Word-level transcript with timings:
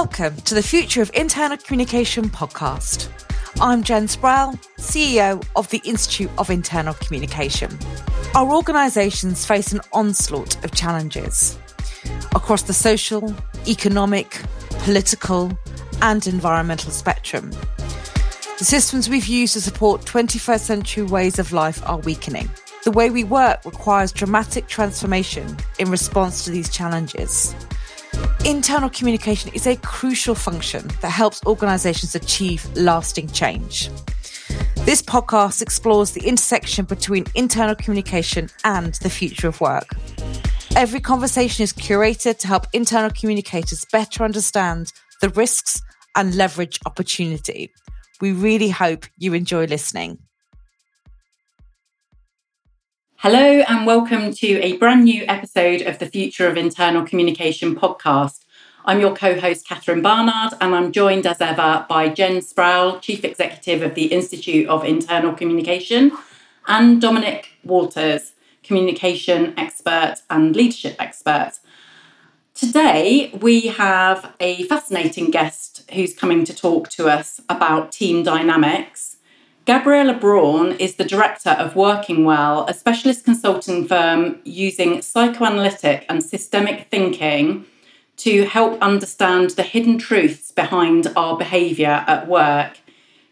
Welcome 0.00 0.36
to 0.42 0.54
the 0.54 0.62
Future 0.62 1.00
of 1.00 1.10
Internal 1.14 1.56
Communication 1.56 2.28
podcast. 2.28 3.08
I'm 3.62 3.82
Jen 3.82 4.08
Sproul, 4.08 4.52
CEO 4.76 5.42
of 5.56 5.70
the 5.70 5.80
Institute 5.86 6.30
of 6.36 6.50
Internal 6.50 6.92
Communication. 6.92 7.70
Our 8.34 8.54
organisations 8.54 9.46
face 9.46 9.72
an 9.72 9.80
onslaught 9.94 10.62
of 10.62 10.72
challenges 10.72 11.58
across 12.34 12.64
the 12.64 12.74
social, 12.74 13.34
economic, 13.66 14.42
political, 14.80 15.58
and 16.02 16.26
environmental 16.26 16.90
spectrum. 16.90 17.50
The 18.58 18.66
systems 18.66 19.08
we've 19.08 19.26
used 19.26 19.54
to 19.54 19.62
support 19.62 20.02
21st 20.02 20.60
century 20.60 21.04
ways 21.04 21.38
of 21.38 21.54
life 21.54 21.82
are 21.88 22.00
weakening. 22.00 22.50
The 22.84 22.90
way 22.90 23.08
we 23.08 23.24
work 23.24 23.64
requires 23.64 24.12
dramatic 24.12 24.66
transformation 24.66 25.56
in 25.78 25.90
response 25.90 26.44
to 26.44 26.50
these 26.50 26.68
challenges. 26.68 27.54
Internal 28.44 28.88
communication 28.90 29.50
is 29.54 29.66
a 29.66 29.76
crucial 29.76 30.34
function 30.34 30.86
that 31.00 31.10
helps 31.10 31.44
organizations 31.46 32.14
achieve 32.14 32.64
lasting 32.76 33.28
change. 33.28 33.90
This 34.84 35.02
podcast 35.02 35.62
explores 35.62 36.12
the 36.12 36.24
intersection 36.26 36.84
between 36.84 37.24
internal 37.34 37.74
communication 37.74 38.48
and 38.64 38.94
the 38.94 39.10
future 39.10 39.48
of 39.48 39.60
work. 39.60 39.88
Every 40.76 41.00
conversation 41.00 41.64
is 41.64 41.72
curated 41.72 42.38
to 42.38 42.46
help 42.46 42.66
internal 42.72 43.10
communicators 43.10 43.84
better 43.90 44.22
understand 44.22 44.92
the 45.20 45.30
risks 45.30 45.82
and 46.14 46.34
leverage 46.34 46.78
opportunity. 46.86 47.72
We 48.20 48.32
really 48.32 48.70
hope 48.70 49.06
you 49.18 49.34
enjoy 49.34 49.66
listening. 49.66 50.18
Hello, 53.20 53.40
and 53.40 53.86
welcome 53.86 54.30
to 54.30 54.60
a 54.60 54.76
brand 54.76 55.04
new 55.04 55.24
episode 55.26 55.80
of 55.80 55.98
the 55.98 56.04
Future 56.04 56.48
of 56.48 56.58
Internal 56.58 57.02
Communication 57.02 57.74
podcast. 57.74 58.44
I'm 58.84 59.00
your 59.00 59.16
co 59.16 59.40
host, 59.40 59.66
Catherine 59.66 60.02
Barnard, 60.02 60.52
and 60.60 60.74
I'm 60.74 60.92
joined 60.92 61.26
as 61.26 61.40
ever 61.40 61.86
by 61.88 62.10
Jen 62.10 62.42
Sproul, 62.42 63.00
Chief 63.00 63.24
Executive 63.24 63.80
of 63.80 63.94
the 63.94 64.12
Institute 64.12 64.68
of 64.68 64.84
Internal 64.84 65.32
Communication, 65.32 66.12
and 66.66 67.00
Dominic 67.00 67.48
Walters, 67.64 68.34
Communication 68.62 69.54
Expert 69.58 70.16
and 70.28 70.54
Leadership 70.54 70.96
Expert. 70.98 71.52
Today, 72.54 73.30
we 73.40 73.68
have 73.68 74.34
a 74.40 74.64
fascinating 74.64 75.30
guest 75.30 75.90
who's 75.94 76.14
coming 76.14 76.44
to 76.44 76.54
talk 76.54 76.90
to 76.90 77.08
us 77.08 77.40
about 77.48 77.92
team 77.92 78.22
dynamics 78.22 79.15
Gabriella 79.66 80.14
Braun 80.14 80.74
is 80.74 80.94
the 80.94 81.04
director 81.04 81.50
of 81.50 81.74
Working 81.74 82.24
Well, 82.24 82.66
a 82.68 82.72
specialist 82.72 83.24
consulting 83.24 83.88
firm 83.88 84.38
using 84.44 85.02
psychoanalytic 85.02 86.06
and 86.08 86.22
systemic 86.22 86.86
thinking 86.88 87.64
to 88.18 88.44
help 88.44 88.80
understand 88.80 89.50
the 89.50 89.64
hidden 89.64 89.98
truths 89.98 90.52
behind 90.52 91.12
our 91.16 91.36
behaviour 91.36 92.04
at 92.06 92.28
work. 92.28 92.78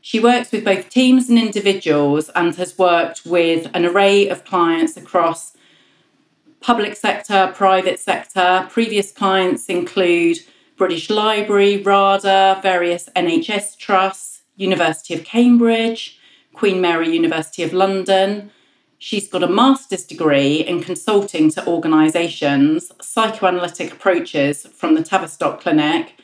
She 0.00 0.18
works 0.18 0.50
with 0.50 0.64
both 0.64 0.90
teams 0.90 1.28
and 1.28 1.38
individuals 1.38 2.30
and 2.34 2.52
has 2.56 2.77
worked 2.77 3.24
with 3.24 3.70
an 3.72 3.86
array 3.86 4.28
of 4.28 4.44
clients 4.44 4.96
across 4.96 5.56
public 6.60 6.96
sector, 6.96 7.52
private 7.55 8.00
sector. 8.00 8.66
Previous 8.72 9.12
clients 9.12 9.66
include 9.66 10.38
British 10.77 11.10
Library, 11.10 11.77
RADA, 11.80 12.58
various 12.60 13.08
NHS 13.14 13.78
trusts, 13.78 14.42
University 14.56 15.14
of 15.14 15.22
Cambridge, 15.22 16.18
Queen 16.55 16.80
Mary 16.80 17.10
University 17.12 17.62
of 17.62 17.72
London. 17.72 18.50
She's 18.98 19.28
got 19.28 19.42
a 19.42 19.48
master's 19.48 20.05
degree 20.05 20.56
in 20.56 20.83
consulting 20.83 21.50
to 21.50 21.66
organisations, 21.66 22.91
psychoanalytic 23.02 23.92
approaches 23.92 24.66
from 24.69 24.94
the 24.94 25.02
Tavistock 25.02 25.61
Clinic. 25.61 26.14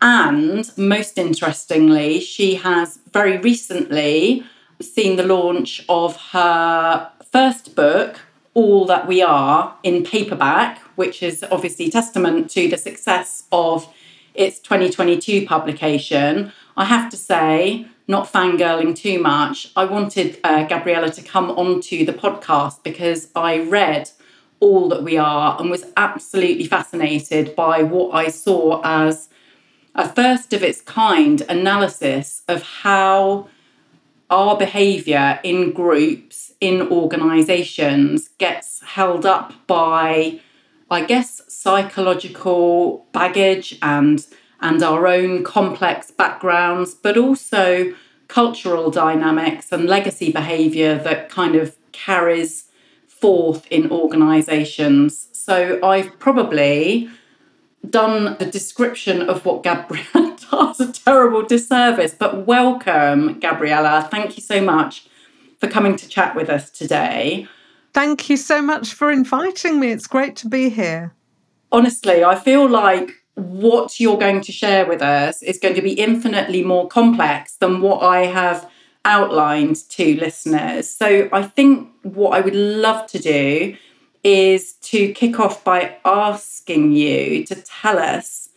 And 0.00 0.70
most 0.76 1.18
interestingly, 1.18 2.20
she 2.20 2.56
has 2.56 3.00
very 3.12 3.38
recently 3.38 4.44
seen 4.80 5.16
the 5.16 5.26
launch 5.26 5.84
of 5.88 6.16
her 6.32 7.10
first 7.32 7.74
book, 7.74 8.20
All 8.52 8.84
That 8.84 9.08
We 9.08 9.22
Are, 9.22 9.76
in 9.82 10.04
paperback, 10.04 10.78
which 10.96 11.22
is 11.22 11.44
obviously 11.50 11.90
testament 11.90 12.50
to 12.50 12.68
the 12.68 12.76
success 12.76 13.44
of 13.50 13.92
its 14.34 14.58
2022 14.60 15.46
publication. 15.46 16.52
I 16.76 16.84
have 16.84 17.10
to 17.10 17.16
say, 17.16 17.88
not 18.06 18.30
fangirling 18.30 18.94
too 18.96 19.18
much, 19.18 19.70
I 19.76 19.84
wanted 19.84 20.38
uh, 20.44 20.64
Gabriella 20.64 21.10
to 21.10 21.22
come 21.22 21.50
onto 21.50 22.04
the 22.04 22.12
podcast 22.12 22.82
because 22.82 23.28
I 23.34 23.60
read 23.60 24.10
All 24.60 24.88
That 24.88 25.02
We 25.02 25.16
Are 25.16 25.58
and 25.58 25.70
was 25.70 25.86
absolutely 25.96 26.66
fascinated 26.66 27.56
by 27.56 27.82
what 27.82 28.14
I 28.14 28.28
saw 28.28 28.82
as 28.84 29.28
a 29.94 30.08
first 30.08 30.52
of 30.52 30.62
its 30.62 30.80
kind 30.82 31.40
analysis 31.48 32.42
of 32.48 32.62
how 32.62 33.48
our 34.28 34.56
behaviour 34.56 35.38
in 35.42 35.72
groups, 35.72 36.52
in 36.60 36.82
organisations, 36.82 38.28
gets 38.38 38.82
held 38.82 39.24
up 39.24 39.52
by, 39.66 40.40
I 40.90 41.04
guess, 41.04 41.42
psychological 41.48 43.06
baggage 43.12 43.78
and 43.80 44.26
and 44.60 44.82
our 44.82 45.06
own 45.06 45.44
complex 45.44 46.10
backgrounds, 46.10 46.94
but 46.94 47.16
also 47.16 47.94
cultural 48.28 48.90
dynamics 48.90 49.70
and 49.70 49.86
legacy 49.86 50.32
behaviour 50.32 50.96
that 50.98 51.28
kind 51.28 51.54
of 51.54 51.76
carries 51.92 52.64
forth 53.06 53.66
in 53.70 53.90
organisations. 53.90 55.28
So 55.32 55.78
I've 55.82 56.18
probably 56.18 57.08
done 57.88 58.36
a 58.40 58.46
description 58.46 59.22
of 59.22 59.44
what 59.44 59.62
Gabriella 59.62 60.36
does 60.50 60.80
a 60.80 60.92
terrible 60.92 61.42
disservice, 61.42 62.14
but 62.14 62.46
welcome, 62.46 63.38
Gabriella. 63.40 64.08
Thank 64.10 64.36
you 64.36 64.42
so 64.42 64.60
much 64.60 65.06
for 65.58 65.68
coming 65.68 65.96
to 65.96 66.08
chat 66.08 66.34
with 66.34 66.48
us 66.48 66.70
today. 66.70 67.46
Thank 67.92 68.28
you 68.28 68.36
so 68.36 68.60
much 68.60 68.92
for 68.92 69.12
inviting 69.12 69.78
me. 69.78 69.92
It's 69.92 70.06
great 70.06 70.34
to 70.36 70.48
be 70.48 70.68
here. 70.68 71.14
Honestly, 71.70 72.24
I 72.24 72.34
feel 72.34 72.68
like 72.68 73.23
what 73.34 73.98
you're 73.98 74.18
going 74.18 74.40
to 74.42 74.52
share 74.52 74.86
with 74.86 75.02
us 75.02 75.42
is 75.42 75.58
going 75.58 75.74
to 75.74 75.82
be 75.82 75.92
infinitely 75.92 76.62
more 76.62 76.86
complex 76.88 77.56
than 77.56 77.80
what 77.80 78.02
I 78.02 78.26
have 78.26 78.70
outlined 79.04 79.76
to 79.90 80.16
listeners. 80.16 80.88
So 80.88 81.28
I 81.32 81.42
think 81.42 81.90
what 82.02 82.30
I 82.30 82.40
would 82.40 82.54
love 82.54 83.06
to 83.08 83.18
do 83.18 83.76
is 84.22 84.74
to 84.74 85.12
kick 85.12 85.38
off 85.38 85.62
by 85.64 85.96
asking 86.04 86.92
you 86.92 87.44
to 87.44 87.54
tell 87.56 87.98
us 87.98 88.48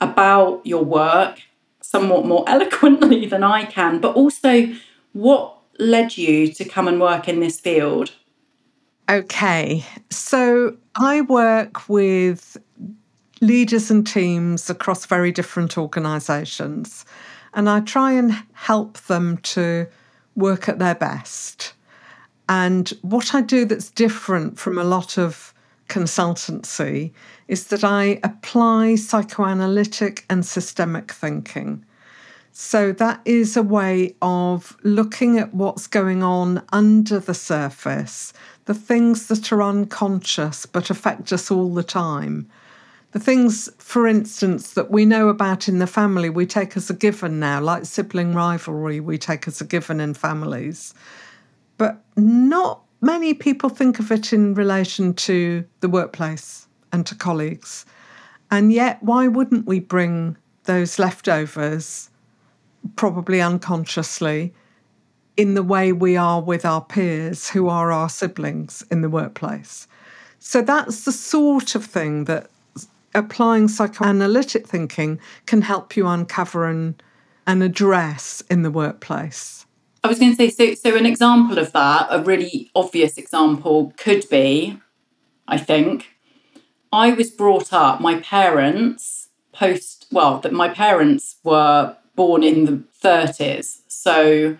about 0.00 0.64
your 0.64 0.84
work 0.84 1.40
somewhat 1.80 2.26
more 2.26 2.44
eloquently 2.48 3.26
than 3.26 3.42
I 3.42 3.64
can, 3.64 3.98
but 3.98 4.14
also 4.14 4.72
what 5.12 5.56
led 5.78 6.16
you 6.16 6.52
to 6.52 6.64
come 6.64 6.86
and 6.86 7.00
work 7.00 7.28
in 7.28 7.40
this 7.40 7.58
field. 7.58 8.12
Okay, 9.10 9.84
so 10.10 10.76
I 10.94 11.22
work 11.22 11.88
with 11.88 12.58
leaders 13.40 13.90
and 13.90 14.06
teams 14.06 14.68
across 14.70 15.06
very 15.06 15.32
different 15.32 15.78
organisations. 15.78 17.04
And 17.54 17.68
I 17.68 17.80
try 17.80 18.12
and 18.12 18.32
help 18.52 18.98
them 19.02 19.38
to 19.38 19.86
work 20.34 20.68
at 20.68 20.78
their 20.78 20.94
best. 20.94 21.72
And 22.48 22.88
what 23.02 23.34
I 23.34 23.40
do 23.40 23.64
that's 23.64 23.90
different 23.90 24.58
from 24.58 24.78
a 24.78 24.84
lot 24.84 25.18
of 25.18 25.52
consultancy 25.88 27.12
is 27.48 27.68
that 27.68 27.84
I 27.84 28.20
apply 28.22 28.96
psychoanalytic 28.96 30.24
and 30.30 30.44
systemic 30.44 31.12
thinking. 31.12 31.84
So 32.52 32.92
that 32.92 33.20
is 33.24 33.56
a 33.56 33.62
way 33.62 34.16
of 34.20 34.76
looking 34.82 35.38
at 35.38 35.54
what's 35.54 35.86
going 35.86 36.22
on 36.22 36.62
under 36.72 37.20
the 37.20 37.34
surface, 37.34 38.32
the 38.64 38.74
things 38.74 39.28
that 39.28 39.52
are 39.52 39.62
unconscious 39.62 40.66
but 40.66 40.90
affect 40.90 41.32
us 41.32 41.50
all 41.50 41.72
the 41.72 41.82
time 41.82 42.50
the 43.12 43.18
things, 43.18 43.70
for 43.78 44.06
instance, 44.06 44.74
that 44.74 44.90
we 44.90 45.06
know 45.06 45.28
about 45.28 45.68
in 45.68 45.78
the 45.78 45.86
family, 45.86 46.28
we 46.28 46.46
take 46.46 46.76
as 46.76 46.90
a 46.90 46.94
given 46.94 47.40
now, 47.40 47.60
like 47.60 47.86
sibling 47.86 48.34
rivalry, 48.34 49.00
we 49.00 49.16
take 49.16 49.48
as 49.48 49.60
a 49.60 49.64
given 49.64 49.98
in 50.00 50.12
families. 50.12 50.92
But 51.78 52.02
not 52.16 52.82
many 53.00 53.32
people 53.32 53.70
think 53.70 53.98
of 53.98 54.12
it 54.12 54.32
in 54.32 54.54
relation 54.54 55.14
to 55.14 55.64
the 55.80 55.88
workplace 55.88 56.66
and 56.92 57.06
to 57.06 57.14
colleagues. 57.14 57.86
And 58.50 58.72
yet, 58.72 59.02
why 59.02 59.26
wouldn't 59.26 59.66
we 59.66 59.80
bring 59.80 60.36
those 60.64 60.98
leftovers, 60.98 62.10
probably 62.96 63.40
unconsciously, 63.40 64.52
in 65.36 65.54
the 65.54 65.62
way 65.62 65.92
we 65.92 66.16
are 66.16 66.42
with 66.42 66.64
our 66.64 66.82
peers 66.82 67.48
who 67.48 67.68
are 67.68 67.90
our 67.92 68.08
siblings 68.08 68.84
in 68.90 69.00
the 69.00 69.08
workplace? 69.08 69.86
So 70.40 70.60
that's 70.60 71.04
the 71.04 71.12
sort 71.12 71.74
of 71.74 71.84
thing 71.84 72.24
that 72.24 72.50
applying 73.14 73.68
psychoanalytic 73.68 74.66
thinking 74.66 75.20
can 75.46 75.62
help 75.62 75.96
you 75.96 76.06
uncover 76.06 76.66
and, 76.66 77.02
and 77.46 77.62
address 77.62 78.42
in 78.50 78.62
the 78.62 78.70
workplace. 78.70 79.66
I 80.04 80.08
was 80.08 80.18
going 80.18 80.34
to 80.34 80.36
say, 80.36 80.50
so, 80.50 80.74
so 80.74 80.96
an 80.96 81.06
example 81.06 81.58
of 81.58 81.72
that, 81.72 82.06
a 82.10 82.22
really 82.22 82.70
obvious 82.74 83.18
example 83.18 83.92
could 83.96 84.28
be, 84.28 84.80
I 85.46 85.58
think, 85.58 86.14
I 86.92 87.12
was 87.12 87.30
brought 87.30 87.72
up, 87.72 88.00
my 88.00 88.20
parents 88.20 89.28
post, 89.52 90.06
well, 90.10 90.38
that 90.40 90.52
my 90.52 90.68
parents 90.68 91.36
were 91.42 91.96
born 92.14 92.42
in 92.42 92.64
the 92.64 92.82
30s. 93.02 93.80
So 93.88 94.56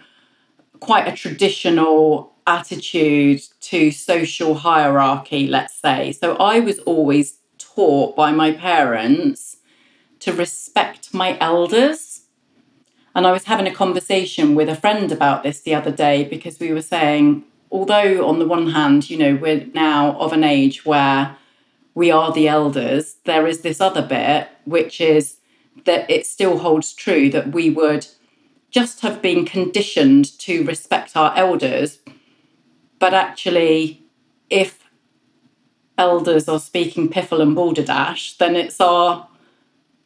quite 0.80 1.08
a 1.08 1.16
traditional 1.16 2.32
attitude 2.46 3.42
to 3.60 3.90
social 3.90 4.54
hierarchy, 4.54 5.46
let's 5.46 5.74
say. 5.74 6.12
So 6.12 6.36
I 6.36 6.60
was 6.60 6.78
always 6.80 7.37
taught 7.78 8.16
by 8.16 8.32
my 8.32 8.50
parents 8.50 9.58
to 10.18 10.32
respect 10.32 11.14
my 11.14 11.38
elders. 11.38 12.22
And 13.14 13.24
I 13.24 13.30
was 13.30 13.44
having 13.44 13.68
a 13.68 13.74
conversation 13.74 14.56
with 14.56 14.68
a 14.68 14.74
friend 14.74 15.12
about 15.12 15.44
this 15.44 15.60
the 15.60 15.76
other 15.76 15.92
day 15.92 16.24
because 16.24 16.58
we 16.58 16.72
were 16.72 16.82
saying, 16.82 17.44
although 17.70 18.26
on 18.26 18.40
the 18.40 18.48
one 18.48 18.70
hand, 18.70 19.08
you 19.08 19.16
know, 19.16 19.36
we're 19.36 19.66
now 19.74 20.18
of 20.18 20.32
an 20.32 20.42
age 20.42 20.84
where 20.84 21.36
we 21.94 22.10
are 22.10 22.32
the 22.32 22.48
elders, 22.48 23.18
there 23.26 23.46
is 23.46 23.60
this 23.60 23.80
other 23.80 24.02
bit, 24.02 24.48
which 24.64 25.00
is 25.00 25.36
that 25.84 26.10
it 26.10 26.26
still 26.26 26.58
holds 26.58 26.92
true 26.92 27.30
that 27.30 27.52
we 27.52 27.70
would 27.70 28.08
just 28.72 29.02
have 29.02 29.22
been 29.22 29.44
conditioned 29.44 30.36
to 30.40 30.64
respect 30.64 31.16
our 31.16 31.32
elders. 31.36 32.00
But 32.98 33.14
actually, 33.14 34.02
if 34.50 34.77
elders 35.98 36.48
are 36.48 36.60
speaking 36.60 37.08
piffle 37.08 37.40
and 37.40 37.54
balderdash, 37.54 38.36
then 38.38 38.56
it's 38.56 38.80
our, 38.80 39.28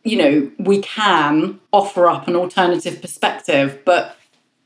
you 0.02 0.16
know, 0.16 0.50
we 0.58 0.80
can 0.80 1.60
offer 1.72 2.08
up 2.08 2.26
an 2.26 2.34
alternative 2.34 3.00
perspective. 3.00 3.78
But 3.84 4.16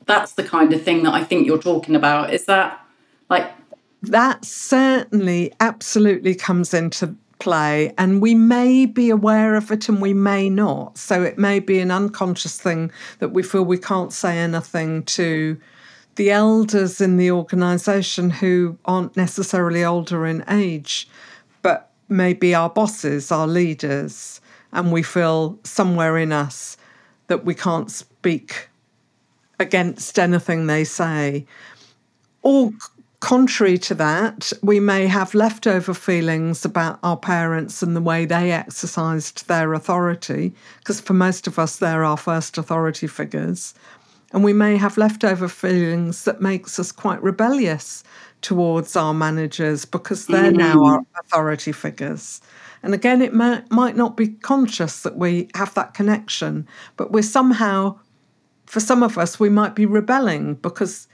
that's 0.05 0.33
the 0.33 0.43
kind 0.43 0.73
of 0.73 0.81
thing 0.81 1.03
that 1.03 1.13
I 1.13 1.23
think 1.23 1.45
you're 1.45 1.61
talking 1.61 1.95
about. 1.95 2.33
Is 2.33 2.45
that 2.45 2.79
like. 3.29 3.51
That 4.03 4.45
certainly 4.45 5.51
absolutely 5.59 6.35
comes 6.35 6.73
into 6.73 7.15
play 7.39 7.93
and 7.97 8.21
we 8.21 8.33
may 8.33 8.85
be 8.85 9.09
aware 9.09 9.55
of 9.55 9.71
it 9.71 9.87
and 9.89 10.01
we 10.01 10.13
may 10.13 10.49
not 10.49 10.97
so 10.97 11.21
it 11.21 11.37
may 11.37 11.59
be 11.59 11.79
an 11.79 11.91
unconscious 11.91 12.59
thing 12.59 12.91
that 13.19 13.29
we 13.29 13.43
feel 13.43 13.63
we 13.63 13.77
can't 13.77 14.11
say 14.11 14.37
anything 14.37 15.03
to 15.03 15.55
the 16.17 16.29
elders 16.29 17.01
in 17.01 17.17
the 17.17 17.31
organization 17.31 18.29
who 18.29 18.77
aren't 18.85 19.17
necessarily 19.17 19.83
older 19.83 20.25
in 20.25 20.43
age 20.49 21.07
but 21.61 21.91
maybe 22.09 22.53
our 22.53 22.69
bosses 22.69 23.31
our 23.31 23.47
leaders 23.47 24.41
and 24.73 24.91
we 24.91 25.01
feel 25.01 25.57
somewhere 25.63 26.17
in 26.17 26.31
us 26.31 26.77
that 27.27 27.45
we 27.45 27.55
can't 27.55 27.89
speak 27.89 28.69
against 29.59 30.19
anything 30.19 30.67
they 30.67 30.83
say 30.83 31.45
or 32.41 32.71
Contrary 33.19 33.79
to 33.79 33.95
that, 33.95 34.53
we 34.61 34.79
may 34.79 35.07
have 35.07 35.33
leftover 35.33 35.91
feelings 35.95 36.63
about 36.63 36.99
our 37.01 37.17
parents 37.17 37.81
and 37.81 37.95
the 37.95 38.01
way 38.01 38.25
they 38.25 38.51
exercised 38.51 39.47
their 39.47 39.73
authority, 39.73 40.53
because 40.77 41.01
for 41.01 41.13
most 41.13 41.47
of 41.47 41.57
us, 41.57 41.77
they're 41.77 42.03
our 42.03 42.15
first 42.15 42.59
authority 42.59 43.07
figures. 43.07 43.73
And 44.33 44.43
we 44.43 44.53
may 44.53 44.77
have 44.77 44.97
leftover 44.97 45.47
feelings 45.47 46.25
that 46.25 46.41
makes 46.41 46.79
us 46.79 46.91
quite 46.91 47.21
rebellious 47.23 48.03
towards 48.41 48.95
our 48.95 49.13
managers 49.13 49.85
because 49.85 50.27
they're 50.27 50.51
mm-hmm. 50.51 50.57
now 50.57 50.83
our 50.83 51.01
authority 51.19 51.71
figures. 51.71 52.41
And 52.83 52.93
again, 52.93 53.21
it 53.21 53.33
may, 53.33 53.61
might 53.69 53.95
not 53.95 54.17
be 54.17 54.27
conscious 54.27 55.01
that 55.03 55.17
we 55.17 55.49
have 55.55 55.73
that 55.73 55.93
connection, 55.93 56.67
but 56.95 57.11
we're 57.11 57.23
somehow, 57.23 57.99
for 58.65 58.79
some 58.79 59.01
of 59.01 59.17
us, 59.17 59.39
we 59.39 59.49
might 59.49 59.75
be 59.75 59.85
rebelling 59.85 60.55
because 60.55 61.07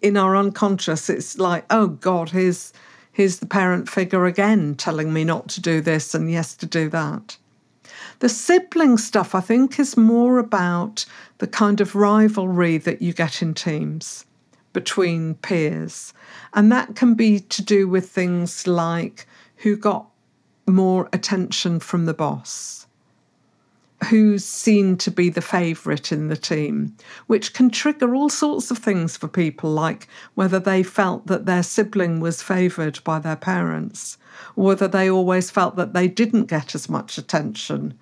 in 0.00 0.16
our 0.16 0.36
unconscious, 0.36 1.08
it's 1.10 1.38
like, 1.38 1.64
oh 1.70 1.88
God, 1.88 2.30
here's 2.30 2.72
here's 3.12 3.38
the 3.38 3.46
parent 3.46 3.88
figure 3.88 4.26
again 4.26 4.74
telling 4.74 5.12
me 5.12 5.22
not 5.22 5.48
to 5.48 5.60
do 5.60 5.80
this 5.80 6.14
and 6.14 6.30
yes 6.30 6.56
to 6.56 6.66
do 6.66 6.88
that. 6.88 7.36
The 8.20 8.28
sibling 8.28 8.98
stuff, 8.98 9.34
I 9.34 9.40
think, 9.40 9.78
is 9.78 9.96
more 9.96 10.38
about 10.38 11.04
the 11.38 11.46
kind 11.46 11.80
of 11.80 11.94
rivalry 11.94 12.78
that 12.78 13.02
you 13.02 13.12
get 13.12 13.42
in 13.42 13.54
teams 13.54 14.24
between 14.72 15.34
peers. 15.36 16.12
And 16.52 16.70
that 16.72 16.96
can 16.96 17.14
be 17.14 17.40
to 17.40 17.62
do 17.62 17.88
with 17.88 18.08
things 18.08 18.66
like 18.66 19.26
who 19.56 19.76
got 19.76 20.08
more 20.66 21.08
attention 21.12 21.80
from 21.80 22.06
the 22.06 22.14
boss 22.14 22.84
who's 24.04 24.44
seen 24.44 24.96
to 24.98 25.10
be 25.10 25.28
the 25.28 25.40
favourite 25.40 26.12
in 26.12 26.28
the 26.28 26.36
team, 26.36 26.94
which 27.26 27.54
can 27.54 27.70
trigger 27.70 28.14
all 28.14 28.28
sorts 28.28 28.70
of 28.70 28.78
things 28.78 29.16
for 29.16 29.28
people, 29.28 29.70
like 29.70 30.06
whether 30.34 30.58
they 30.58 30.82
felt 30.82 31.26
that 31.26 31.46
their 31.46 31.62
sibling 31.62 32.20
was 32.20 32.42
favoured 32.42 33.02
by 33.04 33.18
their 33.18 33.36
parents, 33.36 34.18
or 34.56 34.66
whether 34.66 34.88
they 34.88 35.10
always 35.10 35.50
felt 35.50 35.76
that 35.76 35.94
they 35.94 36.06
didn't 36.06 36.46
get 36.46 36.74
as 36.74 36.88
much 36.88 37.18
attention 37.18 37.98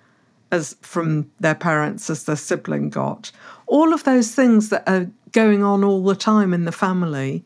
as 0.53 0.77
from 0.81 1.31
their 1.39 1.55
parents 1.55 2.09
as 2.11 2.25
their 2.25 2.35
sibling 2.35 2.91
got. 2.91 3.31
All 3.65 3.91
of 3.91 4.03
those 4.03 4.35
things 4.35 4.69
that 4.69 4.87
are 4.87 5.09
going 5.31 5.63
on 5.63 5.83
all 5.83 6.03
the 6.03 6.15
time 6.15 6.53
in 6.53 6.65
the 6.65 6.71
family 6.71 7.43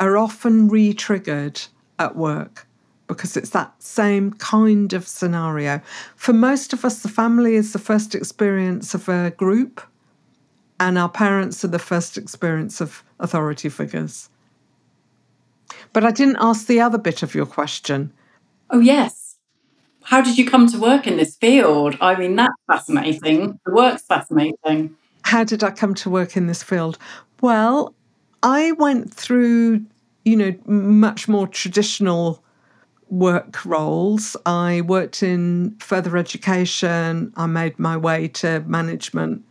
are 0.00 0.16
often 0.16 0.68
re 0.68 0.94
triggered 0.94 1.60
at 1.98 2.16
work 2.16 2.66
because 3.06 3.36
it's 3.36 3.50
that 3.50 3.70
same 3.82 4.32
kind 4.32 4.94
of 4.94 5.06
scenario. 5.06 5.82
For 6.16 6.32
most 6.32 6.72
of 6.72 6.86
us, 6.86 7.02
the 7.02 7.08
family 7.10 7.54
is 7.54 7.74
the 7.74 7.78
first 7.78 8.14
experience 8.14 8.94
of 8.94 9.10
a 9.10 9.32
group, 9.36 9.82
and 10.80 10.96
our 10.96 11.10
parents 11.10 11.62
are 11.64 11.68
the 11.68 11.78
first 11.78 12.16
experience 12.16 12.80
of 12.80 13.04
authority 13.20 13.68
figures. 13.68 14.30
But 15.92 16.04
I 16.04 16.10
didn't 16.10 16.38
ask 16.40 16.66
the 16.66 16.80
other 16.80 16.96
bit 16.96 17.22
of 17.22 17.34
your 17.34 17.46
question. 17.46 18.10
Oh, 18.70 18.80
yes. 18.80 19.21
Did 20.24 20.38
you 20.38 20.46
come 20.46 20.66
to 20.68 20.78
work 20.78 21.06
in 21.06 21.16
this 21.16 21.36
field? 21.36 21.96
I 22.00 22.14
mean, 22.14 22.36
that's 22.36 22.54
fascinating. 22.66 23.58
The 23.66 23.72
work's 23.72 24.02
fascinating. 24.02 24.96
How 25.24 25.44
did 25.44 25.62
I 25.62 25.70
come 25.70 25.94
to 25.94 26.10
work 26.10 26.36
in 26.36 26.46
this 26.46 26.62
field? 26.62 26.98
Well, 27.40 27.94
I 28.42 28.72
went 28.72 29.12
through, 29.12 29.84
you 30.24 30.36
know, 30.36 30.54
much 30.66 31.28
more 31.28 31.46
traditional 31.46 32.42
work 33.08 33.64
roles. 33.64 34.36
I 34.46 34.80
worked 34.82 35.22
in 35.22 35.76
further 35.80 36.16
education. 36.16 37.32
I 37.36 37.46
made 37.46 37.78
my 37.78 37.96
way 37.96 38.28
to 38.28 38.60
management 38.60 39.44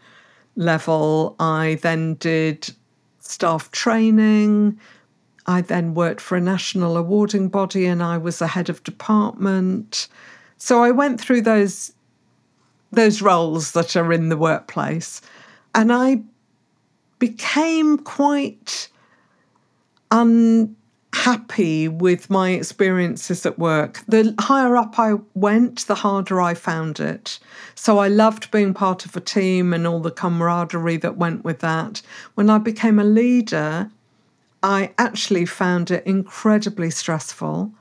level. 0.56 1.36
I 1.40 1.78
then 1.82 2.16
did 2.16 2.74
staff 3.20 3.72
training. 3.72 4.80
I 5.46 5.62
then 5.62 5.94
worked 5.94 6.22
for 6.22 6.36
a 6.36 6.42
national 6.42 6.98
awarding 6.98 7.50
body 7.50 7.86
and 7.86 8.02
I 8.02 8.18
was 8.18 8.42
a 8.42 8.48
head 8.48 8.70
of 8.70 8.84
department. 8.84 10.08
So 10.64 10.84
I 10.84 10.92
went 10.92 11.20
through 11.20 11.42
those 11.42 11.92
those 12.92 13.20
roles 13.20 13.72
that 13.72 13.96
are 13.96 14.14
in 14.14 14.30
the 14.30 14.38
workplace 14.38 15.20
and 15.74 15.92
I 15.92 16.22
became 17.18 17.98
quite 17.98 18.88
unhappy 20.12 21.88
with 21.88 22.30
my 22.30 22.50
experiences 22.52 23.44
at 23.44 23.58
work. 23.58 24.04
The 24.08 24.36
higher 24.40 24.78
up 24.78 25.00
I 25.00 25.16
went, 25.34 25.88
the 25.88 25.96
harder 25.96 26.40
I 26.40 26.54
found 26.54 27.00
it. 27.00 27.40
So 27.74 27.98
I 27.98 28.08
loved 28.08 28.52
being 28.52 28.76
part 28.76 29.04
of 29.06 29.16
a 29.16 29.20
team 29.20 29.74
and 29.74 29.88
all 29.88 30.00
the 30.00 30.12
camaraderie 30.12 30.98
that 30.98 31.18
went 31.18 31.44
with 31.44 31.62
that. 31.62 32.04
When 32.36 32.52
I 32.52 32.60
became 32.60 33.00
a 33.00 33.04
leader, 33.04 33.90
I 34.62 34.94
actually 35.00 35.48
found 35.48 35.90
it 35.90 36.06
incredibly 36.06 36.92
stressful. 36.92 37.72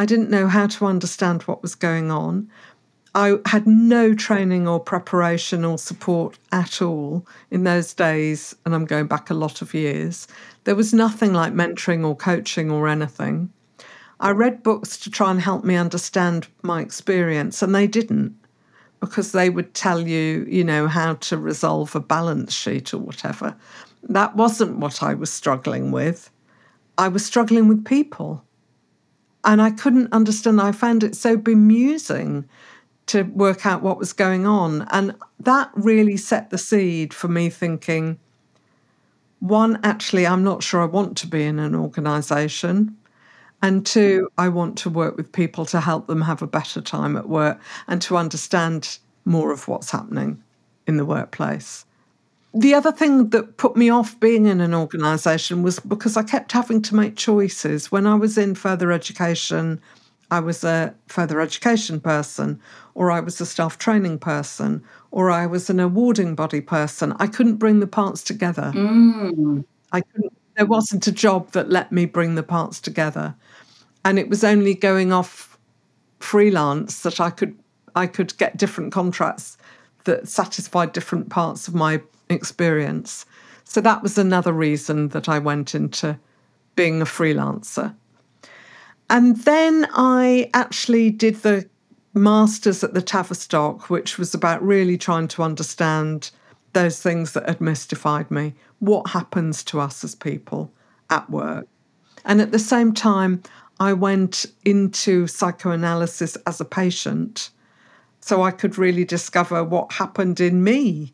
I 0.00 0.06
didn't 0.06 0.30
know 0.30 0.48
how 0.48 0.66
to 0.66 0.86
understand 0.86 1.42
what 1.42 1.60
was 1.60 1.74
going 1.74 2.10
on. 2.10 2.50
I 3.14 3.36
had 3.44 3.66
no 3.66 4.14
training 4.14 4.66
or 4.66 4.80
preparation 4.80 5.62
or 5.62 5.76
support 5.76 6.38
at 6.52 6.80
all 6.80 7.26
in 7.50 7.64
those 7.64 7.92
days, 7.92 8.56
and 8.64 8.74
I'm 8.74 8.86
going 8.86 9.08
back 9.08 9.28
a 9.28 9.34
lot 9.34 9.60
of 9.60 9.74
years. 9.74 10.26
There 10.64 10.74
was 10.74 10.94
nothing 10.94 11.34
like 11.34 11.52
mentoring 11.52 12.02
or 12.02 12.16
coaching 12.16 12.70
or 12.70 12.88
anything. 12.88 13.52
I 14.20 14.30
read 14.30 14.62
books 14.62 14.96
to 15.00 15.10
try 15.10 15.30
and 15.30 15.38
help 15.38 15.64
me 15.64 15.76
understand 15.76 16.48
my 16.62 16.80
experience, 16.80 17.60
and 17.60 17.74
they 17.74 17.86
didn't 17.86 18.34
because 19.00 19.32
they 19.32 19.50
would 19.50 19.74
tell 19.74 20.08
you, 20.08 20.46
you 20.48 20.64
know, 20.64 20.88
how 20.88 21.16
to 21.28 21.36
resolve 21.36 21.94
a 21.94 22.00
balance 22.00 22.54
sheet 22.54 22.94
or 22.94 22.98
whatever. 23.00 23.54
That 24.04 24.34
wasn't 24.34 24.78
what 24.78 25.02
I 25.02 25.12
was 25.12 25.30
struggling 25.30 25.90
with. 25.90 26.30
I 26.96 27.08
was 27.08 27.26
struggling 27.26 27.68
with 27.68 27.84
people. 27.84 28.42
And 29.44 29.62
I 29.62 29.70
couldn't 29.70 30.12
understand. 30.12 30.60
I 30.60 30.72
found 30.72 31.02
it 31.02 31.16
so 31.16 31.36
bemusing 31.36 32.44
to 33.06 33.22
work 33.22 33.66
out 33.66 33.82
what 33.82 33.98
was 33.98 34.12
going 34.12 34.46
on. 34.46 34.86
And 34.90 35.14
that 35.40 35.70
really 35.74 36.16
set 36.16 36.50
the 36.50 36.58
seed 36.58 37.12
for 37.12 37.28
me 37.28 37.48
thinking 37.48 38.18
one, 39.40 39.80
actually, 39.82 40.26
I'm 40.26 40.44
not 40.44 40.62
sure 40.62 40.82
I 40.82 40.86
want 40.86 41.16
to 41.18 41.26
be 41.26 41.44
in 41.44 41.58
an 41.58 41.74
organization. 41.74 42.96
And 43.62 43.84
two, 43.84 44.28
I 44.38 44.48
want 44.48 44.78
to 44.78 44.90
work 44.90 45.16
with 45.16 45.32
people 45.32 45.66
to 45.66 45.80
help 45.80 46.06
them 46.06 46.22
have 46.22 46.42
a 46.42 46.46
better 46.46 46.80
time 46.80 47.16
at 47.16 47.28
work 47.28 47.60
and 47.88 48.00
to 48.02 48.16
understand 48.16 48.98
more 49.24 49.50
of 49.50 49.66
what's 49.66 49.90
happening 49.90 50.42
in 50.86 50.96
the 50.96 51.04
workplace. 51.04 51.84
The 52.52 52.74
other 52.74 52.90
thing 52.90 53.30
that 53.30 53.58
put 53.58 53.76
me 53.76 53.90
off 53.90 54.18
being 54.18 54.46
in 54.46 54.60
an 54.60 54.74
organisation 54.74 55.62
was 55.62 55.78
because 55.78 56.16
I 56.16 56.24
kept 56.24 56.50
having 56.50 56.82
to 56.82 56.96
make 56.96 57.16
choices. 57.16 57.92
When 57.92 58.06
I 58.06 58.16
was 58.16 58.36
in 58.36 58.56
further 58.56 58.90
education, 58.90 59.80
I 60.32 60.40
was 60.40 60.64
a 60.64 60.94
further 61.06 61.40
education 61.40 62.00
person, 62.00 62.60
or 62.94 63.10
I 63.10 63.20
was 63.20 63.40
a 63.40 63.46
staff 63.46 63.78
training 63.78 64.18
person, 64.18 64.82
or 65.12 65.30
I 65.30 65.46
was 65.46 65.70
an 65.70 65.78
awarding 65.78 66.34
body 66.34 66.60
person. 66.60 67.14
I 67.18 67.28
couldn't 67.28 67.56
bring 67.56 67.80
the 67.80 67.86
parts 67.86 68.22
together. 68.22 68.72
Mm. 68.74 69.64
I 69.92 70.00
couldn't, 70.00 70.32
there 70.56 70.66
wasn't 70.66 71.06
a 71.06 71.12
job 71.12 71.52
that 71.52 71.70
let 71.70 71.92
me 71.92 72.04
bring 72.04 72.34
the 72.34 72.42
parts 72.42 72.80
together. 72.80 73.34
And 74.04 74.18
it 74.18 74.28
was 74.28 74.42
only 74.42 74.74
going 74.74 75.12
off 75.12 75.58
freelance 76.20 77.02
that 77.02 77.20
I 77.20 77.30
could 77.30 77.56
I 77.96 78.06
could 78.06 78.36
get 78.38 78.56
different 78.56 78.92
contracts 78.92 79.58
that 80.04 80.28
satisfied 80.28 80.92
different 80.92 81.28
parts 81.28 81.66
of 81.66 81.74
my 81.74 82.00
experience. 82.30 83.26
So 83.64 83.80
that 83.80 84.02
was 84.02 84.18
another 84.18 84.52
reason 84.52 85.08
that 85.08 85.28
I 85.28 85.38
went 85.38 85.74
into 85.74 86.18
being 86.76 87.02
a 87.02 87.04
freelancer. 87.04 87.94
And 89.08 89.36
then 89.38 89.86
I 89.92 90.50
actually 90.54 91.10
did 91.10 91.36
the 91.36 91.68
master's 92.14 92.82
at 92.84 92.94
the 92.94 93.02
Tavistock, 93.02 93.90
which 93.90 94.18
was 94.18 94.34
about 94.34 94.62
really 94.62 94.96
trying 94.96 95.28
to 95.28 95.42
understand 95.42 96.30
those 96.72 97.02
things 97.02 97.32
that 97.32 97.48
had 97.48 97.60
mystified 97.60 98.30
me. 98.30 98.54
What 98.78 99.10
happens 99.10 99.64
to 99.64 99.80
us 99.80 100.04
as 100.04 100.14
people 100.14 100.72
at 101.10 101.28
work? 101.28 101.66
And 102.24 102.40
at 102.40 102.52
the 102.52 102.58
same 102.58 102.92
time, 102.92 103.42
I 103.80 103.92
went 103.92 104.46
into 104.64 105.26
psychoanalysis 105.26 106.36
as 106.46 106.60
a 106.60 106.64
patient 106.64 107.50
so 108.20 108.42
I 108.42 108.50
could 108.50 108.76
really 108.76 109.04
discover 109.04 109.64
what 109.64 109.92
happened 109.92 110.38
in 110.38 110.62
me. 110.62 111.12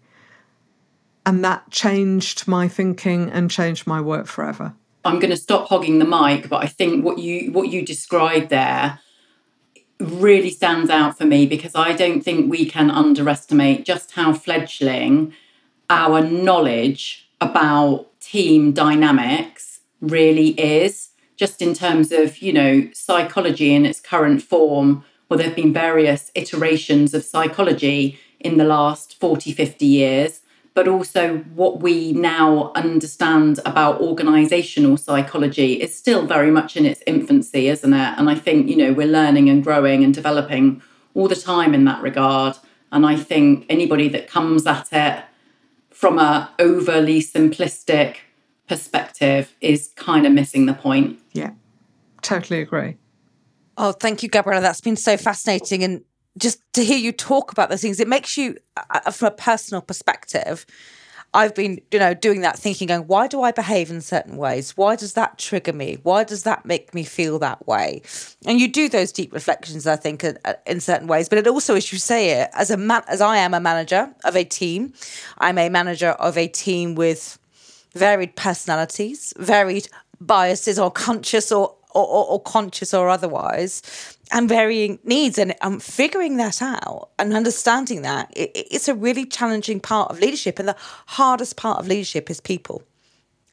And 1.26 1.45
that 1.45 1.71
changed 1.71 2.47
my 2.47 2.68
thinking 2.68 3.30
and 3.30 3.50
changed 3.50 3.87
my 3.87 4.00
work 4.00 4.26
forever. 4.26 4.75
I'm 5.04 5.18
going 5.18 5.30
to 5.30 5.37
stop 5.37 5.68
hogging 5.68 5.99
the 5.99 6.04
mic, 6.04 6.49
but 6.49 6.64
I 6.64 6.66
think 6.66 7.04
what 7.04 7.18
you 7.18 7.52
what 7.52 7.68
you 7.68 7.85
described 7.85 8.49
there 8.49 9.00
really 9.99 10.50
stands 10.50 10.90
out 10.90 11.18
for 11.18 11.25
me 11.25 11.47
because 11.47 11.75
I 11.75 11.92
don't 11.92 12.23
think 12.23 12.50
we 12.50 12.66
can 12.66 12.90
underestimate 12.90 13.85
just 13.85 14.12
how 14.12 14.33
fledgling 14.33 15.33
our 15.88 16.21
knowledge 16.23 17.28
about 17.40 18.09
team 18.21 18.73
dynamics 18.73 19.80
really 20.00 20.49
is 20.50 21.11
just 21.37 21.62
in 21.62 21.75
terms 21.75 22.12
of 22.12 22.38
you 22.38 22.52
know 22.52 22.88
psychology 22.92 23.75
in 23.75 23.87
its 23.87 24.00
current 24.00 24.42
form 24.42 25.04
well 25.28 25.38
there 25.38 25.47
have 25.47 25.56
been 25.56 25.73
various 25.73 26.30
iterations 26.35 27.14
of 27.14 27.25
psychology 27.25 28.18
in 28.40 28.59
the 28.59 28.64
last 28.64 29.18
40 29.18 29.52
50 29.52 29.87
years 29.87 30.40
but 30.76 30.87
also 30.87 31.38
what 31.54 31.80
we 31.80 32.12
now 32.12 32.71
understand 32.75 33.59
about 33.64 33.99
organizational 33.99 34.99
psychology 34.99 35.73
is 35.73 35.97
still 35.97 36.26
very 36.26 36.50
much 36.50 36.76
in 36.76 36.85
its 36.85 37.02
infancy, 37.06 37.68
isn't 37.68 37.95
it? 37.95 38.14
And 38.18 38.28
I 38.28 38.35
think, 38.35 38.68
you 38.68 38.76
know, 38.76 38.92
we're 38.92 39.06
learning 39.06 39.49
and 39.49 39.64
growing 39.64 40.04
and 40.04 40.12
developing 40.12 40.83
all 41.14 41.28
the 41.28 41.35
time 41.35 41.73
in 41.73 41.87
that 41.87 42.02
regard. 42.02 42.59
And 42.92 43.06
I 43.06 43.16
think 43.16 43.64
anybody 43.71 44.06
that 44.11 44.28
comes 44.28 44.66
at 44.66 44.88
it 44.92 45.25
from 45.88 46.18
a 46.18 46.52
overly 46.59 47.23
simplistic 47.23 48.16
perspective 48.68 49.54
is 49.62 49.92
kind 49.97 50.26
of 50.26 50.33
missing 50.33 50.66
the 50.66 50.75
point. 50.75 51.18
Yeah, 51.33 51.52
totally 52.21 52.61
agree. 52.61 52.99
Oh, 53.78 53.92
thank 53.92 54.23
you, 54.23 54.28
Gabriella. 54.28 54.61
That's 54.61 54.83
been 54.83 54.97
so 54.97 55.16
fascinating. 55.16 55.83
And 55.83 56.04
just 56.38 56.61
to 56.75 56.85
hear 56.85 56.99
you 56.99 57.12
talk 57.12 57.52
about 57.52 57.71
those 57.71 57.83
things, 57.83 58.00
it 58.00 58.09
makes 58.09 58.37
you, 58.37 58.57
uh, 58.76 59.00
uh, 59.07 59.11
from 59.11 59.28
a 59.28 59.37
personal 59.37 59.81
perspective, 59.81 60.66
I've 61.35 61.55
been, 61.55 61.81
you 61.90 61.99
know, 61.99 62.14
doing 62.14 62.40
that 62.43 62.59
thinking, 62.59 62.88
going, 62.88 63.02
why 63.02 63.26
do 63.26 63.43
I 63.43 63.52
behave 63.52 63.90
in 63.90 64.00
certain 64.00 64.37
ways? 64.37 64.76
Why 64.76 64.97
does 64.97 65.12
that 65.14 65.38
trigger 65.38 65.73
me? 65.73 65.99
Why 66.02 66.25
does 66.25 66.45
that 66.45 66.64
make 66.64 66.95
me 66.95 67.05
feel 67.05 67.38
that 67.40 67.66
way? 67.66 68.02
And 68.47 68.59
you 68.59 68.69
do 68.69 68.88
those 68.88 69.12
deep 69.12 69.35
reflections, 69.35 69.87
I 69.87 69.97
think, 69.97 70.25
in, 70.25 70.38
in 70.66 70.81
certain 70.81 71.09
ways. 71.09 71.28
But 71.28 71.38
it 71.38 71.47
also, 71.47 71.75
as 71.75 71.93
you 71.93 71.99
say 71.99 72.40
it, 72.40 72.50
as 72.55 72.71
a 72.71 72.76
man, 72.76 73.02
as 73.09 73.21
I 73.21 73.37
am 73.37 73.52
a 73.52 73.61
manager 73.61 74.14
of 74.25 74.35
a 74.35 74.45
team, 74.45 74.95
I'm 75.38 75.59
a 75.59 75.69
manager 75.69 76.11
of 76.11 76.38
a 76.38 76.49
team 76.49 76.95
with 76.95 77.38
varied 77.93 78.35
personalities, 78.37 79.35
varied 79.37 79.88
biases, 80.21 80.78
or 80.78 80.90
conscious 80.90 81.52
or 81.52 81.75
or, 81.97 82.07
or, 82.07 82.26
or 82.26 82.40
conscious 82.40 82.93
or 82.93 83.09
otherwise, 83.09 84.15
and 84.33 84.49
varying 84.49 84.99
needs. 85.04 85.38
And 85.38 85.54
um, 85.61 85.80
figuring 85.80 86.37
that 86.38 86.61
out 86.62 87.11
and 87.18 87.35
understanding 87.35 88.02
that, 88.02 88.33
it, 88.37 88.50
it's 88.54 88.88
a 88.88 88.95
really 88.95 89.25
challenging 89.25 89.80
part 89.80 90.11
of 90.11 90.21
leadership. 90.21 90.59
And 90.59 90.68
the 90.68 90.76
hardest 91.06 91.56
part 91.56 91.78
of 91.78 91.88
leadership 91.88 92.30
is 92.30 92.40
people. 92.40 92.83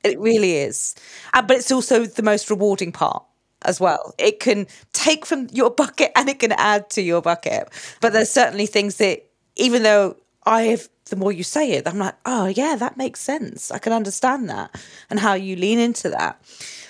It 0.04 0.20
really 0.20 0.58
is. 0.58 0.96
Uh, 1.34 1.42
but 1.42 1.58
it's 1.58 1.72
also 1.72 2.06
the 2.06 2.24
most 2.24 2.50
rewarding 2.50 2.92
part 2.92 3.24
as 3.64 3.80
well. 3.80 4.14
It 4.18 4.40
can 4.40 4.68
take 4.92 5.26
from 5.26 5.48
your 5.52 5.70
bucket 5.70 6.12
and 6.16 6.28
it 6.28 6.40
can 6.40 6.52
add 6.52 6.90
to 6.92 7.02
your 7.02 7.22
bucket. 7.22 7.70
But 8.02 8.12
there's 8.14 8.30
certainly 8.30 8.66
things 8.66 8.98
that, 8.98 9.26
even 9.56 9.84
though 9.84 10.18
I 10.46 10.64
have, 10.64 10.90
the 11.10 11.16
more 11.16 11.32
you 11.32 11.44
say 11.44 11.72
it, 11.72 11.88
I'm 11.88 12.00
like, 12.00 12.16
oh, 12.26 12.48
yeah, 12.48 12.76
that 12.76 12.98
makes 12.98 13.22
sense. 13.22 13.72
I 13.72 13.78
can 13.78 13.94
understand 13.94 14.50
that 14.50 14.76
and 15.10 15.20
how 15.20 15.34
you 15.36 15.56
lean 15.56 15.80
into 15.80 16.10
that. 16.10 16.42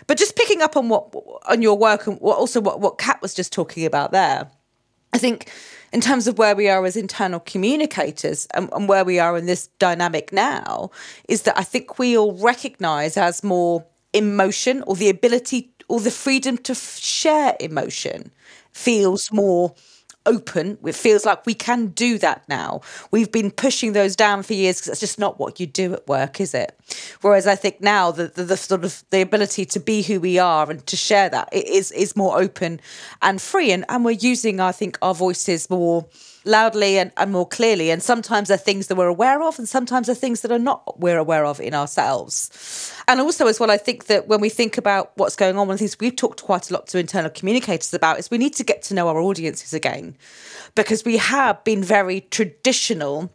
But 0.07 0.17
just 0.17 0.35
picking 0.35 0.61
up 0.61 0.75
on 0.75 0.89
what 0.89 1.13
on 1.47 1.61
your 1.61 1.77
work 1.77 2.07
and 2.07 2.19
what, 2.19 2.37
also 2.37 2.61
what 2.61 2.79
what 2.79 2.97
Kat 2.97 3.21
was 3.21 3.33
just 3.33 3.53
talking 3.53 3.85
about 3.85 4.11
there, 4.11 4.49
I 5.13 5.17
think 5.17 5.51
in 5.91 6.01
terms 6.01 6.27
of 6.27 6.37
where 6.37 6.55
we 6.55 6.67
are 6.69 6.83
as 6.85 6.95
internal 6.95 7.39
communicators 7.39 8.47
and, 8.53 8.69
and 8.73 8.89
where 8.89 9.05
we 9.05 9.19
are 9.19 9.37
in 9.37 9.45
this 9.45 9.67
dynamic 9.79 10.33
now, 10.33 10.89
is 11.29 11.43
that 11.43 11.57
I 11.57 11.63
think 11.63 11.99
we 11.99 12.17
all 12.17 12.33
recognise 12.33 13.15
as 13.15 13.43
more 13.43 13.85
emotion 14.13 14.83
or 14.87 14.95
the 14.95 15.09
ability 15.09 15.71
or 15.87 15.99
the 15.99 16.11
freedom 16.11 16.57
to 16.57 16.71
f- 16.71 16.97
share 16.97 17.55
emotion 17.59 18.31
feels 18.71 19.31
more 19.31 19.75
open. 20.25 20.77
It 20.85 20.95
feels 20.95 21.25
like 21.25 21.45
we 21.45 21.53
can 21.53 21.87
do 21.87 22.17
that 22.19 22.47
now. 22.47 22.81
We've 23.11 23.31
been 23.31 23.51
pushing 23.51 23.93
those 23.93 24.15
down 24.15 24.43
for 24.43 24.53
years 24.53 24.77
because 24.77 24.89
it's 24.89 24.99
just 24.99 25.19
not 25.19 25.39
what 25.39 25.59
you 25.59 25.65
do 25.65 25.93
at 25.93 26.07
work, 26.07 26.39
is 26.39 26.53
it? 26.53 26.77
Whereas 27.21 27.47
I 27.47 27.55
think 27.55 27.81
now 27.81 28.11
the, 28.11 28.27
the, 28.27 28.43
the, 28.43 28.57
sort 28.57 28.83
of 28.83 29.03
the 29.09 29.21
ability 29.21 29.65
to 29.65 29.79
be 29.79 30.01
who 30.01 30.19
we 30.19 30.39
are 30.39 30.69
and 30.69 30.85
to 30.87 30.95
share 30.95 31.29
that 31.29 31.49
is 31.53 31.91
is 31.91 32.15
more 32.15 32.39
open 32.39 32.79
and 33.21 33.41
free, 33.41 33.71
and 33.71 33.85
and 33.89 34.05
we're 34.05 34.11
using 34.11 34.59
I 34.59 34.71
think 34.71 34.97
our 35.01 35.15
voices 35.15 35.69
more 35.69 36.05
loudly 36.45 36.97
and, 36.97 37.11
and 37.17 37.31
more 37.31 37.47
clearly. 37.47 37.89
And 37.89 38.01
sometimes 38.03 38.47
they're 38.47 38.57
things 38.57 38.87
that 38.87 38.95
we're 38.95 39.07
aware 39.07 39.41
of, 39.41 39.57
and 39.59 39.67
sometimes 39.67 40.07
they're 40.07 40.15
things 40.15 40.41
that 40.41 40.51
are 40.51 40.59
not 40.59 40.99
we're 40.99 41.17
aware 41.17 41.45
of 41.45 41.59
in 41.59 41.73
ourselves. 41.73 42.93
And 43.07 43.19
also, 43.19 43.47
as 43.47 43.59
well, 43.59 43.71
I 43.71 43.77
think 43.77 44.05
that 44.05 44.27
when 44.27 44.41
we 44.41 44.49
think 44.49 44.77
about 44.77 45.11
what's 45.15 45.35
going 45.35 45.57
on, 45.57 45.67
one 45.67 45.75
of 45.75 45.79
the 45.79 45.83
things 45.85 45.99
we've 45.99 46.15
talked 46.15 46.43
quite 46.43 46.69
a 46.69 46.73
lot 46.73 46.87
to 46.87 46.99
internal 46.99 47.29
communicators 47.29 47.93
about 47.93 48.19
is 48.19 48.31
we 48.31 48.37
need 48.37 48.55
to 48.55 48.63
get 48.63 48.81
to 48.83 48.93
know 48.93 49.07
our 49.07 49.19
audiences 49.19 49.73
again, 49.73 50.15
because 50.75 51.05
we 51.05 51.17
have 51.17 51.63
been 51.63 51.83
very 51.83 52.21
traditional 52.21 53.31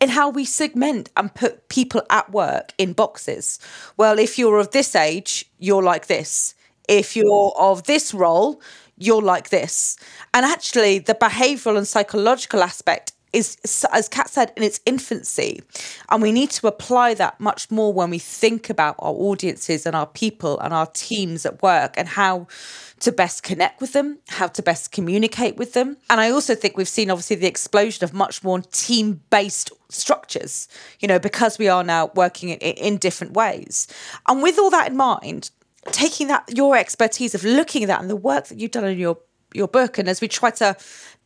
in 0.00 0.08
how 0.08 0.30
we 0.30 0.46
segment 0.46 1.10
and 1.14 1.34
put 1.34 1.68
people 1.68 2.02
at 2.08 2.30
work 2.32 2.72
in 2.78 2.94
boxes. 2.94 3.58
Well, 3.98 4.18
if 4.18 4.38
you're 4.38 4.58
of 4.58 4.70
this 4.70 4.96
age, 4.96 5.50
you're 5.58 5.82
like 5.82 6.06
this. 6.06 6.54
If 6.88 7.14
you're 7.14 7.52
of 7.58 7.82
this 7.84 8.14
role, 8.14 8.62
you're 9.00 9.22
like 9.22 9.48
this. 9.48 9.96
And 10.32 10.46
actually, 10.46 11.00
the 11.00 11.14
behavioral 11.14 11.76
and 11.76 11.88
psychological 11.88 12.62
aspect 12.62 13.12
is, 13.32 13.86
as 13.92 14.08
Kat 14.08 14.28
said, 14.28 14.52
in 14.56 14.62
its 14.62 14.80
infancy. 14.84 15.62
And 16.10 16.20
we 16.20 16.32
need 16.32 16.50
to 16.50 16.66
apply 16.66 17.14
that 17.14 17.38
much 17.40 17.70
more 17.70 17.92
when 17.92 18.10
we 18.10 18.18
think 18.18 18.68
about 18.68 18.96
our 18.98 19.12
audiences 19.12 19.86
and 19.86 19.94
our 19.94 20.06
people 20.06 20.58
and 20.60 20.74
our 20.74 20.86
teams 20.86 21.46
at 21.46 21.62
work 21.62 21.94
and 21.96 22.08
how 22.08 22.48
to 23.00 23.12
best 23.12 23.42
connect 23.42 23.80
with 23.80 23.92
them, 23.92 24.18
how 24.28 24.48
to 24.48 24.62
best 24.62 24.92
communicate 24.92 25.56
with 25.56 25.72
them. 25.72 25.96
And 26.10 26.20
I 26.20 26.30
also 26.30 26.54
think 26.54 26.76
we've 26.76 26.88
seen, 26.88 27.10
obviously, 27.10 27.36
the 27.36 27.46
explosion 27.46 28.04
of 28.04 28.12
much 28.12 28.42
more 28.42 28.60
team 28.60 29.20
based 29.30 29.70
structures, 29.88 30.68
you 30.98 31.08
know, 31.08 31.18
because 31.18 31.58
we 31.58 31.68
are 31.68 31.84
now 31.84 32.10
working 32.14 32.50
in, 32.50 32.58
in 32.58 32.96
different 32.98 33.32
ways. 33.32 33.86
And 34.28 34.42
with 34.42 34.58
all 34.58 34.70
that 34.70 34.90
in 34.90 34.96
mind, 34.96 35.50
taking 35.92 36.28
that 36.28 36.44
your 36.54 36.76
expertise 36.76 37.34
of 37.34 37.44
looking 37.44 37.82
at 37.82 37.88
that 37.88 38.00
and 38.00 38.10
the 38.10 38.16
work 38.16 38.46
that 38.46 38.58
you've 38.58 38.70
done 38.70 38.84
in 38.84 38.98
your 38.98 39.18
your 39.54 39.68
book 39.68 39.98
and 39.98 40.08
as 40.08 40.20
we 40.20 40.28
try 40.28 40.50
to 40.50 40.76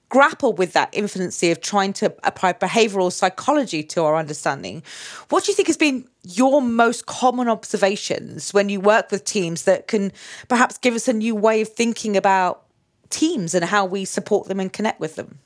grapple 0.08 0.52
with 0.52 0.72
that 0.74 0.88
infancy 0.92 1.50
of 1.50 1.60
trying 1.60 1.92
to 1.92 2.14
apply 2.24 2.52
behavioral 2.52 3.10
psychology 3.10 3.82
to 3.82 4.02
our 4.02 4.16
understanding 4.16 4.82
what 5.28 5.44
do 5.44 5.50
you 5.50 5.56
think 5.56 5.66
has 5.66 5.76
been 5.76 6.06
your 6.22 6.62
most 6.62 7.06
common 7.06 7.48
observations 7.48 8.54
when 8.54 8.68
you 8.68 8.80
work 8.80 9.10
with 9.10 9.24
teams 9.24 9.64
that 9.64 9.88
can 9.88 10.12
perhaps 10.48 10.78
give 10.78 10.94
us 10.94 11.08
a 11.08 11.12
new 11.12 11.34
way 11.34 11.60
of 11.60 11.68
thinking 11.68 12.16
about 12.16 12.64
teams 13.10 13.54
and 13.54 13.64
how 13.64 13.84
we 13.84 14.04
support 14.04 14.48
them 14.48 14.60
and 14.60 14.72
connect 14.72 15.00
with 15.00 15.16
them? 15.16 15.38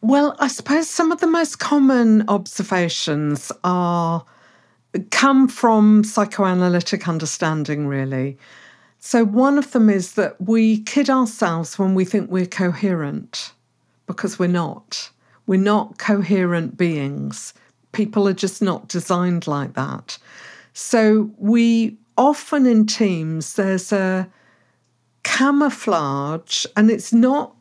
Well 0.00 0.36
i 0.38 0.48
suppose 0.48 0.88
some 0.88 1.12
of 1.12 1.20
the 1.20 1.26
most 1.26 1.58
common 1.58 2.24
observations 2.28 3.50
are 3.64 4.24
come 5.10 5.48
from 5.48 6.04
psychoanalytic 6.04 7.08
understanding, 7.08 7.86
really. 7.86 8.38
So, 8.98 9.24
one 9.24 9.58
of 9.58 9.72
them 9.72 9.88
is 9.88 10.14
that 10.14 10.40
we 10.40 10.80
kid 10.82 11.08
ourselves 11.08 11.78
when 11.78 11.94
we 11.94 12.04
think 12.04 12.30
we're 12.30 12.46
coherent 12.46 13.52
because 14.06 14.38
we're 14.38 14.48
not. 14.48 15.10
We're 15.46 15.60
not 15.60 15.98
coherent 15.98 16.76
beings. 16.76 17.54
People 17.92 18.26
are 18.28 18.34
just 18.34 18.60
not 18.60 18.88
designed 18.88 19.46
like 19.46 19.74
that. 19.74 20.18
So, 20.72 21.30
we 21.38 21.96
often 22.16 22.66
in 22.66 22.86
teams, 22.86 23.54
there's 23.54 23.92
a 23.92 24.28
camouflage, 25.22 26.66
and 26.76 26.90
it's 26.90 27.12
not 27.12 27.54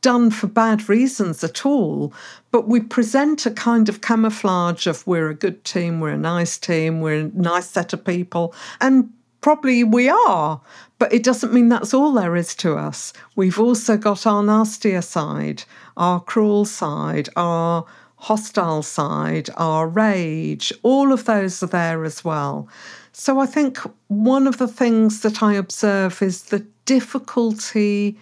done 0.00 0.30
for 0.30 0.46
bad 0.46 0.88
reasons 0.88 1.42
at 1.42 1.64
all, 1.66 2.12
but 2.50 2.68
we 2.68 2.80
present 2.80 3.46
a 3.46 3.50
kind 3.50 3.88
of 3.88 4.00
camouflage 4.00 4.86
of 4.86 5.06
we're 5.06 5.30
a 5.30 5.34
good 5.34 5.64
team, 5.64 6.00
we're 6.00 6.10
a 6.10 6.18
nice 6.18 6.58
team, 6.58 7.00
we're 7.00 7.20
a 7.20 7.30
nice 7.34 7.68
set 7.68 7.92
of 7.92 8.04
people, 8.04 8.54
and 8.80 9.10
probably 9.40 9.84
we 9.84 10.08
are, 10.08 10.60
but 10.98 11.12
it 11.12 11.24
doesn't 11.24 11.52
mean 11.52 11.68
that's 11.68 11.92
all 11.92 12.12
there 12.12 12.36
is 12.36 12.54
to 12.54 12.76
us. 12.76 13.12
We've 13.36 13.58
also 13.58 13.96
got 13.96 14.26
our 14.26 14.42
nastier 14.42 15.02
side, 15.02 15.64
our 15.96 16.20
cruel 16.20 16.64
side, 16.64 17.28
our 17.36 17.84
hostile 18.16 18.82
side, 18.82 19.50
our 19.56 19.88
rage, 19.88 20.72
all 20.82 21.12
of 21.12 21.24
those 21.24 21.60
are 21.62 21.66
there 21.66 22.04
as 22.04 22.24
well. 22.24 22.68
So 23.12 23.40
I 23.40 23.46
think 23.46 23.78
one 24.06 24.46
of 24.46 24.58
the 24.58 24.68
things 24.68 25.20
that 25.20 25.42
I 25.42 25.54
observe 25.54 26.22
is 26.22 26.44
the 26.44 26.60
difficulty, 26.84 28.16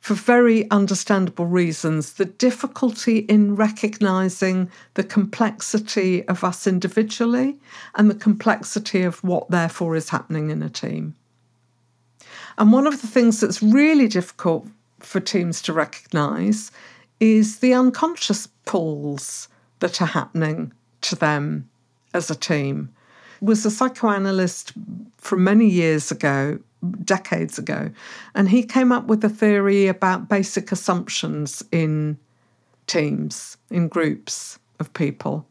for 0.00 0.14
very 0.14 0.70
understandable 0.70 1.46
reasons, 1.46 2.14
the 2.14 2.24
difficulty 2.24 3.18
in 3.18 3.56
recognizing 3.56 4.70
the 4.94 5.04
complexity 5.04 6.26
of 6.28 6.44
us 6.44 6.66
individually 6.66 7.58
and 7.96 8.08
the 8.10 8.14
complexity 8.14 9.02
of 9.02 9.22
what, 9.24 9.50
therefore, 9.50 9.96
is 9.96 10.08
happening 10.08 10.50
in 10.50 10.62
a 10.62 10.70
team. 10.70 11.14
And 12.56 12.72
one 12.72 12.86
of 12.86 13.00
the 13.00 13.06
things 13.06 13.40
that's 13.40 13.62
really 13.62 14.08
difficult 14.08 14.66
for 15.00 15.20
teams 15.20 15.62
to 15.62 15.72
recognize 15.72 16.70
is 17.20 17.58
the 17.58 17.74
unconscious 17.74 18.48
pulls 18.64 19.48
that 19.80 20.00
are 20.00 20.06
happening 20.06 20.72
to 21.02 21.16
them 21.16 21.68
as 22.14 22.30
a 22.30 22.34
team. 22.34 22.92
Was 23.40 23.64
a 23.64 23.70
psychoanalyst 23.70 24.72
from 25.18 25.44
many 25.44 25.66
years 25.68 26.10
ago, 26.10 26.58
decades 27.04 27.58
ago, 27.58 27.90
and 28.34 28.48
he 28.48 28.62
came 28.62 28.92
up 28.92 29.06
with 29.06 29.24
a 29.24 29.28
theory 29.28 29.88
about 29.88 30.28
basic 30.28 30.72
assumptions 30.72 31.62
in 31.72 32.18
teams, 32.86 33.56
in 33.70 33.88
groups 33.88 34.58
of 34.80 34.92
people. 34.94 35.46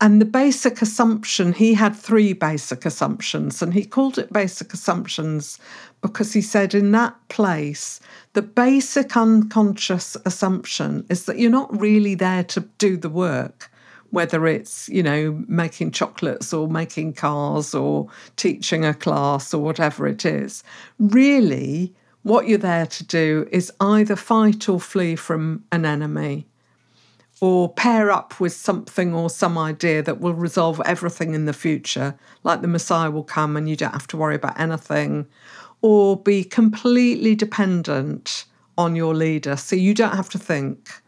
And 0.00 0.20
the 0.20 0.26
basic 0.26 0.82
assumption, 0.82 1.52
he 1.52 1.72
had 1.72 1.96
three 1.96 2.32
basic 2.32 2.84
assumptions, 2.84 3.62
and 3.62 3.72
he 3.72 3.84
called 3.84 4.18
it 4.18 4.32
basic 4.32 4.74
assumptions 4.74 5.58
because 6.02 6.32
he 6.32 6.42
said 6.42 6.74
in 6.74 6.90
that 6.92 7.16
place, 7.28 8.00
the 8.34 8.42
basic 8.42 9.16
unconscious 9.16 10.16
assumption 10.26 11.06
is 11.08 11.24
that 11.24 11.38
you're 11.38 11.50
not 11.50 11.80
really 11.80 12.14
there 12.14 12.44
to 12.44 12.60
do 12.78 12.96
the 12.96 13.08
work, 13.08 13.70
whether 14.14 14.46
it's, 14.46 14.88
you 14.88 15.02
know, 15.02 15.44
making 15.48 15.90
chocolates 15.90 16.52
or 16.52 16.68
making 16.68 17.12
cars 17.12 17.74
or 17.74 18.08
teaching 18.36 18.84
a 18.84 18.94
class 18.94 19.52
or 19.52 19.60
whatever 19.62 20.06
it 20.06 20.24
is. 20.24 20.62
Really, 20.98 21.92
what 22.22 22.46
you're 22.48 22.58
there 22.58 22.86
to 22.86 23.04
do 23.04 23.48
is 23.50 23.72
either 23.80 24.16
fight 24.16 24.68
or 24.68 24.78
flee 24.78 25.16
from 25.16 25.64
an 25.72 25.84
enemy 25.84 26.46
or 27.40 27.72
pair 27.74 28.12
up 28.12 28.38
with 28.38 28.52
something 28.52 29.12
or 29.12 29.28
some 29.28 29.58
idea 29.58 30.00
that 30.00 30.20
will 30.20 30.32
resolve 30.32 30.80
everything 30.86 31.34
in 31.34 31.46
the 31.46 31.52
future, 31.52 32.14
like 32.44 32.62
the 32.62 32.68
Messiah 32.68 33.10
will 33.10 33.24
come 33.24 33.56
and 33.56 33.68
you 33.68 33.74
don't 33.74 33.92
have 33.92 34.06
to 34.06 34.16
worry 34.16 34.36
about 34.36 34.58
anything, 34.58 35.26
or 35.82 36.16
be 36.16 36.44
completely 36.44 37.34
dependent 37.34 38.44
on 38.78 38.94
your 38.94 39.12
leader. 39.12 39.56
So 39.56 39.74
you 39.74 39.92
don't 39.92 40.16
have 40.16 40.30
to 40.30 40.38
think 40.38 41.02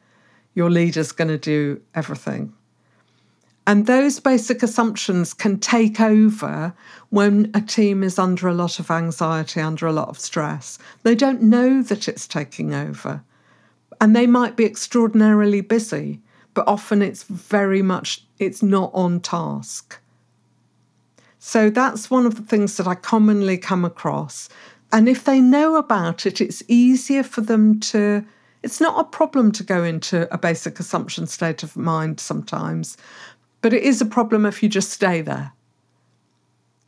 your 0.55 0.71
leader's 0.71 1.13
going 1.13 1.29
to 1.29 1.39
do 1.39 1.81
everything. 1.95 2.53
And 3.67 3.87
those 3.87 4.21
basic 4.21 4.63
assumptions 4.63 5.35
can 5.35 5.59
take 5.59 6.01
over 6.01 6.73
when 7.11 7.51
a 7.53 7.61
team 7.61 8.05
is 8.05 8.19
under 8.19 8.47
a 8.47 8.55
lot 8.55 8.79
of 8.79 8.91
anxiety, 8.91 9.61
under 9.61 9.87
a 9.87 9.93
lot 9.93 10.09
of 10.09 10.21
stress. 10.21 10.79
They 11.03 11.15
don't 11.15 11.43
know 11.43 11.83
that 11.83 12.07
it's 12.07 12.29
taking 12.29 12.75
over. 12.75 13.23
And 14.01 14.15
they 14.15 14.27
might 14.27 14.57
be 14.57 14.65
extraordinarily 14.65 15.63
busy 15.63 16.21
but 16.57 16.67
often 16.67 17.03
it's 17.03 17.25
very 17.25 17.83
much 17.83 18.25
it's 18.39 18.63
not 18.63 18.91
on 18.95 19.21
task. 19.21 20.01
So 21.39 21.69
that's 21.69 22.11
one 22.11 22.25
of 22.25 22.37
the 22.37 22.43
things 22.43 22.79
that 22.79 22.87
I 22.87 22.95
commonly 22.95 23.59
come 23.59 23.85
across. 23.85 24.49
And 24.91 25.07
if 25.07 25.25
they 25.25 25.39
know 25.39 25.77
about 25.77 26.25
it, 26.25 26.41
it's 26.41 26.63
easier 26.67 27.23
for 27.23 27.43
them 27.43 27.79
to 27.81 28.25
it's 28.63 28.81
not 28.81 28.99
a 28.99 29.05
problem 29.05 29.53
to 29.53 29.63
go 29.63 29.85
into 29.85 30.33
a 30.33 30.39
basic 30.39 30.81
assumption 30.81 31.27
state 31.27 31.63
of 31.63 31.77
mind 31.77 32.21
sometimes, 32.21 32.97
but 33.61 33.73
it 33.73 33.83
is 33.83 34.01
a 34.01 34.07
problem 34.07 34.47
if 34.47 34.63
you 34.63 34.69
just 34.69 34.91
stay 34.91 35.21
there. 35.21 35.53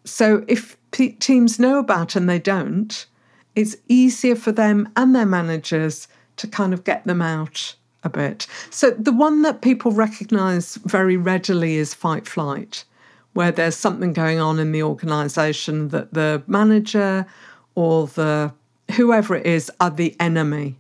So 0.05 0.45
if 0.49 0.77
teams 0.91 1.59
know 1.59 1.79
about 1.79 2.17
and 2.17 2.29
they 2.29 2.39
don't, 2.39 3.07
it's 3.55 3.77
easier 3.89 4.37
for 4.37 4.53
them 4.53 4.89
and 4.97 5.15
their 5.15 5.27
managers 5.27 6.09
to 6.37 6.47
kind 6.47 6.73
of 6.73 6.85
get 6.85 7.05
them 7.05 7.21
out 7.21 7.75
a 8.05 8.09
bit. 8.09 8.47
So 8.71 8.91
the 8.91 9.13
one 9.13 9.43
that 9.43 9.61
people 9.61 9.93
recognize 9.93 10.77
very 10.77 11.17
readily 11.17 11.77
is 11.77 11.95
fight 11.95 12.27
flight, 12.27 12.85
where 13.33 13.51
there's 13.51 13.77
something 13.77 14.13
going 14.13 14.39
on 14.39 14.59
in 14.59 14.73
the 14.73 14.83
organization 14.83 15.89
that 15.89 16.15
the 16.15 16.43
manager 16.47 17.27
or 17.75 18.07
the 18.07 18.53
whoever 18.93 19.35
it 19.35 19.47
is 19.47 19.71
are 19.81 19.91
the 19.91 20.17
enemy 20.21 20.79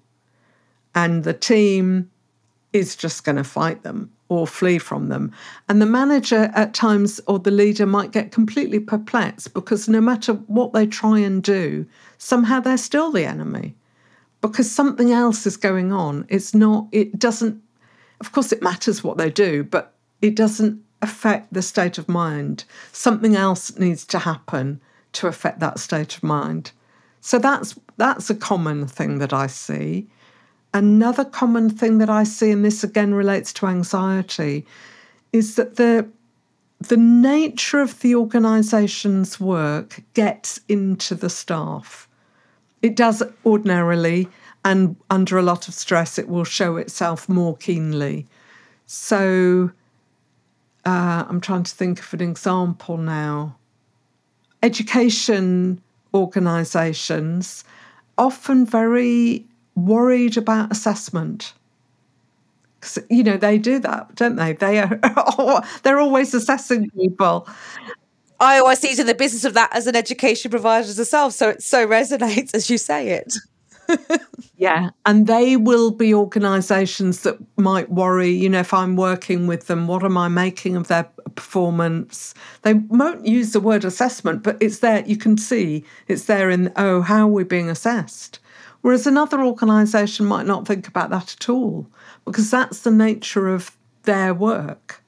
and 0.94 1.24
the 1.24 1.34
team 1.34 2.10
is 2.72 2.96
just 2.96 3.24
going 3.24 3.36
to 3.36 3.44
fight 3.44 3.82
them 3.82 4.10
or 4.28 4.46
flee 4.46 4.78
from 4.78 5.08
them. 5.08 5.32
And 5.68 5.80
the 5.80 5.86
manager 5.86 6.50
at 6.54 6.74
times 6.74 7.20
or 7.26 7.38
the 7.38 7.50
leader 7.50 7.86
might 7.86 8.12
get 8.12 8.32
completely 8.32 8.78
perplexed 8.78 9.54
because 9.54 9.88
no 9.88 10.00
matter 10.00 10.34
what 10.34 10.72
they 10.72 10.86
try 10.86 11.18
and 11.18 11.42
do, 11.42 11.86
somehow 12.18 12.60
they're 12.60 12.76
still 12.76 13.10
the 13.10 13.24
enemy 13.24 13.74
because 14.40 14.70
something 14.70 15.12
else 15.12 15.46
is 15.46 15.56
going 15.56 15.92
on. 15.92 16.26
It's 16.28 16.54
not, 16.54 16.88
it 16.92 17.18
doesn't, 17.18 17.62
of 18.20 18.32
course, 18.32 18.52
it 18.52 18.62
matters 18.62 19.02
what 19.02 19.16
they 19.16 19.30
do, 19.30 19.64
but 19.64 19.94
it 20.20 20.36
doesn't 20.36 20.82
affect 21.00 21.52
the 21.52 21.62
state 21.62 21.96
of 21.98 22.08
mind. 22.08 22.64
Something 22.92 23.34
else 23.34 23.76
needs 23.78 24.04
to 24.06 24.18
happen 24.18 24.80
to 25.12 25.26
affect 25.26 25.60
that 25.60 25.78
state 25.78 26.16
of 26.16 26.22
mind. 26.22 26.72
So 27.20 27.38
that's 27.38 27.78
that's 27.96 28.30
a 28.30 28.34
common 28.34 28.86
thing 28.86 29.18
that 29.18 29.32
I 29.32 29.48
see. 29.48 30.08
Another 30.74 31.24
common 31.24 31.70
thing 31.70 31.98
that 31.98 32.10
I 32.10 32.24
see, 32.24 32.50
and 32.50 32.64
this 32.64 32.84
again 32.84 33.14
relates 33.14 33.52
to 33.54 33.66
anxiety, 33.66 34.66
is 35.32 35.54
that 35.56 35.76
the 35.76 36.08
the 36.80 36.96
nature 36.96 37.80
of 37.80 38.00
the 38.00 38.14
organisation's 38.14 39.40
work 39.40 40.00
gets 40.14 40.60
into 40.68 41.16
the 41.16 41.28
staff. 41.28 42.08
It 42.82 42.94
does 42.94 43.20
ordinarily, 43.44 44.28
and 44.64 44.94
under 45.10 45.38
a 45.38 45.42
lot 45.42 45.66
of 45.66 45.74
stress, 45.74 46.18
it 46.18 46.28
will 46.28 46.44
show 46.44 46.76
itself 46.76 47.28
more 47.28 47.56
keenly. 47.56 48.26
So 48.86 49.72
uh, 50.84 51.24
I'm 51.28 51.40
trying 51.40 51.64
to 51.64 51.74
think 51.74 51.98
of 51.98 52.14
an 52.14 52.20
example 52.20 52.96
now. 52.96 53.56
Education 54.62 55.80
organisations 56.14 57.64
often 58.16 58.64
very 58.64 59.44
worried 59.86 60.36
about 60.36 60.72
assessment. 60.72 61.52
Because 62.80 62.98
you 63.10 63.24
know 63.24 63.36
they 63.36 63.58
do 63.58 63.78
that, 63.80 64.14
don't 64.14 64.36
they? 64.36 64.52
They 64.52 64.78
are 64.78 65.00
they're 65.82 65.98
always 65.98 66.32
assessing 66.32 66.90
people, 66.90 67.48
I 68.40 68.58
always 68.58 68.78
see 68.78 68.90
it 68.90 68.98
in 68.98 69.06
the 69.06 69.14
business 69.14 69.44
of 69.44 69.54
that 69.54 69.74
as 69.74 69.86
an 69.86 69.96
education 69.96 70.50
provider 70.50 70.88
as 70.88 70.98
myself. 70.98 71.32
So 71.32 71.50
it 71.50 71.62
so 71.62 71.86
resonates 71.86 72.54
as 72.54 72.70
you 72.70 72.78
say 72.78 73.08
it. 73.08 73.34
yeah. 74.56 74.90
And 75.06 75.26
they 75.26 75.56
will 75.56 75.90
be 75.90 76.14
organisations 76.14 77.22
that 77.22 77.38
might 77.56 77.90
worry, 77.90 78.30
you 78.30 78.48
know, 78.48 78.60
if 78.60 78.72
I'm 78.72 78.96
working 78.96 79.46
with 79.46 79.66
them, 79.66 79.88
what 79.88 80.04
am 80.04 80.16
I 80.16 80.28
making 80.28 80.76
of 80.76 80.88
their 80.88 81.04
performance? 81.34 82.34
They 82.62 82.74
won't 82.74 83.26
use 83.26 83.52
the 83.52 83.60
word 83.60 83.84
assessment, 83.84 84.42
but 84.42 84.56
it's 84.60 84.80
there. 84.80 85.04
You 85.04 85.16
can 85.16 85.36
see 85.36 85.84
it's 86.06 86.26
there 86.26 86.50
in, 86.50 86.72
oh, 86.76 87.00
how 87.00 87.22
are 87.22 87.32
we 87.32 87.44
being 87.44 87.70
assessed? 87.70 88.38
Whereas 88.82 89.06
another 89.06 89.42
organisation 89.42 90.26
might 90.26 90.46
not 90.46 90.66
think 90.66 90.86
about 90.86 91.10
that 91.10 91.34
at 91.34 91.48
all 91.48 91.86
because 92.24 92.50
that's 92.50 92.80
the 92.80 92.90
nature 92.90 93.48
of 93.48 93.76
their 94.04 94.32
work. 94.32 95.02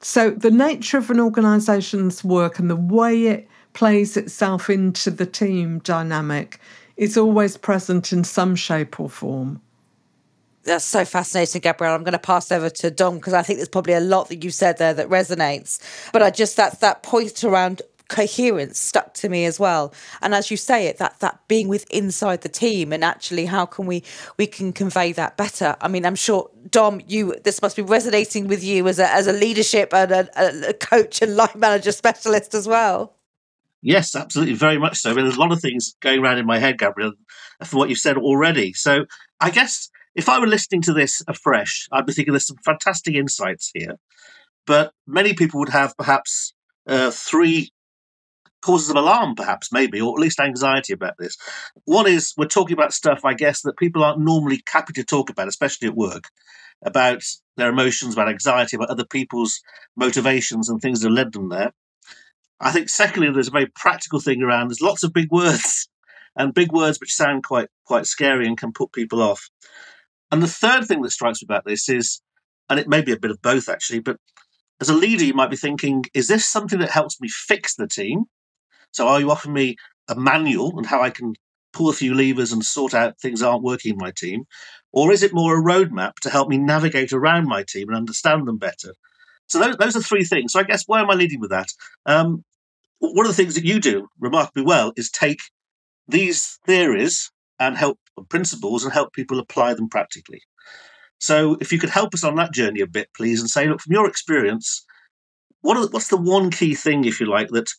So, 0.00 0.30
the 0.30 0.50
nature 0.50 0.98
of 0.98 1.10
an 1.10 1.18
organisation's 1.18 2.22
work 2.22 2.58
and 2.58 2.70
the 2.70 2.76
way 2.76 3.26
it 3.26 3.48
plays 3.72 4.16
itself 4.16 4.70
into 4.70 5.10
the 5.10 5.26
team 5.26 5.80
dynamic 5.80 6.60
is 6.96 7.16
always 7.16 7.56
present 7.56 8.12
in 8.12 8.24
some 8.24 8.54
shape 8.54 9.00
or 9.00 9.08
form. 9.08 9.60
That's 10.64 10.84
so 10.84 11.04
fascinating, 11.04 11.60
Gabrielle. 11.62 11.94
I'm 11.94 12.04
going 12.04 12.12
to 12.12 12.18
pass 12.18 12.52
over 12.52 12.68
to 12.68 12.90
Dom 12.90 13.16
because 13.16 13.32
I 13.32 13.42
think 13.42 13.58
there's 13.58 13.68
probably 13.68 13.94
a 13.94 14.00
lot 14.00 14.28
that 14.28 14.44
you 14.44 14.50
said 14.50 14.78
there 14.78 14.92
that 14.94 15.08
resonates. 15.08 15.80
But 16.12 16.22
I 16.22 16.30
just 16.30 16.56
that 16.56 16.80
that 16.80 17.02
point 17.02 17.42
around 17.42 17.82
coherence 18.08 18.78
stuck 18.78 19.12
to 19.14 19.28
me 19.28 19.44
as 19.44 19.60
well 19.60 19.92
and 20.22 20.34
as 20.34 20.50
you 20.50 20.56
say 20.56 20.86
it 20.86 20.96
that 20.96 21.18
that 21.20 21.40
being 21.46 21.68
with 21.68 21.88
inside 21.90 22.40
the 22.40 22.48
team 22.48 22.92
and 22.92 23.04
actually 23.04 23.44
how 23.44 23.66
can 23.66 23.86
we 23.86 24.02
we 24.38 24.46
can 24.46 24.72
convey 24.72 25.12
that 25.12 25.36
better 25.36 25.76
i 25.80 25.88
mean 25.88 26.06
i'm 26.06 26.14
sure 26.14 26.50
dom 26.70 27.00
you 27.06 27.34
this 27.44 27.60
must 27.60 27.76
be 27.76 27.82
resonating 27.82 28.48
with 28.48 28.64
you 28.64 28.88
as 28.88 28.98
a 28.98 29.10
as 29.12 29.26
a 29.26 29.32
leadership 29.32 29.92
and 29.92 30.10
a, 30.10 30.68
a 30.68 30.72
coach 30.72 31.20
and 31.20 31.36
line 31.36 31.48
manager 31.54 31.92
specialist 31.92 32.54
as 32.54 32.66
well 32.66 33.14
Yes, 33.80 34.16
absolutely, 34.16 34.54
very 34.54 34.76
much 34.76 34.98
so. 34.98 35.10
I 35.10 35.14
mean, 35.14 35.24
there's 35.24 35.36
a 35.36 35.40
lot 35.40 35.52
of 35.52 35.60
things 35.60 35.94
going 36.00 36.20
around 36.20 36.38
in 36.38 36.46
my 36.46 36.58
head, 36.58 36.78
Gabrielle, 36.78 37.12
for 37.64 37.76
what 37.76 37.88
you've 37.88 37.98
said 37.98 38.16
already. 38.16 38.72
So 38.72 39.04
I 39.40 39.50
guess 39.50 39.88
if 40.16 40.28
I 40.28 40.40
were 40.40 40.48
listening 40.48 40.82
to 40.82 40.92
this 40.92 41.22
afresh, 41.28 41.86
I'd 41.92 42.04
be 42.04 42.12
thinking 42.12 42.32
there's 42.32 42.46
some 42.46 42.56
fantastic 42.64 43.14
insights 43.14 43.70
here. 43.72 43.94
But 44.66 44.92
many 45.06 45.32
people 45.32 45.60
would 45.60 45.68
have 45.68 45.96
perhaps 45.96 46.54
uh, 46.88 47.12
three 47.12 47.70
causes 48.62 48.90
of 48.90 48.96
alarm, 48.96 49.34
perhaps, 49.34 49.72
maybe, 49.72 50.00
or 50.00 50.14
at 50.14 50.20
least 50.20 50.40
anxiety 50.40 50.92
about 50.92 51.14
this. 51.18 51.36
One 51.84 52.06
is 52.06 52.34
we're 52.36 52.46
talking 52.46 52.74
about 52.74 52.92
stuff, 52.92 53.20
I 53.24 53.34
guess, 53.34 53.62
that 53.62 53.78
people 53.78 54.02
aren't 54.02 54.20
normally 54.20 54.62
happy 54.68 54.92
to 54.94 55.04
talk 55.04 55.30
about, 55.30 55.48
especially 55.48 55.88
at 55.88 55.94
work, 55.94 56.24
about 56.84 57.22
their 57.56 57.70
emotions, 57.70 58.14
about 58.14 58.28
anxiety, 58.28 58.76
about 58.76 58.90
other 58.90 59.06
people's 59.06 59.60
motivations 59.96 60.68
and 60.68 60.80
things 60.80 61.00
that 61.00 61.10
led 61.10 61.32
them 61.32 61.48
there. 61.48 61.72
I 62.60 62.72
think, 62.72 62.88
secondly, 62.88 63.30
there's 63.30 63.48
a 63.48 63.52
very 63.52 63.70
practical 63.74 64.20
thing 64.20 64.42
around. 64.42 64.68
There's 64.68 64.80
lots 64.80 65.04
of 65.04 65.12
big 65.12 65.30
words, 65.30 65.88
and 66.36 66.54
big 66.54 66.72
words 66.72 66.98
which 67.00 67.14
sound 67.14 67.44
quite 67.44 67.68
quite 67.84 68.06
scary 68.06 68.46
and 68.46 68.58
can 68.58 68.72
put 68.72 68.92
people 68.92 69.22
off. 69.22 69.48
And 70.30 70.42
the 70.42 70.48
third 70.48 70.86
thing 70.86 71.02
that 71.02 71.10
strikes 71.10 71.42
me 71.42 71.46
about 71.46 71.64
this 71.64 71.88
is, 71.88 72.20
and 72.68 72.78
it 72.78 72.88
may 72.88 73.00
be 73.00 73.12
a 73.12 73.18
bit 73.18 73.30
of 73.30 73.40
both 73.40 73.68
actually, 73.68 74.00
but 74.00 74.18
as 74.80 74.88
a 74.88 74.94
leader, 74.94 75.24
you 75.24 75.34
might 75.34 75.50
be 75.50 75.56
thinking, 75.56 76.04
is 76.14 76.28
this 76.28 76.46
something 76.46 76.78
that 76.78 76.90
helps 76.90 77.20
me 77.20 77.28
fix 77.28 77.74
the 77.74 77.88
team? 77.88 78.24
So 78.92 79.06
are 79.08 79.20
you 79.20 79.30
offering 79.30 79.54
me 79.54 79.76
a 80.08 80.14
manual 80.14 80.76
on 80.76 80.84
how 80.84 81.02
I 81.02 81.10
can 81.10 81.34
pull 81.72 81.90
a 81.90 81.94
few 81.94 82.14
levers 82.14 82.52
and 82.52 82.64
sort 82.64 82.94
out 82.94 83.20
things 83.20 83.42
aren't 83.42 83.62
working 83.62 83.92
in 83.92 83.98
my 83.98 84.12
team? 84.16 84.44
Or 84.92 85.12
is 85.12 85.22
it 85.22 85.34
more 85.34 85.58
a 85.58 85.62
roadmap 85.62 86.14
to 86.22 86.30
help 86.30 86.48
me 86.48 86.58
navigate 86.58 87.12
around 87.12 87.46
my 87.46 87.62
team 87.62 87.88
and 87.88 87.96
understand 87.96 88.48
them 88.48 88.58
better? 88.58 88.94
So 89.46 89.58
those, 89.58 89.76
those 89.76 89.96
are 89.96 90.02
three 90.02 90.24
things. 90.24 90.52
So 90.52 90.60
I 90.60 90.64
guess 90.64 90.84
where 90.86 91.00
am 91.00 91.10
I 91.10 91.14
leading 91.14 91.40
with 91.40 91.50
that? 91.50 91.68
Um, 92.06 92.44
one 92.98 93.26
of 93.26 93.30
the 93.30 93.36
things 93.36 93.54
that 93.54 93.64
you 93.64 93.80
do 93.80 94.08
remarkably 94.18 94.64
well 94.64 94.92
is 94.96 95.10
take 95.10 95.38
these 96.08 96.58
theories 96.66 97.30
and 97.60 97.76
help 97.76 97.98
principles 98.28 98.84
and 98.84 98.92
help 98.92 99.12
people 99.12 99.38
apply 99.38 99.74
them 99.74 99.88
practically. 99.88 100.40
So 101.20 101.56
if 101.60 101.72
you 101.72 101.78
could 101.78 101.90
help 101.90 102.14
us 102.14 102.24
on 102.24 102.36
that 102.36 102.52
journey 102.52 102.80
a 102.80 102.86
bit, 102.86 103.08
please, 103.16 103.40
and 103.40 103.50
say, 103.50 103.68
look, 103.68 103.80
from 103.80 103.92
your 103.92 104.08
experience, 104.08 104.84
what 105.60 105.92
what's 105.92 106.08
the 106.08 106.16
one 106.16 106.50
key 106.50 106.74
thing, 106.74 107.04
if 107.04 107.20
you 107.20 107.26
like, 107.26 107.48
that 107.48 107.70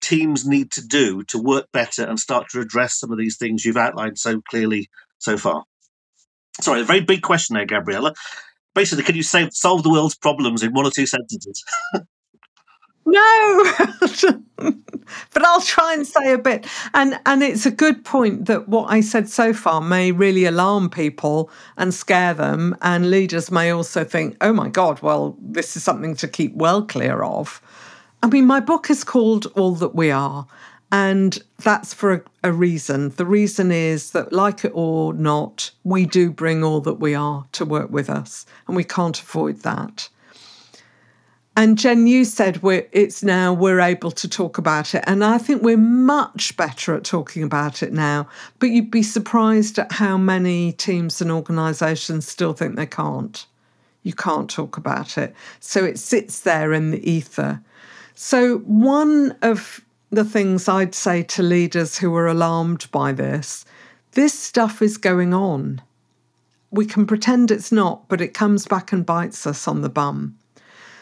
teams 0.00 0.46
need 0.46 0.70
to 0.72 0.86
do 0.86 1.22
to 1.24 1.38
work 1.38 1.66
better 1.72 2.04
and 2.04 2.18
start 2.18 2.48
to 2.50 2.60
address 2.60 2.98
some 2.98 3.12
of 3.12 3.18
these 3.18 3.36
things 3.36 3.64
you've 3.64 3.76
outlined 3.76 4.18
so 4.18 4.40
clearly 4.40 4.88
so 5.18 5.36
far? 5.36 5.64
Sorry, 6.60 6.80
a 6.80 6.84
very 6.84 7.00
big 7.00 7.22
question 7.22 7.54
there, 7.54 7.66
Gabriella. 7.66 8.14
Basically, 8.74 9.04
can 9.04 9.16
you 9.16 9.22
save, 9.22 9.52
solve 9.52 9.82
the 9.82 9.90
world's 9.90 10.16
problems 10.16 10.62
in 10.62 10.72
one 10.72 10.86
or 10.86 10.90
two 10.90 11.06
sentences? 11.06 11.64
No, 13.08 13.72
but 14.56 15.44
I'll 15.44 15.60
try 15.60 15.94
and 15.94 16.04
say 16.04 16.32
a 16.32 16.38
bit. 16.38 16.66
And 16.92 17.18
and 17.24 17.40
it's 17.44 17.64
a 17.64 17.70
good 17.70 18.04
point 18.04 18.46
that 18.46 18.68
what 18.68 18.90
I 18.90 19.00
said 19.00 19.28
so 19.28 19.52
far 19.52 19.80
may 19.80 20.10
really 20.10 20.44
alarm 20.44 20.90
people 20.90 21.50
and 21.76 21.94
scare 21.94 22.34
them, 22.34 22.76
and 22.82 23.08
leaders 23.08 23.52
may 23.52 23.70
also 23.70 24.02
think, 24.02 24.36
"Oh 24.40 24.52
my 24.52 24.68
God, 24.68 25.02
well, 25.02 25.36
this 25.40 25.76
is 25.76 25.84
something 25.84 26.16
to 26.16 26.26
keep 26.26 26.56
well 26.56 26.82
clear 26.82 27.22
of." 27.22 27.62
I 28.22 28.28
mean, 28.28 28.46
my 28.46 28.60
book 28.60 28.90
is 28.90 29.04
called 29.04 29.46
All 29.54 29.74
That 29.74 29.94
We 29.94 30.10
Are, 30.10 30.46
and 30.90 31.38
that's 31.58 31.94
for 31.94 32.12
a, 32.14 32.22
a 32.44 32.52
reason. 32.52 33.10
The 33.10 33.26
reason 33.26 33.70
is 33.70 34.12
that, 34.12 34.32
like 34.32 34.64
it 34.64 34.72
or 34.74 35.12
not, 35.12 35.70
we 35.84 36.06
do 36.06 36.30
bring 36.30 36.64
all 36.64 36.80
that 36.80 36.94
we 36.94 37.14
are 37.14 37.46
to 37.52 37.64
work 37.64 37.90
with 37.90 38.08
us, 38.08 38.46
and 38.66 38.76
we 38.76 38.84
can't 38.84 39.20
avoid 39.20 39.60
that. 39.60 40.08
And 41.58 41.78
Jen, 41.78 42.06
you 42.06 42.26
said 42.26 42.60
it's 42.92 43.22
now 43.22 43.50
we're 43.54 43.80
able 43.80 44.10
to 44.10 44.28
talk 44.28 44.58
about 44.58 44.94
it. 44.94 45.02
And 45.06 45.24
I 45.24 45.38
think 45.38 45.62
we're 45.62 45.78
much 45.78 46.54
better 46.58 46.94
at 46.94 47.04
talking 47.04 47.42
about 47.42 47.82
it 47.82 47.94
now. 47.94 48.28
But 48.58 48.66
you'd 48.66 48.90
be 48.90 49.02
surprised 49.02 49.78
at 49.78 49.92
how 49.92 50.18
many 50.18 50.72
teams 50.72 51.22
and 51.22 51.30
organisations 51.30 52.28
still 52.28 52.52
think 52.52 52.76
they 52.76 52.84
can't. 52.84 53.46
You 54.02 54.12
can't 54.12 54.50
talk 54.50 54.76
about 54.76 55.16
it. 55.16 55.34
So 55.58 55.82
it 55.82 55.98
sits 55.98 56.40
there 56.40 56.74
in 56.74 56.90
the 56.90 57.10
ether. 57.10 57.62
So, 58.18 58.58
one 58.60 59.36
of 59.42 59.82
the 60.08 60.24
things 60.24 60.70
I'd 60.70 60.94
say 60.94 61.22
to 61.22 61.42
leaders 61.42 61.98
who 61.98 62.14
are 62.16 62.26
alarmed 62.26 62.90
by 62.90 63.12
this 63.12 63.66
this 64.12 64.32
stuff 64.32 64.80
is 64.80 64.96
going 64.96 65.34
on. 65.34 65.82
We 66.70 66.86
can 66.86 67.06
pretend 67.06 67.50
it's 67.50 67.70
not, 67.70 68.08
but 68.08 68.22
it 68.22 68.32
comes 68.32 68.66
back 68.66 68.90
and 68.90 69.04
bites 69.04 69.46
us 69.46 69.68
on 69.68 69.82
the 69.82 69.90
bum. 69.90 70.38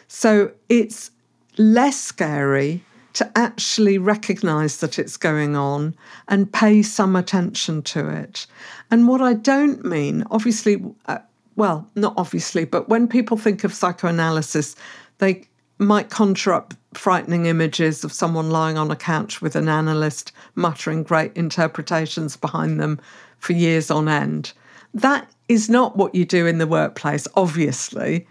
So 0.08 0.50
it's 0.68 1.12
less 1.56 1.96
scary 1.96 2.82
to 3.12 3.30
actually 3.36 3.98
recognize 3.98 4.78
that 4.78 4.98
it's 4.98 5.16
going 5.16 5.54
on 5.54 5.94
and 6.26 6.52
pay 6.52 6.82
some 6.82 7.14
attention 7.14 7.82
to 7.82 8.08
it. 8.08 8.48
And 8.90 9.06
what 9.06 9.20
I 9.20 9.34
don't 9.34 9.84
mean, 9.84 10.24
obviously, 10.32 10.84
uh, 11.06 11.18
well, 11.54 11.88
not 11.94 12.14
obviously, 12.16 12.64
but 12.64 12.88
when 12.88 13.06
people 13.06 13.36
think 13.36 13.62
of 13.62 13.72
psychoanalysis, 13.72 14.74
they 15.18 15.46
might 15.78 16.10
conjure 16.10 16.52
up 16.52 16.74
frightening 16.98 17.46
images 17.46 18.04
of 18.04 18.12
someone 18.12 18.50
lying 18.50 18.78
on 18.78 18.90
a 18.90 18.96
couch 18.96 19.40
with 19.42 19.56
an 19.56 19.68
analyst 19.68 20.32
muttering 20.54 21.02
great 21.02 21.36
interpretations 21.36 22.36
behind 22.36 22.80
them 22.80 23.00
for 23.38 23.52
years 23.52 23.90
on 23.90 24.08
end. 24.08 24.52
That 24.92 25.30
is 25.48 25.68
not 25.68 25.96
what 25.96 26.14
you 26.14 26.24
do 26.24 26.46
in 26.46 26.58
the 26.58 26.66
workplace, 26.66 27.26
obviously. 27.34 28.26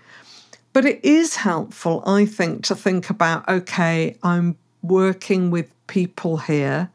But 0.71 0.86
it 0.86 1.04
is 1.06 1.36
helpful, 1.36 2.04
I 2.06 2.26
think, 2.26 2.63
to 2.65 2.76
think 2.76 3.10
about 3.10 3.47
okay, 3.47 4.17
I'm 4.23 4.58
working 4.82 5.52
with 5.52 5.71
people 5.88 6.38
here 6.38 6.89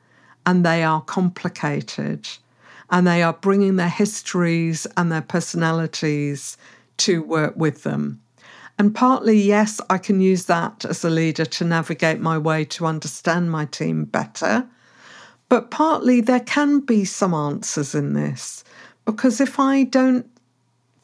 and 0.45 0.65
they 0.65 0.83
are 0.83 1.01
complicated 1.03 2.29
and 2.91 3.07
they 3.07 3.23
are 3.23 3.35
bringing 3.35 3.77
their 3.77 3.89
histories 3.89 4.87
and 4.97 5.13
their 5.13 5.23
personalities 5.23 6.57
to 6.99 7.23
work 7.23 7.55
with 7.57 7.83
them. 7.83 8.21
And 8.79 8.95
partly, 8.95 9.37
yes, 9.37 9.81
I 9.91 9.99
can 9.99 10.21
use 10.21 10.45
that 10.45 10.85
as 10.85 11.05
a 11.05 11.11
leader 11.11 11.45
to 11.45 11.65
navigate 11.65 12.21
my 12.21 12.39
way 12.39 12.65
to 12.67 12.87
understand 12.87 13.51
my 13.51 13.65
team 13.65 14.05
better. 14.05 14.69
But 15.49 15.71
partly, 15.71 16.21
there 16.21 16.41
can 16.41 16.81
be 16.81 17.05
some 17.05 17.35
answers 17.35 17.95
in 17.95 18.13
this 18.13 18.63
because 19.05 19.41
if 19.41 19.59
I 19.59 19.85
don't 19.85 20.27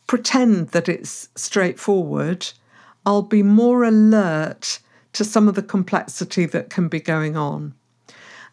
pretend 0.07 0.69
that 0.69 0.89
it's 0.89 1.29
straightforward, 1.35 2.47
I'll 3.07 3.23
be 3.23 3.43
more 3.43 3.83
alert 3.83 4.79
to 5.15 5.25
some 5.25 5.49
of 5.49 5.55
the 5.55 5.63
complexity 5.63 6.47
that 6.47 6.71
can 6.71 6.89
be 6.89 7.01
going 7.01 7.37
on. 7.37 7.75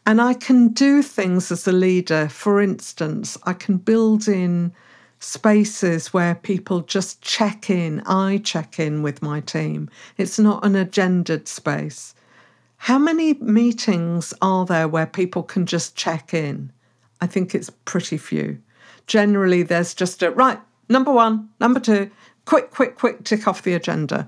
And 0.06 0.22
I 0.22 0.34
can 0.34 0.70
do 0.70 1.04
things 1.04 1.52
as 1.52 1.68
a 1.68 1.72
leader. 1.72 2.28
For 2.28 2.60
instance, 2.60 3.38
I 3.44 3.54
can 3.54 3.78
build 3.78 4.28
in 4.28 4.74
spaces 5.22 6.12
where 6.12 6.34
people 6.34 6.82
just 6.82 7.22
check 7.22 7.70
in. 7.70 8.02
I 8.06 8.42
check 8.44 8.80
in 8.80 9.04
with 9.04 9.22
my 9.22 9.40
team. 9.40 9.90
It's 10.18 10.40
not 10.40 10.66
an 10.66 10.74
agendaed 10.74 11.48
space. 11.48 12.16
How 12.78 12.98
many 12.98 13.36
meetings 13.36 14.34
are 14.42 14.66
there 14.66 14.88
where 14.88 15.06
people 15.06 15.44
can 15.44 15.68
just 15.68 15.96
check 15.96 16.34
in? 16.34 16.72
I 17.22 17.28
think 17.28 17.54
it's 17.54 17.70
pretty 17.86 18.18
few. 18.18 18.60
Generally, 19.06 19.64
there's 19.64 19.94
just 19.94 20.24
a 20.24 20.32
right, 20.32 20.60
number 20.90 21.12
one, 21.12 21.50
number 21.60 21.80
two, 21.80 22.10
quick, 22.46 22.72
quick, 22.72 22.98
quick, 22.98 23.24
tick 23.24 23.48
off 23.48 23.62
the 23.62 23.76
agenda. 23.76 24.28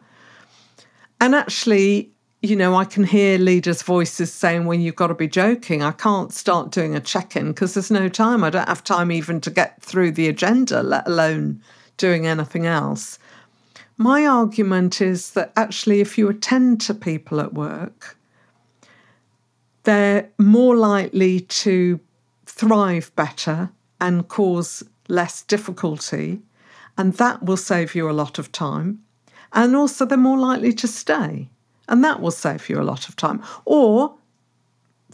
And 1.20 1.34
actually, 1.34 2.13
you 2.44 2.58
know, 2.58 2.76
I 2.76 2.84
can 2.84 3.06
hear 3.06 3.38
leaders' 3.38 3.82
voices 3.84 4.32
saying, 4.34 4.66
well, 4.66 4.78
you've 4.78 4.98
got 4.98 5.08
to 5.08 5.16
be 5.16 5.30
joking. 5.30 5.82
I 5.82 5.94
can't 5.94 6.34
start 6.34 6.72
doing 6.72 6.94
a 6.94 7.00
check 7.00 7.38
in 7.38 7.48
because 7.54 7.74
there's 7.74 7.90
no 7.90 8.10
time. 8.10 8.44
I 8.44 8.50
don't 8.50 8.68
have 8.68 8.84
time 8.84 9.14
even 9.14 9.40
to 9.42 9.50
get 9.50 9.82
through 9.82 10.12
the 10.12 10.28
agenda, 10.28 10.84
let 10.84 11.08
alone 11.08 11.64
doing 11.96 12.28
anything 12.28 12.66
else. 12.66 13.18
My 13.96 14.26
argument 14.26 15.00
is 15.00 15.32
that 15.32 15.54
actually, 15.56 16.02
if 16.02 16.18
you 16.18 16.28
attend 16.28 16.82
to 16.82 16.94
people 16.94 17.40
at 17.40 17.54
work, 17.54 18.18
they're 19.84 20.28
more 20.38 20.76
likely 20.76 21.40
to 21.40 21.98
thrive 22.46 23.16
better 23.16 23.72
and 24.02 24.28
cause 24.28 24.84
less 25.08 25.44
difficulty. 25.44 26.42
And 26.98 27.14
that 27.14 27.44
will 27.44 27.56
save 27.56 27.96
you 27.96 28.10
a 28.10 28.12
lot 28.12 28.38
of 28.38 28.52
time. 28.52 29.02
And 29.54 29.78
also, 29.78 30.06
they're 30.06 30.18
more 30.18 30.38
likely 30.38 30.74
to 30.74 30.90
stay. 30.90 31.48
And 31.88 32.04
that 32.04 32.22
will 32.22 32.32
save 32.32 32.70
you 32.70 32.80
a 32.80 32.84
lot 32.84 33.10
of 33.10 33.16
time. 33.16 33.44
Or 33.66 34.16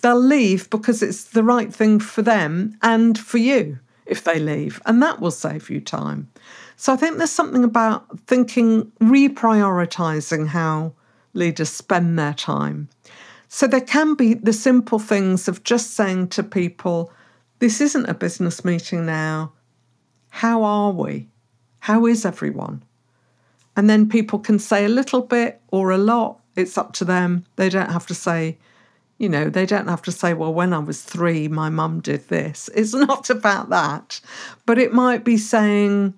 they'll 0.02 0.20
leave 0.20 0.70
because 0.70 1.02
it's 1.02 1.26
the 1.26 1.44
right 1.44 1.74
thing 1.74 2.00
for 2.00 2.22
them 2.22 2.78
and 2.82 3.18
for 3.18 3.38
you 3.38 3.80
if 4.06 4.24
they 4.24 4.40
leave. 4.40 4.82
And 4.86 5.02
that 5.02 5.20
will 5.20 5.32
save 5.32 5.70
you 5.70 5.82
time. 5.82 6.30
So 6.76 6.94
I 6.94 6.96
think 6.96 7.18
there's 7.18 7.32
something 7.32 7.64
about 7.64 8.20
thinking, 8.28 8.92
reprioritizing 9.02 10.48
how 10.48 10.94
leaders 11.34 11.70
spend 11.70 12.18
their 12.18 12.34
time. 12.34 12.90
So 13.48 13.68
there 13.68 13.82
can 13.82 14.14
be 14.14 14.36
the 14.36 14.54
simple 14.54 15.00
things 15.00 15.48
of 15.48 15.64
just 15.64 15.92
saying 15.92 16.30
to 16.30 16.44
people, 16.44 17.12
this 17.60 17.82
isn't 17.82 18.06
a 18.06 18.14
business 18.14 18.64
meeting 18.64 19.06
now. 19.06 19.52
How 20.30 20.64
are 20.64 20.92
we? 20.92 21.28
How 21.80 22.06
is 22.06 22.26
everyone? 22.26 22.84
And 23.76 23.90
then 23.90 24.10
people 24.10 24.40
can 24.40 24.60
say 24.60 24.86
a 24.86 24.90
little 24.90 25.22
bit 25.22 25.62
or 25.70 25.92
a 25.92 25.98
lot. 25.98 26.39
It's 26.60 26.78
up 26.78 26.94
to 26.94 27.06
them. 27.06 27.46
They 27.56 27.70
don't 27.70 27.92
have 27.92 28.06
to 28.08 28.14
say 28.14 28.58
You 29.18 29.28
know, 29.28 29.50
they 29.50 29.66
don't 29.66 29.90
have 29.90 30.02
to 30.04 30.14
say, 30.14 30.34
well, 30.34 30.54
when 30.54 30.72
I 30.74 30.80
was 30.80 31.02
three, 31.02 31.50
my 31.50 31.70
mum 31.70 32.00
did 32.00 32.30
this. 32.30 32.70
It's 32.76 32.94
not 32.94 33.30
about 33.30 33.70
that. 33.70 34.22
But 34.66 34.78
it 34.78 34.94
might 34.94 35.26
be 35.26 35.38
saying, 35.38 36.14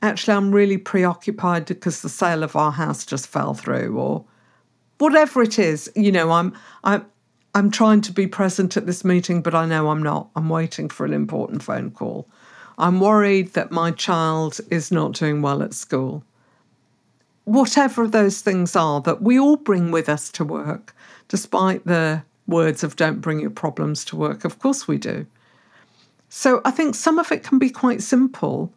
actually, 0.00 0.34
I'm 0.36 0.52
really 0.52 0.78
preoccupied 0.78 1.66
because 1.66 2.00
the 2.00 2.08
sale 2.08 2.44
of 2.44 2.54
our 2.54 2.70
house 2.70 3.04
just 3.04 3.26
fell 3.26 3.54
through, 3.54 3.98
or 3.98 4.24
whatever 4.98 5.42
it 5.42 5.58
is. 5.58 5.90
You 5.96 6.12
know, 6.12 6.30
I'm, 6.30 6.52
I'm, 6.84 7.04
I'm 7.56 7.70
trying 7.72 8.02
to 8.02 8.12
be 8.12 8.28
present 8.28 8.76
at 8.76 8.86
this 8.86 9.04
meeting, 9.04 9.42
but 9.42 9.54
I 9.54 9.66
know 9.66 9.88
I'm 9.90 10.02
not. 10.02 10.30
I'm 10.36 10.48
waiting 10.48 10.88
for 10.88 11.04
an 11.04 11.12
important 11.12 11.62
phone 11.62 11.90
call. 11.90 12.28
I'm 12.78 13.00
worried 13.00 13.54
that 13.54 13.72
my 13.72 13.90
child 13.90 14.60
is 14.70 14.92
not 14.92 15.12
doing 15.14 15.42
well 15.42 15.62
at 15.62 15.74
school. 15.74 16.22
Whatever 17.44 18.08
those 18.08 18.40
things 18.40 18.74
are 18.74 19.00
that 19.02 19.22
we 19.22 19.38
all 19.38 19.56
bring 19.56 19.90
with 19.90 20.08
us 20.08 20.30
to 20.32 20.44
work, 20.44 20.94
despite 21.28 21.84
the 21.84 22.22
words 22.46 22.82
of 22.82 22.96
don't 22.96 23.20
bring 23.20 23.40
your 23.40 23.50
problems 23.50 24.04
to 24.06 24.16
work. 24.16 24.44
Of 24.44 24.58
course 24.58 24.88
we 24.88 24.98
do. 24.98 25.26
So 26.28 26.60
I 26.64 26.70
think 26.70 26.94
some 26.94 27.18
of 27.18 27.30
it 27.30 27.44
can 27.44 27.58
be 27.58 27.70
quite 27.70 28.02
simple. 28.02 28.72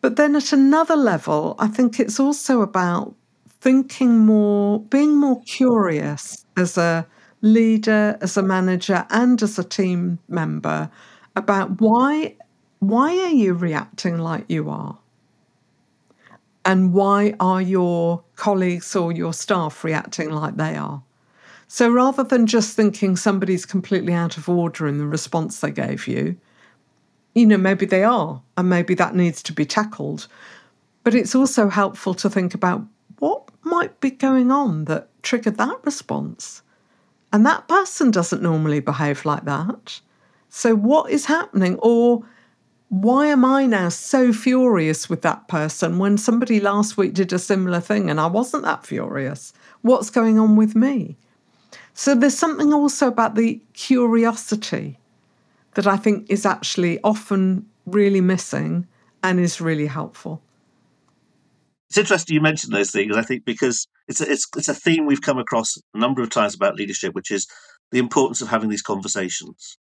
But 0.00 0.16
then 0.16 0.36
at 0.36 0.52
another 0.52 0.96
level, 0.96 1.54
I 1.58 1.66
think 1.66 1.98
it's 1.98 2.20
also 2.20 2.60
about 2.60 3.14
thinking 3.60 4.18
more, 4.18 4.80
being 4.80 5.16
more 5.16 5.40
curious 5.42 6.44
as 6.56 6.76
a 6.76 7.06
leader, 7.40 8.18
as 8.20 8.36
a 8.36 8.42
manager, 8.42 9.06
and 9.10 9.42
as 9.42 9.58
a 9.58 9.64
team 9.64 10.18
member 10.28 10.90
about 11.36 11.80
why 11.80 12.36
why 12.80 13.18
are 13.18 13.30
you 13.30 13.54
reacting 13.54 14.18
like 14.18 14.44
you 14.48 14.68
are? 14.68 14.98
And 16.64 16.94
why 16.94 17.34
are 17.40 17.60
your 17.60 18.24
colleagues 18.36 18.96
or 18.96 19.12
your 19.12 19.32
staff 19.32 19.84
reacting 19.84 20.30
like 20.30 20.56
they 20.56 20.76
are? 20.76 21.02
So 21.68 21.90
rather 21.90 22.24
than 22.24 22.46
just 22.46 22.76
thinking 22.76 23.16
somebody's 23.16 23.66
completely 23.66 24.12
out 24.12 24.36
of 24.36 24.48
order 24.48 24.86
in 24.86 24.98
the 24.98 25.06
response 25.06 25.60
they 25.60 25.70
gave 25.70 26.06
you, 26.06 26.36
you 27.34 27.46
know, 27.46 27.56
maybe 27.56 27.84
they 27.84 28.04
are, 28.04 28.42
and 28.56 28.68
maybe 28.68 28.94
that 28.94 29.14
needs 29.14 29.42
to 29.42 29.52
be 29.52 29.64
tackled. 29.64 30.28
But 31.02 31.14
it's 31.14 31.34
also 31.34 31.68
helpful 31.68 32.14
to 32.14 32.30
think 32.30 32.54
about 32.54 32.84
what 33.18 33.50
might 33.62 34.00
be 34.00 34.10
going 34.10 34.50
on 34.50 34.84
that 34.84 35.08
triggered 35.22 35.56
that 35.58 35.80
response. 35.84 36.62
And 37.32 37.44
that 37.44 37.66
person 37.66 38.10
doesn't 38.10 38.42
normally 38.42 38.80
behave 38.80 39.24
like 39.24 39.44
that. 39.44 40.00
So, 40.48 40.76
what 40.76 41.10
is 41.10 41.26
happening? 41.26 41.76
Or 41.82 42.24
why 43.02 43.26
am 43.26 43.44
I 43.44 43.66
now 43.66 43.88
so 43.88 44.32
furious 44.32 45.10
with 45.10 45.22
that 45.22 45.48
person 45.48 45.98
when 45.98 46.16
somebody 46.16 46.60
last 46.60 46.96
week 46.96 47.14
did 47.14 47.32
a 47.32 47.40
similar 47.40 47.80
thing 47.80 48.08
and 48.08 48.20
I 48.20 48.26
wasn't 48.26 48.62
that 48.64 48.86
furious? 48.86 49.52
What's 49.82 50.10
going 50.10 50.38
on 50.38 50.54
with 50.54 50.76
me? 50.76 51.16
So, 51.94 52.14
there's 52.14 52.38
something 52.38 52.72
also 52.72 53.08
about 53.08 53.34
the 53.34 53.60
curiosity 53.72 54.98
that 55.74 55.88
I 55.88 55.96
think 55.96 56.30
is 56.30 56.46
actually 56.46 57.00
often 57.02 57.66
really 57.84 58.20
missing 58.20 58.86
and 59.24 59.40
is 59.40 59.60
really 59.60 59.86
helpful. 59.86 60.40
It's 61.88 61.98
interesting 61.98 62.34
you 62.34 62.40
mentioned 62.40 62.72
those 62.72 62.92
things. 62.92 63.16
I 63.16 63.22
think 63.22 63.44
because 63.44 63.88
it's 64.06 64.20
a, 64.20 64.30
it's 64.30 64.46
it's 64.56 64.68
a 64.68 64.74
theme 64.74 65.06
we've 65.06 65.20
come 65.20 65.38
across 65.38 65.76
a 65.94 65.98
number 65.98 66.22
of 66.22 66.30
times 66.30 66.54
about 66.54 66.76
leadership, 66.76 67.14
which 67.14 67.30
is 67.32 67.48
the 67.90 67.98
importance 67.98 68.40
of 68.40 68.48
having 68.48 68.68
these 68.68 68.82
conversations. 68.82 69.78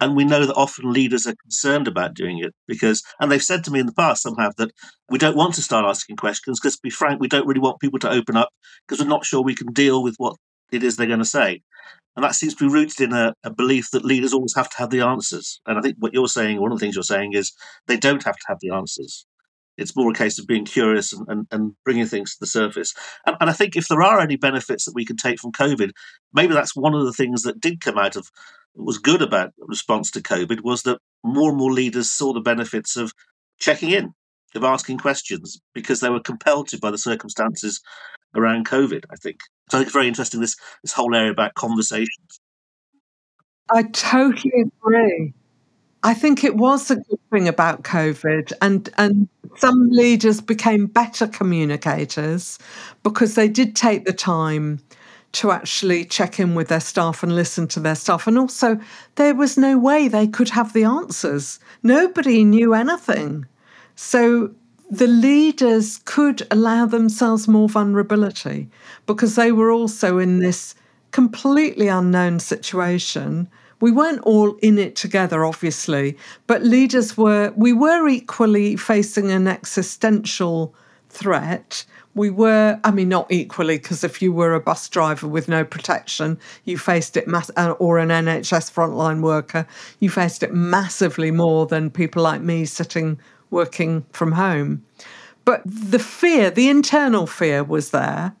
And 0.00 0.16
we 0.16 0.24
know 0.24 0.46
that 0.46 0.56
often 0.56 0.92
leaders 0.92 1.26
are 1.26 1.34
concerned 1.42 1.86
about 1.86 2.14
doing 2.14 2.38
it 2.38 2.54
because, 2.66 3.02
and 3.20 3.30
they've 3.30 3.42
said 3.42 3.64
to 3.64 3.70
me 3.70 3.80
in 3.80 3.86
the 3.86 3.92
past, 3.92 4.22
some 4.22 4.36
have, 4.36 4.56
that 4.56 4.72
we 5.10 5.18
don't 5.18 5.36
want 5.36 5.54
to 5.54 5.62
start 5.62 5.84
asking 5.84 6.16
questions 6.16 6.58
because, 6.58 6.76
to 6.76 6.82
be 6.82 6.90
frank, 6.90 7.20
we 7.20 7.28
don't 7.28 7.46
really 7.46 7.60
want 7.60 7.80
people 7.80 7.98
to 8.00 8.10
open 8.10 8.36
up 8.36 8.48
because 8.86 9.02
we're 9.02 9.10
not 9.10 9.26
sure 9.26 9.42
we 9.42 9.54
can 9.54 9.72
deal 9.72 10.02
with 10.02 10.14
what 10.16 10.36
it 10.72 10.82
is 10.82 10.96
they're 10.96 11.06
going 11.06 11.18
to 11.18 11.24
say. 11.24 11.60
And 12.16 12.24
that 12.24 12.34
seems 12.34 12.54
to 12.54 12.66
be 12.66 12.72
rooted 12.72 13.00
in 13.00 13.12
a, 13.12 13.34
a, 13.44 13.50
belief 13.50 13.90
that 13.92 14.04
leaders 14.04 14.32
always 14.32 14.54
have 14.54 14.68
to 14.70 14.78
have 14.78 14.90
the 14.90 15.00
answers. 15.00 15.60
And 15.66 15.78
I 15.78 15.80
think 15.80 15.96
what 15.98 16.12
you're 16.12 16.28
saying, 16.28 16.60
one 16.60 16.72
of 16.72 16.78
the 16.78 16.84
things 16.84 16.96
you're 16.96 17.02
saying 17.02 17.34
is 17.34 17.52
they 17.86 17.96
don't 17.96 18.24
have 18.24 18.36
to 18.36 18.44
have 18.48 18.58
the 18.60 18.70
answers. 18.70 19.26
It's 19.76 19.96
more 19.96 20.10
a 20.10 20.14
case 20.14 20.38
of 20.38 20.46
being 20.46 20.64
curious 20.64 21.12
and, 21.12 21.26
and, 21.28 21.46
and 21.50 21.72
bringing 21.84 22.06
things 22.06 22.32
to 22.32 22.40
the 22.40 22.46
surface. 22.46 22.94
And, 23.24 23.36
and 23.40 23.48
I 23.48 23.52
think 23.52 23.76
if 23.76 23.88
there 23.88 24.02
are 24.02 24.20
any 24.20 24.36
benefits 24.36 24.84
that 24.84 24.94
we 24.94 25.06
can 25.06 25.16
take 25.16 25.40
from 25.40 25.52
COVID, 25.52 25.92
maybe 26.34 26.52
that's 26.52 26.76
one 26.76 26.94
of 26.94 27.06
the 27.06 27.12
things 27.12 27.42
that 27.44 27.60
did 27.60 27.80
come 27.80 27.96
out 27.96 28.16
of 28.16 28.28
was 28.74 28.98
good 28.98 29.22
about 29.22 29.52
response 29.58 30.10
to 30.12 30.20
COVID 30.20 30.62
was 30.62 30.82
that 30.82 30.98
more 31.22 31.50
and 31.50 31.58
more 31.58 31.72
leaders 31.72 32.10
saw 32.10 32.32
the 32.32 32.40
benefits 32.40 32.96
of 32.96 33.12
checking 33.58 33.90
in, 33.90 34.14
of 34.54 34.64
asking 34.64 34.98
questions, 34.98 35.60
because 35.74 36.00
they 36.00 36.10
were 36.10 36.20
compelled 36.20 36.68
to 36.68 36.78
by 36.78 36.90
the 36.90 36.98
circumstances 36.98 37.80
around 38.34 38.66
COVID, 38.66 39.04
I 39.10 39.16
think. 39.16 39.40
So 39.70 39.76
I 39.76 39.80
think 39.80 39.86
it's 39.86 39.94
very 39.94 40.08
interesting 40.08 40.40
this 40.40 40.56
this 40.82 40.92
whole 40.92 41.14
area 41.14 41.30
about 41.30 41.54
conversations. 41.54 42.40
I 43.70 43.84
totally 43.84 44.64
agree. 44.82 45.32
I 46.02 46.14
think 46.14 46.44
it 46.44 46.56
was 46.56 46.90
a 46.90 46.96
good 46.96 47.20
thing 47.30 47.46
about 47.46 47.84
COVID, 47.84 48.52
and 48.62 48.88
and 48.96 49.28
some 49.56 49.88
leaders 49.90 50.40
became 50.40 50.86
better 50.86 51.26
communicators 51.26 52.58
because 53.02 53.34
they 53.34 53.48
did 53.48 53.76
take 53.76 54.04
the 54.06 54.12
time 54.12 54.80
to 55.32 55.52
actually 55.52 56.04
check 56.04 56.40
in 56.40 56.54
with 56.54 56.68
their 56.68 56.80
staff 56.80 57.22
and 57.22 57.34
listen 57.34 57.68
to 57.68 57.80
their 57.80 57.94
staff. 57.94 58.26
And 58.26 58.38
also, 58.38 58.80
there 59.14 59.34
was 59.34 59.56
no 59.56 59.78
way 59.78 60.08
they 60.08 60.26
could 60.26 60.50
have 60.50 60.72
the 60.72 60.84
answers. 60.84 61.60
Nobody 61.82 62.42
knew 62.44 62.74
anything. 62.74 63.46
So 63.94 64.50
the 64.90 65.06
leaders 65.06 66.00
could 66.04 66.46
allow 66.50 66.84
themselves 66.84 67.46
more 67.46 67.68
vulnerability 67.68 68.68
because 69.06 69.36
they 69.36 69.52
were 69.52 69.70
also 69.70 70.18
in 70.18 70.40
this 70.40 70.74
completely 71.12 71.86
unknown 71.86 72.40
situation. 72.40 73.48
We 73.80 73.92
weren't 73.92 74.22
all 74.22 74.56
in 74.56 74.78
it 74.78 74.96
together, 74.96 75.44
obviously, 75.44 76.18
but 76.46 76.62
leaders 76.62 77.16
were, 77.16 77.52
we 77.56 77.72
were 77.72 78.08
equally 78.08 78.76
facing 78.76 79.30
an 79.30 79.46
existential 79.46 80.74
threat. 81.08 81.84
We 82.14 82.28
were, 82.30 82.80
I 82.82 82.90
mean, 82.90 83.08
not 83.08 83.30
equally, 83.30 83.78
because 83.78 84.02
if 84.02 84.20
you 84.20 84.32
were 84.32 84.54
a 84.54 84.60
bus 84.60 84.88
driver 84.88 85.28
with 85.28 85.48
no 85.48 85.64
protection, 85.64 86.38
you 86.64 86.76
faced 86.76 87.16
it, 87.16 87.28
mass- 87.28 87.52
uh, 87.56 87.70
or 87.78 87.98
an 87.98 88.08
NHS 88.10 88.72
frontline 88.72 89.22
worker, 89.22 89.66
you 90.00 90.10
faced 90.10 90.42
it 90.42 90.52
massively 90.52 91.30
more 91.30 91.66
than 91.66 91.88
people 91.88 92.22
like 92.22 92.40
me 92.40 92.64
sitting 92.64 93.18
working 93.50 94.04
from 94.12 94.32
home. 94.32 94.84
But 95.44 95.62
the 95.64 95.98
fear, 96.00 96.50
the 96.50 96.68
internal 96.68 97.26
fear 97.26 97.62
was 97.62 97.90
there, 97.90 98.34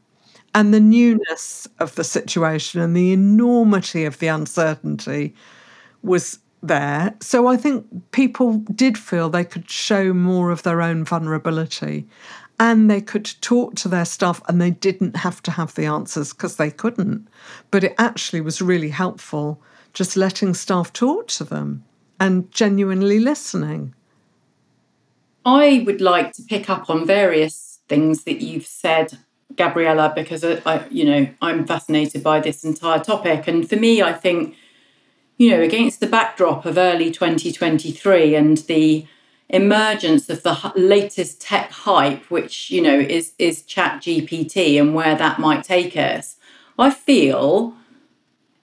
and 0.54 0.74
the 0.74 0.80
newness 0.80 1.68
of 1.78 1.94
the 1.94 2.04
situation 2.04 2.80
and 2.80 2.96
the 2.96 3.12
enormity 3.12 4.04
of 4.04 4.18
the 4.18 4.26
uncertainty 4.26 5.34
was 6.02 6.38
there. 6.62 7.14
So 7.20 7.46
I 7.46 7.56
think 7.56 7.86
people 8.10 8.58
did 8.74 8.98
feel 8.98 9.30
they 9.30 9.44
could 9.44 9.70
show 9.70 10.12
more 10.12 10.50
of 10.50 10.62
their 10.62 10.82
own 10.82 11.04
vulnerability 11.04 12.06
and 12.60 12.90
they 12.90 13.00
could 13.00 13.24
talk 13.40 13.74
to 13.74 13.88
their 13.88 14.04
staff 14.04 14.42
and 14.46 14.60
they 14.60 14.70
didn't 14.70 15.16
have 15.16 15.42
to 15.42 15.50
have 15.50 15.74
the 15.74 15.86
answers 15.86 16.34
because 16.34 16.56
they 16.56 16.70
couldn't. 16.70 17.26
But 17.70 17.82
it 17.82 17.94
actually 17.96 18.42
was 18.42 18.60
really 18.60 18.90
helpful 18.90 19.60
just 19.94 20.16
letting 20.16 20.52
staff 20.52 20.92
talk 20.92 21.28
to 21.28 21.42
them 21.42 21.84
and 22.20 22.50
genuinely 22.52 23.18
listening. 23.18 23.94
I 25.44 25.82
would 25.86 26.02
like 26.02 26.34
to 26.34 26.42
pick 26.42 26.68
up 26.68 26.90
on 26.90 27.06
various 27.06 27.80
things 27.88 28.24
that 28.24 28.42
you've 28.42 28.66
said, 28.66 29.18
Gabriella, 29.56 30.12
because 30.14 30.44
uh, 30.44 30.60
I, 30.66 30.86
you 30.90 31.04
know, 31.04 31.28
I'm 31.40 31.66
fascinated 31.66 32.22
by 32.22 32.40
this 32.40 32.62
entire 32.62 33.00
topic. 33.00 33.48
And 33.48 33.68
for 33.68 33.76
me, 33.76 34.02
I 34.02 34.12
think, 34.12 34.54
you 35.38 35.50
know, 35.50 35.62
against 35.62 36.00
the 36.00 36.06
backdrop 36.06 36.66
of 36.66 36.76
early 36.76 37.10
2023 37.10 38.34
and 38.34 38.58
the 38.58 39.06
emergence 39.52 40.28
of 40.28 40.42
the 40.42 40.72
latest 40.76 41.40
tech 41.40 41.70
hype, 41.70 42.24
which 42.30 42.70
you 42.70 42.82
know 42.82 42.98
is 42.98 43.32
is 43.38 43.62
Chat 43.62 44.02
GPT 44.02 44.80
and 44.80 44.94
where 44.94 45.14
that 45.14 45.38
might 45.38 45.64
take 45.64 45.96
us, 45.96 46.36
I 46.78 46.90
feel 46.90 47.74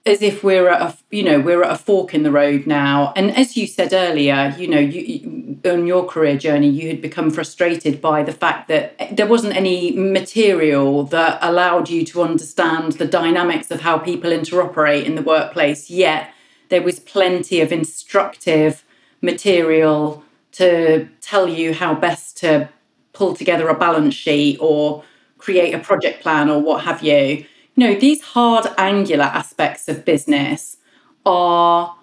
as 0.08 0.22
if 0.22 0.42
we're 0.42 0.68
at 0.68 0.80
a 0.80 0.96
you 1.10 1.22
know 1.22 1.38
we're 1.38 1.62
at 1.62 1.70
a 1.70 1.78
fork 1.78 2.14
in 2.14 2.22
the 2.22 2.32
road 2.32 2.66
now. 2.66 3.12
And 3.14 3.36
as 3.36 3.56
you 3.56 3.66
said 3.66 3.92
earlier 3.92 4.54
you 4.58 4.66
know 4.66 4.78
you, 4.78 5.58
on 5.64 5.86
your 5.86 6.06
career 6.06 6.38
journey 6.38 6.68
you 6.68 6.88
had 6.88 7.02
become 7.02 7.30
frustrated 7.30 8.00
by 8.00 8.22
the 8.22 8.32
fact 8.32 8.68
that 8.68 8.94
eh, 8.98 9.14
there 9.14 9.26
wasn't 9.26 9.54
any 9.54 9.92
material 9.92 11.04
that 11.04 11.38
allowed 11.42 11.90
you 11.90 12.04
to 12.06 12.22
understand 12.22 12.92
the 12.92 13.06
dynamics 13.06 13.70
of 13.70 13.82
how 13.82 13.98
people 13.98 14.30
interoperate 14.30 15.04
in 15.04 15.14
the 15.14 15.22
workplace. 15.22 15.90
Yet 15.90 16.30
there 16.70 16.82
was 16.82 16.98
plenty 17.00 17.60
of 17.60 17.72
instructive 17.72 18.84
material 19.20 20.24
to 20.58 21.08
tell 21.20 21.48
you 21.48 21.74
how 21.74 21.94
best 21.94 22.36
to 22.38 22.68
pull 23.12 23.34
together 23.34 23.68
a 23.68 23.74
balance 23.74 24.14
sheet 24.14 24.58
or 24.60 25.02
create 25.38 25.72
a 25.74 25.78
project 25.78 26.22
plan 26.22 26.48
or 26.48 26.60
what 26.60 26.84
have 26.84 27.02
you 27.02 27.44
you 27.78 27.86
know, 27.86 27.94
these 27.94 28.20
hard 28.22 28.66
angular 28.76 29.22
aspects 29.22 29.88
of 29.88 30.04
business 30.04 30.78
are 31.24 31.94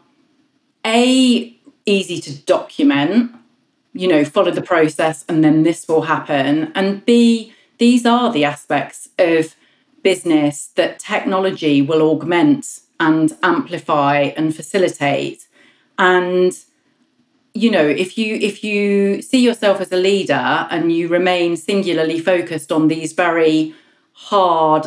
A, 0.86 1.54
easy 1.86 2.22
to 2.22 2.34
document, 2.44 3.36
you 3.92 4.08
know, 4.08 4.24
follow 4.24 4.52
the 4.52 4.62
process 4.62 5.26
and 5.28 5.44
then 5.44 5.64
this 5.64 5.86
will 5.86 6.04
happen. 6.04 6.72
And 6.76 7.06
B, 7.06 7.54
these 7.78 8.06
are 8.06 8.32
the 8.32 8.46
aspects 8.46 9.10
of 9.20 9.54
business 10.02 10.68
that 10.76 10.98
technology 10.98 11.82
will 11.82 12.02
augment 12.10 12.80
and 12.98 13.36
amplify 13.44 14.32
and 14.38 14.56
facilitate. 14.56 15.46
And 16.00 16.58
you 17.56 17.72
know, 17.72 17.88
if 17.88 18.18
you 18.18 18.36
if 18.36 18.64
you 18.66 19.22
see 19.22 19.40
yourself 19.40 19.80
as 19.80 19.92
a 19.92 19.98
leader 19.98 20.68
and 20.70 20.92
you 20.92 21.08
remain 21.08 21.56
singularly 21.56 22.20
focused 22.20 22.70
on 22.70 22.90
these 22.90 23.14
very 23.14 23.74
hard, 24.12 24.86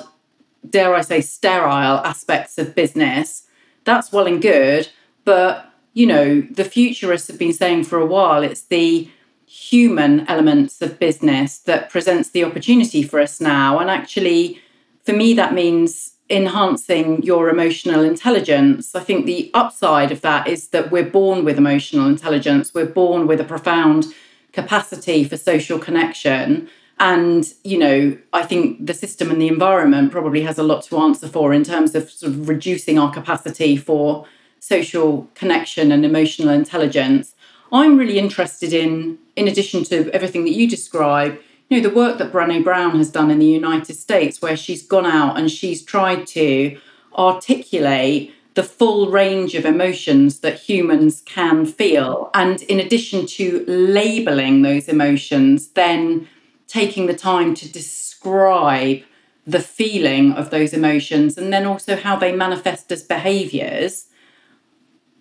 dare 0.68 0.94
I 0.94 1.00
say, 1.00 1.22
sterile 1.22 1.98
aspects 2.04 2.58
of 2.58 2.74
business, 2.74 3.44
that's 3.84 4.12
well 4.12 4.26
and 4.26 4.40
good. 4.40 4.88
But 5.24 5.72
you 5.94 6.06
know, 6.06 6.42
the 6.42 6.64
futurists 6.64 7.28
have 7.28 7.38
been 7.38 7.54
saying 7.54 7.84
for 7.84 7.98
a 7.98 8.06
while 8.06 8.42
it's 8.42 8.62
the 8.62 9.10
human 9.46 10.28
elements 10.28 10.82
of 10.82 10.98
business 10.98 11.58
that 11.60 11.88
presents 11.88 12.30
the 12.30 12.44
opportunity 12.44 13.02
for 13.02 13.18
us 13.18 13.40
now. 13.40 13.78
And 13.78 13.88
actually, 13.88 14.60
for 15.04 15.14
me, 15.14 15.32
that 15.34 15.54
means 15.54 16.17
enhancing 16.30 17.22
your 17.22 17.48
emotional 17.48 18.04
intelligence. 18.04 18.94
I 18.94 19.00
think 19.00 19.24
the 19.24 19.50
upside 19.54 20.12
of 20.12 20.20
that 20.20 20.46
is 20.46 20.68
that 20.68 20.90
we're 20.90 21.08
born 21.08 21.44
with 21.44 21.56
emotional 21.56 22.06
intelligence, 22.06 22.74
we're 22.74 22.86
born 22.86 23.26
with 23.26 23.40
a 23.40 23.44
profound 23.44 24.06
capacity 24.52 25.24
for 25.24 25.36
social 25.36 25.78
connection. 25.78 26.68
And, 27.00 27.52
you 27.62 27.78
know, 27.78 28.18
I 28.32 28.42
think 28.42 28.84
the 28.84 28.94
system 28.94 29.30
and 29.30 29.40
the 29.40 29.48
environment 29.48 30.10
probably 30.10 30.42
has 30.42 30.58
a 30.58 30.62
lot 30.62 30.82
to 30.84 30.98
answer 30.98 31.28
for 31.28 31.54
in 31.54 31.62
terms 31.62 31.94
of 31.94 32.10
sort 32.10 32.32
of 32.32 32.48
reducing 32.48 32.98
our 32.98 33.12
capacity 33.12 33.76
for 33.76 34.26
social 34.58 35.28
connection 35.34 35.92
and 35.92 36.04
emotional 36.04 36.48
intelligence. 36.48 37.34
I'm 37.72 37.96
really 37.96 38.18
interested 38.18 38.72
in, 38.72 39.18
in 39.36 39.46
addition 39.46 39.84
to 39.84 40.10
everything 40.12 40.44
that 40.44 40.54
you 40.54 40.68
describe, 40.68 41.38
you 41.68 41.80
know, 41.80 41.88
the 41.88 41.94
work 41.94 42.18
that 42.18 42.32
Brené 42.32 42.64
Brown 42.64 42.96
has 42.96 43.10
done 43.10 43.30
in 43.30 43.38
the 43.38 43.46
United 43.46 43.94
States, 43.94 44.40
where 44.40 44.56
she's 44.56 44.82
gone 44.82 45.06
out 45.06 45.38
and 45.38 45.50
she's 45.50 45.82
tried 45.82 46.26
to 46.28 46.78
articulate 47.16 48.32
the 48.54 48.62
full 48.62 49.10
range 49.10 49.54
of 49.54 49.64
emotions 49.64 50.40
that 50.40 50.58
humans 50.58 51.22
can 51.24 51.66
feel. 51.66 52.30
And 52.34 52.62
in 52.62 52.80
addition 52.80 53.26
to 53.26 53.64
labeling 53.68 54.62
those 54.62 54.88
emotions, 54.88 55.68
then 55.68 56.26
taking 56.66 57.06
the 57.06 57.14
time 57.14 57.54
to 57.54 57.70
describe 57.70 59.02
the 59.46 59.60
feeling 59.60 60.32
of 60.32 60.50
those 60.50 60.72
emotions 60.72 61.38
and 61.38 61.52
then 61.52 61.66
also 61.66 61.96
how 61.96 62.16
they 62.16 62.32
manifest 62.32 62.92
as 62.92 63.02
behaviors 63.02 64.06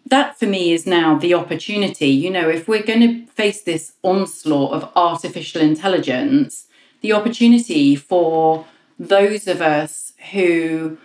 that 0.09 0.39
for 0.39 0.45
me 0.45 0.71
is 0.71 0.85
now 0.85 1.17
the 1.17 1.33
opportunity. 1.33 2.09
You 2.09 2.29
know, 2.29 2.49
if 2.49 2.67
we're 2.67 2.83
going 2.83 3.01
to 3.01 3.31
face 3.31 3.61
this 3.61 3.93
onslaught 4.03 4.73
of 4.73 4.91
artificial 4.95 5.61
intelligence, 5.61 6.67
the 7.01 7.13
opportunity 7.13 7.95
for 7.95 8.65
those 8.97 9.47
of 9.47 9.61
us 9.61 10.13
who 10.31 10.97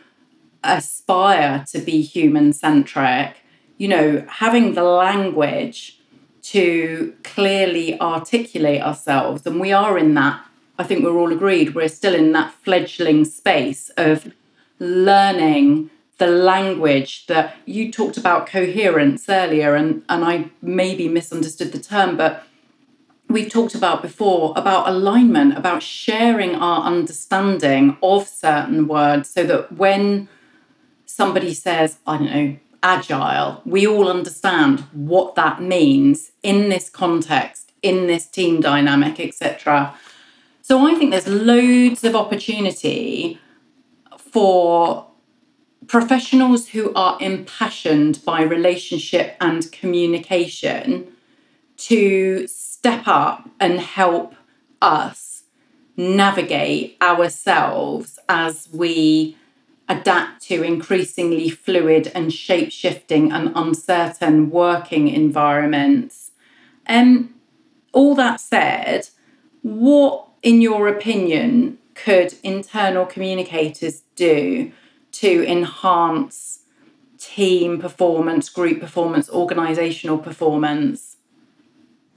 aspire 0.65 1.65
to 1.71 1.79
be 1.81 2.03
human 2.03 2.53
centric, 2.53 3.37
you 3.77 3.89
know, 3.89 4.25
having 4.29 4.75
the 4.75 4.85
language 4.85 5.99
to 6.43 7.15
clearly 7.25 8.01
articulate 8.01 8.83
ourselves. 8.83 9.47
And 9.47 9.61
we 9.61 9.73
are 9.73 9.99
in 9.99 10.15
that, 10.15 10.45
I 10.79 10.85
think 10.85 11.05
we're 11.05 11.19
all 11.19 11.33
agreed, 11.33 11.75
we're 11.75 11.89
still 11.89 12.15
in 12.15 12.33
that 12.33 12.53
fledgling 12.53 13.25
space 13.25 13.91
of 13.97 14.33
learning 14.79 15.91
the 16.23 16.29
language 16.29 17.27
that 17.27 17.57
you 17.67 17.91
talked 17.91 18.17
about 18.17 18.47
coherence 18.47 19.29
earlier, 19.29 19.75
and, 19.75 20.05
and 20.09 20.25
I 20.25 20.51
maybe 20.61 21.09
misunderstood 21.09 21.73
the 21.73 21.81
term, 21.81 22.17
but 22.17 22.45
we've 23.29 23.51
talked 23.51 23.75
about 23.75 24.03
before 24.03 24.53
about 24.55 24.89
alignment, 24.89 25.59
about 25.59 25.83
sharing 25.83 26.55
our 26.55 26.83
understanding 26.85 27.97
of 28.01 28.29
certain 28.29 28.87
words 28.87 29.31
so 29.31 29.43
that 29.43 29.73
when 29.73 30.29
somebody 31.07 31.55
says, 31.55 31.99
I 32.07 32.19
don't 32.19 32.33
know, 32.33 32.57
agile, 32.85 33.61
we 33.65 33.85
all 33.85 34.09
understand 34.09 34.81
what 34.93 35.35
that 35.35 35.61
means 35.61 36.31
in 36.45 36.69
this 36.69 36.89
context, 36.89 37.73
in 37.83 38.07
this 38.07 38.29
team 38.29 38.61
dynamic, 38.61 39.19
etc. 39.19 39.93
So 40.61 40.87
I 40.87 40.95
think 40.95 41.11
there's 41.11 41.27
loads 41.27 42.05
of 42.05 42.15
opportunity 42.15 43.41
for 44.19 45.09
professionals 45.87 46.69
who 46.69 46.93
are 46.95 47.19
impassioned 47.21 48.25
by 48.25 48.43
relationship 48.43 49.37
and 49.41 49.71
communication 49.73 51.13
to 51.77 52.47
step 52.47 53.03
up 53.07 53.49
and 53.59 53.81
help 53.81 54.35
us 54.81 55.43
navigate 55.97 56.97
ourselves 57.03 58.19
as 58.29 58.69
we 58.73 59.37
adapt 59.89 60.43
to 60.43 60.63
increasingly 60.63 61.51
fluid 61.51 62.11
and 62.15 62.33
shape 62.33 62.71
shifting 62.71 63.33
and 63.33 63.53
uncertain 63.55 64.51
working 64.51 65.09
environments. 65.09 66.31
Um, 66.87 67.35
all 67.93 68.15
that 68.15 68.41
said, 68.41 69.09
what, 69.63 70.29
in 70.43 70.63
your 70.63 70.89
opinion, 70.89 71.79
could 71.95 72.35
internal 72.43 73.05
communicators 73.05 74.03
do 74.17 74.73
to 75.13 75.47
enhance 75.47 76.61
team 77.19 77.81
performance, 77.81 78.49
group 78.49 78.81
performance, 78.81 79.31
organizational 79.31 80.19
performance? 80.19 81.17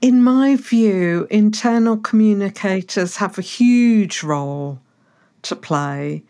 In 0.00 0.22
my 0.22 0.56
view, 0.56 1.26
internal 1.30 1.96
communicators 1.96 3.16
have 3.16 3.38
a 3.38 3.42
huge 3.42 4.22
role 4.22 4.78
to 5.42 5.56
play. 5.56 6.22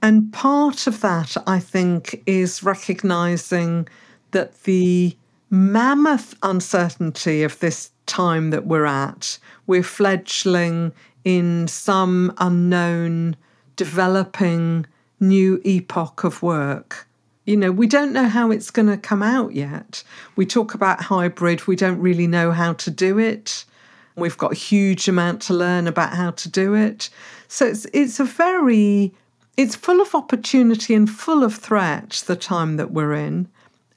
And 0.00 0.32
part 0.32 0.86
of 0.86 1.00
that, 1.02 1.36
I 1.46 1.60
think, 1.60 2.22
is 2.26 2.62
recognizing 2.62 3.88
that 4.32 4.62
the 4.64 5.16
mammoth 5.50 6.34
uncertainty 6.42 7.42
of 7.42 7.58
this 7.60 7.90
time 8.06 8.50
that 8.50 8.66
we're 8.66 8.86
at, 8.86 9.38
we're 9.66 9.82
fledgling 9.82 10.92
in 11.24 11.68
some 11.68 12.34
unknown, 12.38 13.36
developing 13.76 14.86
new 15.22 15.60
epoch 15.64 16.24
of 16.24 16.42
work. 16.42 17.08
You 17.44 17.56
know, 17.56 17.72
we 17.72 17.86
don't 17.86 18.12
know 18.12 18.28
how 18.28 18.50
it's 18.50 18.70
going 18.70 18.88
to 18.88 18.96
come 18.96 19.22
out 19.22 19.54
yet. 19.54 20.04
We 20.36 20.46
talk 20.46 20.74
about 20.74 21.02
hybrid, 21.02 21.66
we 21.66 21.76
don't 21.76 22.00
really 22.00 22.26
know 22.26 22.52
how 22.52 22.74
to 22.74 22.90
do 22.90 23.18
it. 23.18 23.64
We've 24.14 24.36
got 24.36 24.52
a 24.52 24.56
huge 24.56 25.08
amount 25.08 25.40
to 25.42 25.54
learn 25.54 25.86
about 25.86 26.14
how 26.14 26.32
to 26.32 26.48
do 26.48 26.74
it. 26.74 27.08
So 27.48 27.66
it's 27.66 27.86
it's 27.92 28.20
a 28.20 28.24
very 28.24 29.12
it's 29.56 29.74
full 29.74 30.00
of 30.00 30.14
opportunity 30.14 30.94
and 30.94 31.08
full 31.08 31.42
of 31.42 31.54
threat 31.54 32.22
the 32.26 32.36
time 32.36 32.76
that 32.76 32.90
we're 32.92 33.14
in. 33.14 33.48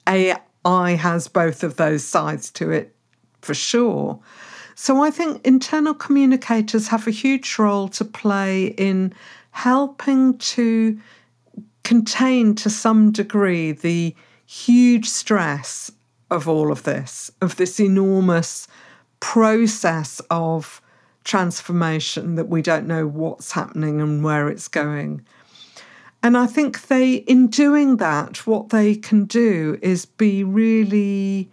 AI 0.08 0.96
has 0.96 1.28
both 1.28 1.64
of 1.64 1.76
those 1.76 2.04
sides 2.04 2.50
to 2.52 2.72
it 2.72 2.96
for 3.42 3.54
sure. 3.54 4.20
So 4.76 5.02
I 5.02 5.10
think 5.10 5.46
internal 5.46 5.94
communicators 5.94 6.90
have 6.90 7.08
a 7.08 7.12
huge 7.12 7.58
role 7.58 7.88
to 7.90 8.04
play 8.04 8.68
in 8.78 9.14
helping 9.56 10.38
to 10.38 11.00
contain 11.86 12.54
to 12.54 12.70
some 12.70 13.10
degree 13.10 13.72
the 13.72 14.13
huge 14.46 15.08
stress 15.08 15.89
of 16.30 16.50
all 16.50 16.74
of 16.74 16.84
this, 16.84 17.32
of 17.41 17.56
this 17.56 17.80
enormous 17.80 18.68
process 19.22 20.22
of 20.30 20.82
transformation 21.24 22.36
that 22.36 22.50
we 22.50 22.62
don't 22.62 22.86
know 22.86 23.08
what's 23.08 23.54
happening 23.54 24.02
and 24.02 24.26
where 24.26 24.50
it's 24.50 24.68
going. 24.68 25.26
And 26.22 26.38
I 26.38 26.48
think 26.48 26.88
they, 26.88 27.13
in 27.13 27.48
doing 27.48 27.96
that, 27.98 28.46
what 28.46 28.70
they 28.70 28.94
can 28.94 29.24
do 29.24 29.80
is 29.82 30.06
be 30.06 30.44
really 30.44 31.50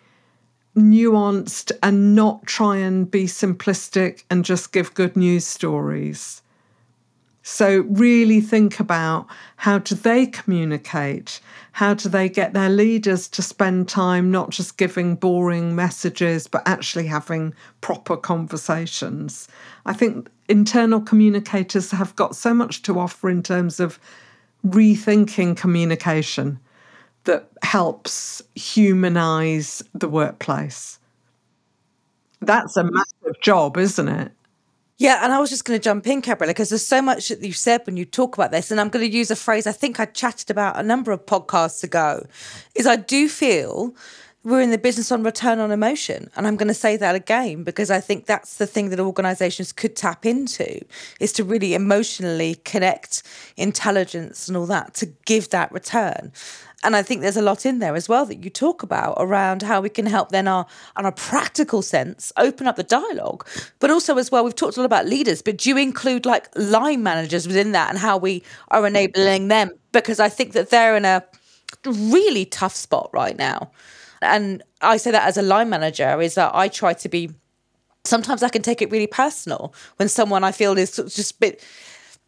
nuanced 0.77 1.71
and 1.85 2.17
not 2.17 2.47
try 2.47 2.79
and 2.79 3.09
be 3.09 3.27
simplistic 3.27 4.25
and 4.29 4.45
just 4.45 4.73
give 4.73 4.93
good 4.95 5.17
news 5.17 5.47
stories. 5.47 6.42
So, 7.45 7.81
really 7.89 8.41
think 8.41 8.79
about 8.79 9.27
how 9.57 9.79
do 9.79 9.97
they 9.97 10.27
communicate? 10.27 11.41
How 11.73 11.93
do 11.93 12.09
they 12.09 12.29
get 12.29 12.53
their 12.53 12.69
leaders 12.69 13.29
to 13.31 13.43
spend 13.43 13.89
time 13.89 14.31
not 14.31 14.51
just 14.51 14.79
giving 14.79 15.17
boring 15.17 15.75
messages, 15.75 16.47
but 16.47 16.63
actually 16.67 17.09
having 17.09 17.53
proper 17.81 18.17
conversations? 18.17 19.49
I 19.87 19.93
think 19.93 20.31
internal 20.49 21.01
communicators 21.01 21.91
have 21.91 22.15
got 22.15 22.37
so 22.37 22.55
much 22.55 22.83
to 22.83 23.01
offer 23.01 23.29
in 23.29 23.43
terms 23.43 23.81
of 23.81 23.99
rethinking 24.65 25.57
communication 25.57 26.61
that 27.25 27.49
helps 27.65 28.41
humanize 28.55 29.83
the 29.95 30.09
workplace. 30.09 31.01
That's 32.41 32.77
a 32.77 32.85
massive 32.85 33.41
job, 33.41 33.77
isn't 33.77 34.09
it? 34.09 34.33
Yeah, 35.03 35.25
and 35.25 35.33
I 35.33 35.41
was 35.41 35.51
just 35.51 35.65
going 35.65 35.77
to 35.77 35.83
jump 35.83 36.07
in, 36.07 36.21
Gabriella, 36.21 36.53
because 36.53 36.69
there's 36.69 36.87
so 36.87 37.03
much 37.03 37.31
that 37.31 37.43
you 37.43 37.53
said 37.53 37.85
when 37.87 37.97
you 37.97 38.05
talk 38.05 38.37
about 38.37 38.53
this, 38.53 38.71
and 38.71 38.81
I'm 38.81 38.89
going 38.89 39.05
to 39.05 39.13
use 39.13 39.33
a 39.33 39.37
phrase 39.37 39.67
I 39.67 39.73
think 39.73 39.99
I 39.99 40.05
chatted 40.05 40.49
about 40.49 40.79
a 40.79 40.83
number 40.85 41.11
of 41.11 41.27
podcasts 41.27 41.83
ago. 41.83 42.25
Is 42.77 42.87
I 42.87 42.95
do 42.95 43.29
feel 43.29 43.97
we're 44.45 44.61
in 44.61 44.71
the 44.71 44.79
business 44.79 45.11
on 45.11 45.25
return 45.25 45.59
on 45.59 45.71
emotion. 45.71 46.31
And 46.37 46.47
I'm 46.47 46.57
going 46.57 46.69
to 46.69 46.75
say 46.75 46.97
that 46.97 47.15
again 47.15 47.63
because 47.63 47.91
I 47.91 48.01
think 48.01 48.27
that's 48.27 48.59
the 48.59 48.67
thing 48.67 48.91
that 48.91 48.99
organizations 48.99 49.73
could 49.73 49.95
tap 49.95 50.27
into 50.27 50.85
is 51.21 51.33
to 51.35 51.45
really 51.45 51.75
emotionally 51.75 52.57
connect 52.65 53.23
intelligence 53.57 54.49
and 54.49 54.57
all 54.57 54.67
that 54.67 54.95
to 54.95 55.07
give 55.27 55.51
that 55.51 55.71
return. 55.71 56.33
And 56.83 56.97
I 56.97 57.03
think 57.03 57.21
there's 57.21 57.37
a 57.37 57.43
lot 57.43 57.65
in 57.65 57.79
there 57.79 57.95
as 57.95 58.09
well 58.09 58.27
that 58.27 58.43
you 58.43 58.51
talk 58.51 58.83
about 58.83 59.17
around 59.19 59.63
how 59.63 59.81
we 59.81 59.89
can 59.89 60.07
help 60.07 60.31
then 60.31 60.49
our 60.49 60.67
on 60.97 61.07
a 61.07 61.13
practical 61.13 61.83
sense 61.83 62.33
open 62.37 62.67
up 62.67 62.77
the 62.77 62.83
dialogue. 62.83 63.47
But 63.79 63.91
also 63.91 64.19
as 64.19 64.31
well, 64.31 64.45
we've 64.45 64.57
talked 64.57 64.77
a 64.77 64.81
lot 64.81 64.87
about 64.87 65.07
leaders, 65.07 65.43
but 65.43 65.59
do 65.59 65.71
you 65.71 65.77
include 65.77 66.27
like 66.27 66.49
line 66.57 67.03
managers 67.03 67.47
within 67.47 67.73
that 67.73 67.91
and 67.91 67.99
how 67.99 68.17
we 68.17 68.43
are 68.69 68.87
enabling 68.87 69.49
them? 69.49 69.71
Because 69.93 70.19
I 70.21 70.29
think 70.29 70.53
that 70.53 70.71
they're 70.71 70.97
in 70.97 71.05
a 71.05 71.25
really 71.87 72.45
tough 72.45 72.75
spot 72.75 73.11
right 73.13 73.37
now 73.37 73.71
and 74.23 74.63
I 74.81 74.97
say 74.97 75.11
that 75.11 75.27
as 75.27 75.37
a 75.37 75.43
line 75.43 75.69
manager 75.69 76.21
is 76.21 76.37
that 76.37 76.55
I 76.55 76.69
try 76.69 76.95
to 76.95 77.09
be 77.09 77.31
sometimes 78.05 78.43
I 78.43 78.49
can 78.49 78.63
take 78.63 78.83
it 78.83 78.91
really 78.91 79.07
personal 79.07 79.75
when 79.97 80.09
someone 80.09 80.45
I 80.45 80.53
feel 80.53 80.79
is 80.79 80.97
just 80.97 81.39
bit 81.41 81.65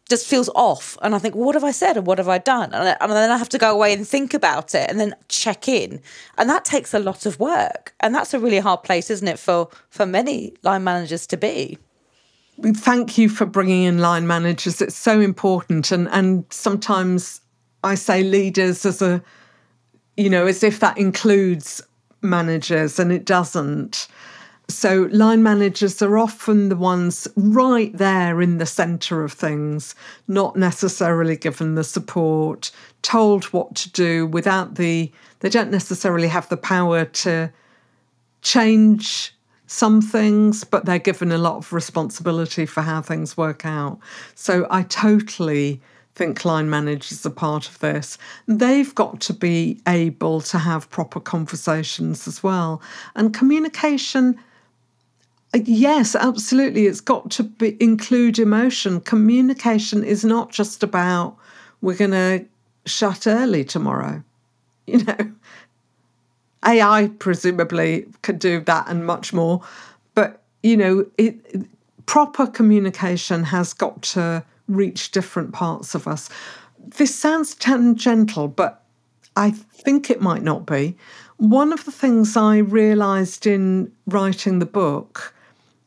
just 0.09 0.27
feels 0.27 0.49
off. 0.55 0.97
And 1.01 1.15
I 1.15 1.19
think 1.19 1.35
well, 1.35 1.45
what 1.45 1.55
have 1.55 1.63
I 1.63 1.71
said 1.71 1.97
and 1.97 2.05
what 2.05 2.17
have 2.17 2.29
I 2.29 2.37
done? 2.37 2.73
And, 2.73 2.97
and 2.99 3.11
then 3.11 3.31
I 3.31 3.37
have 3.37 3.49
to 3.49 3.57
go 3.57 3.71
away 3.71 3.93
and 3.93 4.07
think 4.07 4.33
about 4.33 4.75
it 4.75 4.89
and 4.89 4.99
then 4.99 5.15
check 5.29 5.67
in. 5.67 6.01
And 6.37 6.49
that 6.49 6.65
takes 6.65 6.93
a 6.93 6.99
lot 6.99 7.25
of 7.25 7.39
work. 7.39 7.93
And 7.99 8.13
that's 8.13 8.33
a 8.33 8.39
really 8.39 8.59
hard 8.59 8.83
place 8.83 9.09
isn't 9.09 9.27
it 9.27 9.39
for 9.39 9.69
for 9.89 10.05
many 10.05 10.53
line 10.63 10.83
managers 10.83 11.25
to 11.27 11.37
be? 11.37 11.77
Thank 12.61 13.17
you 13.17 13.27
for 13.27 13.45
bringing 13.45 13.83
in 13.83 13.99
line 13.99 14.27
managers. 14.27 14.81
It's 14.81 14.95
so 14.95 15.19
important. 15.19 15.91
And 15.91 16.07
and 16.09 16.45
sometimes 16.49 17.41
I 17.83 17.95
say 17.95 18.23
leaders 18.23 18.85
as 18.85 19.01
a 19.01 19.23
you 20.17 20.29
know, 20.29 20.45
as 20.45 20.63
if 20.63 20.79
that 20.79 20.97
includes 20.97 21.81
managers, 22.21 22.99
and 22.99 23.11
it 23.11 23.25
doesn't. 23.25 24.07
So, 24.67 25.07
line 25.11 25.43
managers 25.43 26.01
are 26.01 26.17
often 26.17 26.69
the 26.69 26.75
ones 26.75 27.27
right 27.35 27.95
there 27.95 28.41
in 28.41 28.57
the 28.57 28.65
centre 28.65 29.23
of 29.23 29.31
things, 29.31 29.93
not 30.27 30.55
necessarily 30.55 31.37
given 31.37 31.75
the 31.75 31.83
support, 31.83 32.71
told 33.03 33.45
what 33.45 33.75
to 33.75 33.91
do 33.91 34.25
without 34.25 34.75
the, 34.75 35.11
they 35.41 35.49
don't 35.49 35.69
necessarily 35.69 36.27
have 36.27 36.49
the 36.49 36.57
power 36.57 37.05
to 37.05 37.51
change 38.41 39.35
some 39.67 40.01
things, 40.01 40.63
but 40.63 40.85
they're 40.85 40.97
given 40.97 41.31
a 41.31 41.37
lot 41.37 41.57
of 41.57 41.71
responsibility 41.71 42.65
for 42.65 42.81
how 42.81 43.01
things 43.01 43.37
work 43.37 43.67
out. 43.67 43.99
So, 44.33 44.65
I 44.71 44.81
totally 44.81 45.79
think 46.15 46.45
line 46.45 46.69
managers 46.69 47.25
are 47.25 47.29
part 47.29 47.67
of 47.67 47.77
this. 47.79 48.17
They've 48.47 48.95
got 48.95 49.19
to 49.21 49.33
be 49.33 49.81
able 49.87 50.41
to 50.41 50.57
have 50.57 50.89
proper 50.89 51.19
conversations 51.19 52.27
as 52.27 52.41
well. 52.41 52.81
And 53.15 53.33
communication, 53.33 54.39
Uh, 55.55 55.59
yes, 55.63 56.15
absolutely, 56.15 56.85
it's 56.85 56.99
got 56.99 57.31
to 57.31 57.43
be, 57.43 57.77
include 57.79 58.39
emotion. 58.39 58.99
Communication 58.99 60.03
is 60.03 60.25
not 60.25 60.51
just 60.51 60.83
about 60.83 61.37
we're 61.79 61.95
going 61.95 62.11
to 62.11 62.45
shut 62.85 63.25
early 63.25 63.63
tomorrow. 63.63 64.21
You 64.87 65.03
know, 65.03 65.31
AI 66.63 67.09
presumably 67.17 68.05
could 68.21 68.37
do 68.37 68.59
that 68.65 68.87
and 68.87 69.03
much 69.03 69.33
more. 69.33 69.63
But, 70.13 70.43
you 70.61 70.77
know, 70.77 71.07
it, 71.17 71.65
proper 72.05 72.45
communication 72.45 73.45
has 73.45 73.73
got 73.73 74.03
to 74.13 74.43
reach 74.67 75.09
different 75.09 75.53
parts 75.53 75.95
of 75.95 76.07
us. 76.07 76.29
This 76.77 77.15
sounds 77.15 77.55
tangential, 77.55 78.47
but 78.47 78.83
I 79.35 79.49
think 79.49 80.11
it 80.11 80.21
might 80.21 80.43
not 80.43 80.67
be. 80.67 80.95
One 81.37 81.73
of 81.73 81.85
the 81.85 81.91
things 81.91 82.37
I 82.37 82.57
realized 82.57 83.47
in 83.47 83.91
writing 84.05 84.59
the 84.59 84.67
book, 84.67 85.33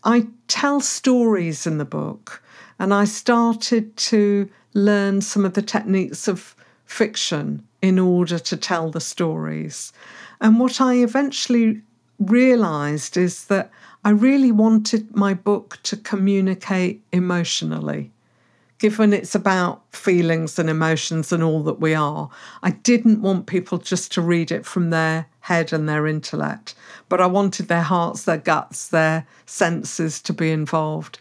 I 0.05 0.29
tell 0.47 0.81
stories 0.81 1.67
in 1.67 1.79
the 1.79 1.85
book, 1.85 2.43
and 2.79 2.95
I 2.95 3.05
started 3.05 3.97
to 3.97 4.49
learn 4.75 5.21
some 5.21 5.45
of 5.45 5.55
the 5.55 5.63
techniques 5.63 6.29
of 6.29 6.55
fiction 6.85 7.67
in 7.83 7.99
order 7.99 8.39
to 8.39 8.57
tell 8.57 8.91
the 8.91 9.01
stories. 9.01 9.93
And 10.41 10.59
what 10.61 10.81
I 10.81 10.95
eventually 10.97 11.83
realized 12.19 13.17
is 13.17 13.47
that 13.47 13.71
I 14.05 14.11
really 14.11 14.53
wanted 14.53 15.15
my 15.15 15.35
book 15.35 15.79
to 15.85 15.97
communicate 15.97 17.03
emotionally 17.13 18.11
given 18.79 19.12
it's 19.12 19.35
about 19.35 19.83
feelings 19.93 20.59
and 20.59 20.70
emotions 20.70 21.33
and 21.33 21.43
all 21.43 21.62
that 21.64 21.81
we 21.81 21.95
are, 21.95 22.31
I 22.62 22.70
didn't 22.70 23.22
want 23.22 23.47
people 23.47 23.79
just 23.79 24.12
to 24.12 24.22
read 24.22 24.53
it 24.53 24.64
from 24.64 24.91
their 24.91 25.26
head 25.41 25.72
and 25.72 25.89
their 25.89 26.07
intellect, 26.07 26.74
but 27.09 27.20
I 27.20 27.26
wanted 27.26 27.68
their 27.68 27.83
hearts, 27.83 28.24
their 28.24 28.39
guts, 28.39 28.89
their 28.89 29.26
senses 29.47 30.20
to 30.22 30.33
be 30.33 30.51
involved. 30.51 31.18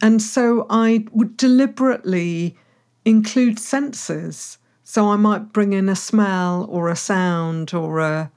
And 0.00 0.20
so 0.22 0.66
I 0.70 1.06
would 1.12 1.36
deliberately 1.36 2.56
include 3.04 3.58
senses. 3.58 4.58
So 4.82 5.08
I 5.08 5.16
might 5.16 5.52
bring 5.52 5.72
in 5.72 5.88
a 5.88 5.96
smell 5.96 6.66
or 6.70 6.88
a 6.88 6.96
sound 6.96 7.74
or 7.74 8.00
a 8.00 8.30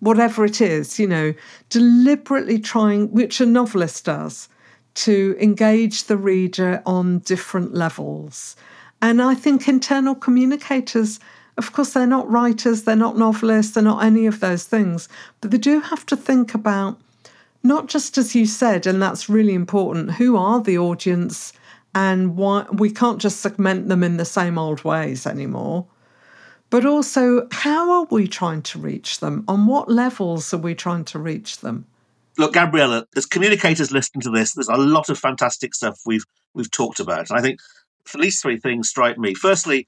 whatever 0.00 0.44
it 0.44 0.60
is, 0.60 0.98
you 0.98 1.06
know, 1.06 1.34
deliberately 1.70 2.58
trying, 2.58 3.10
which 3.10 3.40
a 3.40 3.46
novelist 3.46 4.04
does 4.04 4.48
to 4.94 5.36
engage 5.40 6.04
the 6.04 6.16
reader 6.16 6.82
on 6.84 7.20
different 7.20 7.74
levels. 7.74 8.56
And 9.00 9.22
I 9.22 9.34
think 9.34 9.68
internal 9.68 10.14
communicators, 10.14 11.20
of 11.56 11.72
course, 11.72 11.92
they're 11.92 12.06
not 12.06 12.30
writers, 12.30 12.82
they're 12.82 12.96
not 12.96 13.16
novelists, 13.16 13.74
they're 13.74 13.82
not 13.82 14.04
any 14.04 14.26
of 14.26 14.40
those 14.40 14.64
things, 14.64 15.08
but 15.40 15.50
they 15.50 15.58
do 15.58 15.80
have 15.80 16.04
to 16.06 16.16
think 16.16 16.54
about 16.54 17.00
not 17.62 17.88
just 17.88 18.18
as 18.18 18.34
you 18.34 18.46
said, 18.46 18.86
and 18.86 19.02
that's 19.02 19.28
really 19.28 19.54
important, 19.54 20.12
who 20.12 20.36
are 20.36 20.60
the 20.60 20.78
audience 20.78 21.52
and 21.94 22.36
why 22.36 22.64
we 22.72 22.90
can't 22.90 23.20
just 23.20 23.40
segment 23.40 23.88
them 23.88 24.04
in 24.04 24.16
the 24.16 24.24
same 24.24 24.58
old 24.58 24.84
ways 24.84 25.26
anymore. 25.26 25.86
But 26.70 26.84
also, 26.84 27.48
how 27.50 27.90
are 27.90 28.06
we 28.10 28.28
trying 28.28 28.62
to 28.62 28.78
reach 28.78 29.20
them? 29.20 29.44
On 29.48 29.66
what 29.66 29.90
levels 29.90 30.52
are 30.52 30.58
we 30.58 30.74
trying 30.74 31.04
to 31.06 31.18
reach 31.18 31.60
them? 31.60 31.86
Look, 32.38 32.54
Gabriella, 32.54 33.04
as 33.16 33.26
communicators 33.26 33.92
listening 33.92 34.22
to 34.22 34.30
this, 34.30 34.54
there's 34.54 34.68
a 34.68 34.76
lot 34.76 35.10
of 35.10 35.18
fantastic 35.18 35.74
stuff 35.74 35.98
we've 36.06 36.24
we've 36.54 36.70
talked 36.70 37.00
about. 37.00 37.28
And 37.28 37.38
I 37.38 37.42
think 37.42 37.60
at 38.14 38.20
least 38.20 38.40
three 38.40 38.58
things 38.58 38.88
strike 38.88 39.18
me. 39.18 39.34
Firstly, 39.34 39.86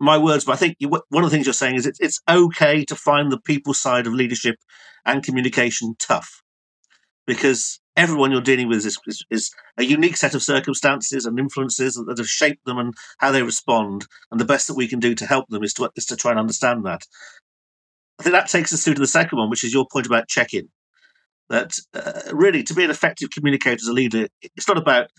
my 0.00 0.18
words, 0.18 0.44
but 0.44 0.52
I 0.52 0.56
think 0.56 0.76
you, 0.80 0.88
one 0.88 1.24
of 1.24 1.30
the 1.30 1.30
things 1.30 1.46
you're 1.46 1.52
saying 1.52 1.76
is 1.76 1.86
it's, 1.86 2.00
it's 2.00 2.20
okay 2.28 2.84
to 2.86 2.96
find 2.96 3.30
the 3.30 3.40
people 3.40 3.74
side 3.74 4.06
of 4.06 4.14
leadership 4.14 4.56
and 5.04 5.22
communication 5.22 5.94
tough 5.98 6.42
because 7.26 7.80
everyone 7.96 8.32
you're 8.32 8.40
dealing 8.40 8.66
with 8.66 8.78
is, 8.84 8.98
is, 9.06 9.24
is, 9.30 9.50
a 9.76 9.84
unique 9.84 10.16
set 10.16 10.34
of 10.34 10.42
circumstances 10.42 11.26
and 11.26 11.38
influences 11.38 11.94
that 11.94 12.18
have 12.18 12.26
shaped 12.26 12.64
them 12.64 12.78
and 12.78 12.94
how 13.18 13.30
they 13.30 13.42
respond. 13.42 14.06
And 14.30 14.40
the 14.40 14.44
best 14.44 14.66
that 14.66 14.76
we 14.76 14.88
can 14.88 15.00
do 15.00 15.14
to 15.14 15.26
help 15.26 15.48
them 15.48 15.62
is 15.62 15.74
to, 15.74 15.90
is 15.96 16.06
to 16.06 16.16
try 16.16 16.32
and 16.32 16.40
understand 16.40 16.84
that. 16.86 17.06
I 18.18 18.22
think 18.22 18.34
that 18.34 18.48
takes 18.48 18.72
us 18.72 18.82
through 18.82 18.94
to 18.94 19.00
the 19.00 19.06
second 19.06 19.38
one, 19.38 19.48
which 19.48 19.64
is 19.64 19.72
your 19.72 19.86
point 19.90 20.06
about 20.06 20.28
check 20.28 20.54
in 20.54 20.68
that 21.50 21.76
uh, 21.94 22.22
really 22.32 22.62
to 22.62 22.74
be 22.74 22.84
an 22.84 22.90
effective 22.90 23.30
communicator 23.30 23.74
as 23.82 23.88
a 23.88 23.92
leader, 23.92 24.28
it's 24.40 24.68
not 24.68 24.78
about 24.78 25.10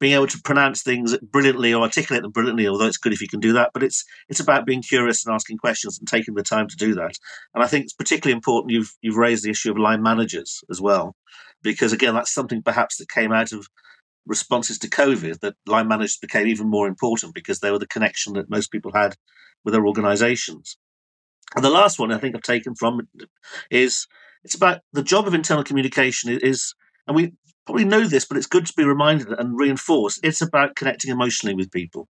being 0.00 0.14
able 0.14 0.26
to 0.26 0.40
pronounce 0.42 0.82
things 0.82 1.16
brilliantly 1.18 1.72
or 1.72 1.82
articulate 1.82 2.22
them 2.22 2.32
brilliantly, 2.32 2.66
although 2.66 2.86
it's 2.86 2.96
good 2.96 3.12
if 3.12 3.20
you 3.20 3.28
can 3.28 3.38
do 3.38 3.52
that. 3.52 3.70
But 3.72 3.82
it's 3.82 4.04
it's 4.28 4.40
about 4.40 4.66
being 4.66 4.82
curious 4.82 5.24
and 5.24 5.34
asking 5.34 5.58
questions 5.58 5.98
and 5.98 6.08
taking 6.08 6.34
the 6.34 6.42
time 6.42 6.66
to 6.68 6.76
do 6.76 6.94
that. 6.94 7.16
And 7.54 7.62
I 7.62 7.66
think 7.68 7.84
it's 7.84 7.92
particularly 7.92 8.34
important 8.34 8.72
you've 8.72 8.92
you've 9.02 9.16
raised 9.16 9.44
the 9.44 9.50
issue 9.50 9.70
of 9.70 9.78
line 9.78 10.02
managers 10.02 10.64
as 10.70 10.80
well, 10.80 11.14
because 11.62 11.92
again 11.92 12.14
that's 12.14 12.34
something 12.34 12.62
perhaps 12.62 12.96
that 12.96 13.08
came 13.08 13.32
out 13.32 13.52
of 13.52 13.68
responses 14.26 14.78
to 14.78 14.88
COVID 14.88 15.40
that 15.40 15.54
line 15.66 15.86
managers 15.86 16.16
became 16.16 16.46
even 16.46 16.68
more 16.68 16.88
important 16.88 17.34
because 17.34 17.60
they 17.60 17.70
were 17.70 17.78
the 17.78 17.86
connection 17.86 18.32
that 18.32 18.48
most 18.48 18.72
people 18.72 18.92
had 18.92 19.16
with 19.64 19.74
their 19.74 19.86
organizations. 19.86 20.78
And 21.54 21.64
the 21.64 21.70
last 21.70 21.98
one 21.98 22.10
I 22.10 22.18
think 22.18 22.34
I've 22.34 22.42
taken 22.42 22.74
from 22.74 23.06
is 23.70 24.06
it's 24.44 24.54
about 24.54 24.80
the 24.92 25.02
job 25.02 25.26
of 25.26 25.34
internal 25.34 25.64
communication 25.64 26.38
is, 26.42 26.74
and 27.06 27.16
we 27.16 27.32
probably 27.66 27.84
know 27.84 28.06
this, 28.06 28.24
but 28.24 28.36
it's 28.36 28.46
good 28.46 28.66
to 28.66 28.74
be 28.76 28.84
reminded 28.84 29.28
and 29.28 29.58
reinforced. 29.58 30.20
It's 30.22 30.42
about 30.42 30.76
connecting 30.76 31.10
emotionally 31.10 31.54
with 31.54 31.70
people, 31.70 32.08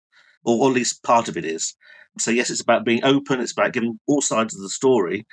or, 0.46 0.70
at 0.70 0.76
least 0.76 1.04
part 1.04 1.28
of 1.28 1.38
it 1.38 1.46
is. 1.46 1.76
So 2.20 2.32
yes, 2.32 2.50
it's 2.50 2.62
about 2.62 2.86
being 2.86 3.04
open. 3.04 3.40
It's 3.40 3.52
about 3.52 3.74
giving 3.74 4.00
all 4.08 4.22
sides 4.22 4.56
of 4.56 4.62
the 4.62 4.70
story. 4.70 5.26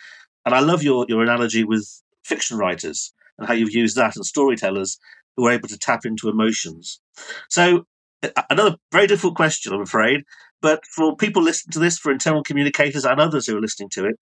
And 0.44 0.54
I 0.54 0.60
love 0.60 0.82
your 0.82 1.06
your 1.08 1.22
analogy 1.22 1.64
with 1.64 1.86
fiction 2.24 2.56
writers 2.56 3.12
and 3.38 3.46
how 3.46 3.54
you've 3.54 3.74
used 3.74 3.96
that 3.96 4.16
and 4.16 4.24
storytellers 4.24 4.98
who 5.36 5.46
are 5.46 5.52
able 5.52 5.68
to 5.68 5.78
tap 5.78 6.04
into 6.04 6.28
emotions. 6.28 7.00
So 7.50 7.84
another 8.50 8.76
very 8.92 9.06
difficult 9.06 9.36
question, 9.36 9.72
I'm 9.72 9.82
afraid. 9.82 10.22
But 10.62 10.84
for 10.86 11.16
people 11.16 11.42
listening 11.42 11.72
to 11.72 11.78
this, 11.78 11.98
for 11.98 12.10
internal 12.10 12.42
communicators 12.42 13.04
and 13.04 13.20
others 13.20 13.46
who 13.46 13.56
are 13.56 13.60
listening 13.60 13.90
to 13.90 14.06
it, 14.06 14.16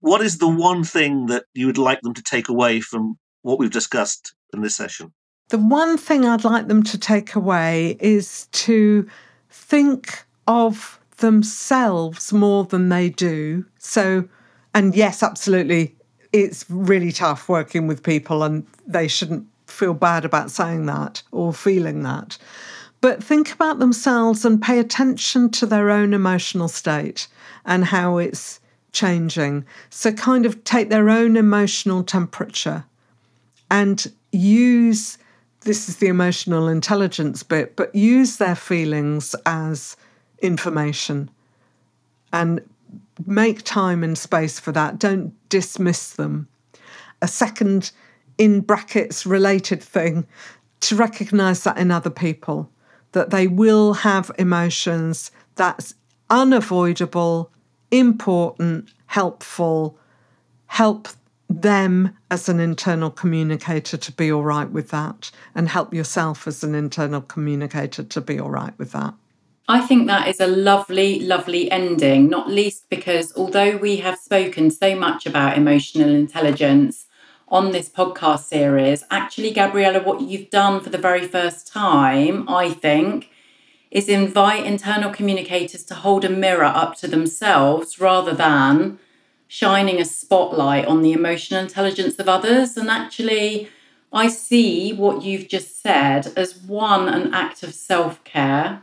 what 0.00 0.20
is 0.20 0.38
the 0.38 0.48
one 0.48 0.84
thing 0.84 1.26
that 1.26 1.44
you 1.54 1.66
would 1.66 1.78
like 1.78 2.00
them 2.02 2.14
to 2.14 2.22
take 2.22 2.48
away 2.48 2.80
from 2.80 3.18
what 3.42 3.58
we've 3.58 3.70
discussed 3.70 4.34
in 4.52 4.62
this 4.62 4.76
session? 4.76 5.12
The 5.48 5.58
one 5.58 5.96
thing 5.96 6.24
I'd 6.24 6.44
like 6.44 6.66
them 6.66 6.82
to 6.84 6.98
take 6.98 7.34
away 7.34 7.96
is 8.00 8.46
to 8.52 9.08
think 9.48 10.24
of 10.46 10.98
themselves 11.18 12.32
more 12.32 12.64
than 12.64 12.88
they 12.88 13.10
do. 13.10 13.64
So, 13.78 14.28
and 14.74 14.94
yes, 14.94 15.22
absolutely, 15.22 15.94
it's 16.32 16.66
really 16.68 17.12
tough 17.12 17.48
working 17.48 17.86
with 17.86 18.02
people, 18.02 18.42
and 18.42 18.66
they 18.86 19.08
shouldn't 19.08 19.46
feel 19.66 19.94
bad 19.94 20.24
about 20.24 20.50
saying 20.50 20.86
that 20.86 21.22
or 21.32 21.52
feeling 21.52 22.02
that. 22.02 22.38
But 23.00 23.22
think 23.22 23.52
about 23.52 23.78
themselves 23.78 24.44
and 24.44 24.60
pay 24.60 24.78
attention 24.78 25.50
to 25.50 25.66
their 25.66 25.90
own 25.90 26.14
emotional 26.14 26.68
state 26.68 27.28
and 27.64 27.84
how 27.84 28.18
it's 28.18 28.60
changing. 28.96 29.64
So, 29.90 30.10
kind 30.10 30.46
of 30.46 30.64
take 30.64 30.88
their 30.88 31.10
own 31.10 31.36
emotional 31.36 32.02
temperature 32.02 32.84
and 33.70 34.10
use 34.32 35.18
this 35.60 35.88
is 35.88 35.96
the 35.96 36.06
emotional 36.06 36.68
intelligence 36.68 37.42
bit, 37.42 37.76
but 37.76 37.94
use 37.94 38.36
their 38.36 38.54
feelings 38.54 39.34
as 39.44 39.96
information 40.40 41.28
and 42.32 42.60
make 43.26 43.62
time 43.64 44.04
and 44.04 44.16
space 44.16 44.60
for 44.60 44.72
that. 44.72 44.98
Don't 44.98 45.34
dismiss 45.48 46.12
them. 46.12 46.46
A 47.20 47.28
second, 47.28 47.90
in 48.38 48.60
brackets, 48.60 49.26
related 49.26 49.82
thing 49.82 50.26
to 50.80 50.94
recognize 50.94 51.64
that 51.64 51.78
in 51.78 51.90
other 51.90 52.10
people, 52.10 52.70
that 53.12 53.30
they 53.30 53.48
will 53.48 53.94
have 53.94 54.30
emotions 54.38 55.32
that's 55.56 55.94
unavoidable, 56.30 57.50
important, 57.90 58.92
helpful, 59.06 59.98
help 60.66 61.08
them 61.48 62.16
as 62.30 62.48
an 62.48 62.58
internal 62.58 63.10
communicator 63.10 63.96
to 63.96 64.12
be 64.12 64.32
all 64.32 64.42
right 64.42 64.70
with 64.70 64.90
that, 64.90 65.30
and 65.54 65.68
help 65.68 65.94
yourself 65.94 66.46
as 66.46 66.64
an 66.64 66.74
internal 66.74 67.20
communicator 67.20 68.02
to 68.02 68.20
be 68.20 68.38
all 68.38 68.50
right 68.50 68.76
with 68.78 68.92
that. 68.92 69.14
I 69.68 69.80
think 69.80 70.06
that 70.06 70.28
is 70.28 70.38
a 70.38 70.46
lovely, 70.46 71.20
lovely 71.20 71.70
ending, 71.70 72.28
not 72.28 72.48
least 72.48 72.88
because 72.88 73.32
although 73.36 73.76
we 73.76 73.96
have 73.96 74.16
spoken 74.16 74.70
so 74.70 74.94
much 74.94 75.26
about 75.26 75.58
emotional 75.58 76.14
intelligence 76.14 77.06
on 77.48 77.72
this 77.72 77.88
podcast 77.88 78.44
series, 78.44 79.02
actually, 79.10 79.50
Gabriella, 79.50 80.02
what 80.02 80.20
you've 80.20 80.50
done 80.50 80.80
for 80.80 80.90
the 80.90 80.98
very 80.98 81.26
first 81.26 81.66
time, 81.66 82.48
I 82.48 82.70
think, 82.70 83.30
is 83.96 84.10
invite 84.10 84.66
internal 84.66 85.10
communicators 85.10 85.82
to 85.82 85.94
hold 85.94 86.22
a 86.22 86.28
mirror 86.28 86.64
up 86.64 86.96
to 86.96 87.08
themselves 87.08 87.98
rather 87.98 88.34
than 88.34 88.98
shining 89.48 89.98
a 89.98 90.04
spotlight 90.04 90.84
on 90.84 91.00
the 91.00 91.14
emotional 91.14 91.62
intelligence 91.62 92.16
of 92.16 92.28
others. 92.28 92.76
And 92.76 92.90
actually, 92.90 93.70
I 94.12 94.28
see 94.28 94.92
what 94.92 95.22
you've 95.22 95.48
just 95.48 95.80
said 95.80 96.30
as 96.36 96.58
one, 96.58 97.08
an 97.08 97.32
act 97.32 97.62
of 97.62 97.72
self 97.72 98.22
care 98.22 98.82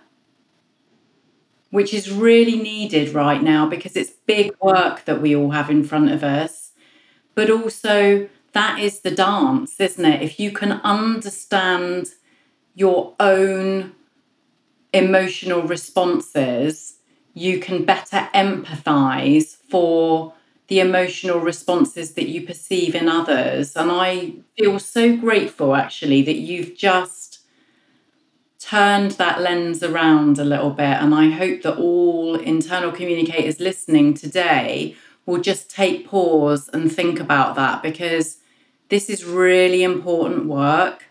which 1.69 1.91
is 1.91 2.11
really 2.11 2.55
needed 2.55 3.15
right 3.15 3.41
now 3.41 3.67
because 3.67 3.95
it's 3.95 4.11
big 4.27 4.51
work 4.61 5.05
that 5.05 5.19
we 5.19 5.35
all 5.35 5.49
have 5.49 5.71
in 5.71 5.83
front 5.83 6.11
of 6.11 6.23
us. 6.23 6.71
But 7.33 7.49
also, 7.49 8.29
that 8.51 8.77
is 8.77 8.99
the 8.99 9.09
dance, 9.09 9.79
isn't 9.79 10.05
it? 10.05 10.21
If 10.21 10.39
you 10.39 10.51
can 10.51 10.73
understand 10.83 12.09
your 12.75 13.15
own 13.19 13.93
emotional 14.93 15.63
responses, 15.63 16.97
you 17.33 17.59
can 17.59 17.83
better 17.83 18.29
empathize 18.33 19.57
for 19.69 20.33
the 20.67 20.79
emotional 20.79 21.39
responses 21.39 22.13
that 22.13 22.29
you 22.29 22.45
perceive 22.45 22.95
in 22.95 23.09
others. 23.09 23.75
And 23.75 23.91
I 23.91 24.35
feel 24.57 24.79
so 24.79 25.17
grateful 25.17 25.75
actually 25.75 26.21
that 26.21 26.37
you've 26.37 26.77
just 26.77 27.39
turned 28.59 29.11
that 29.11 29.41
lens 29.41 29.83
around 29.83 30.39
a 30.39 30.45
little 30.45 30.69
bit. 30.69 30.85
And 30.85 31.13
I 31.13 31.29
hope 31.31 31.63
that 31.63 31.77
all 31.77 32.35
internal 32.35 32.91
communicators 32.91 33.59
listening 33.59 34.13
today 34.13 34.95
will 35.25 35.41
just 35.41 35.69
take 35.69 36.07
pause 36.07 36.69
and 36.71 36.91
think 36.91 37.19
about 37.19 37.55
that 37.55 37.83
because 37.83 38.37
this 38.89 39.09
is 39.09 39.25
really 39.25 39.83
important 39.83 40.45
work 40.45 41.05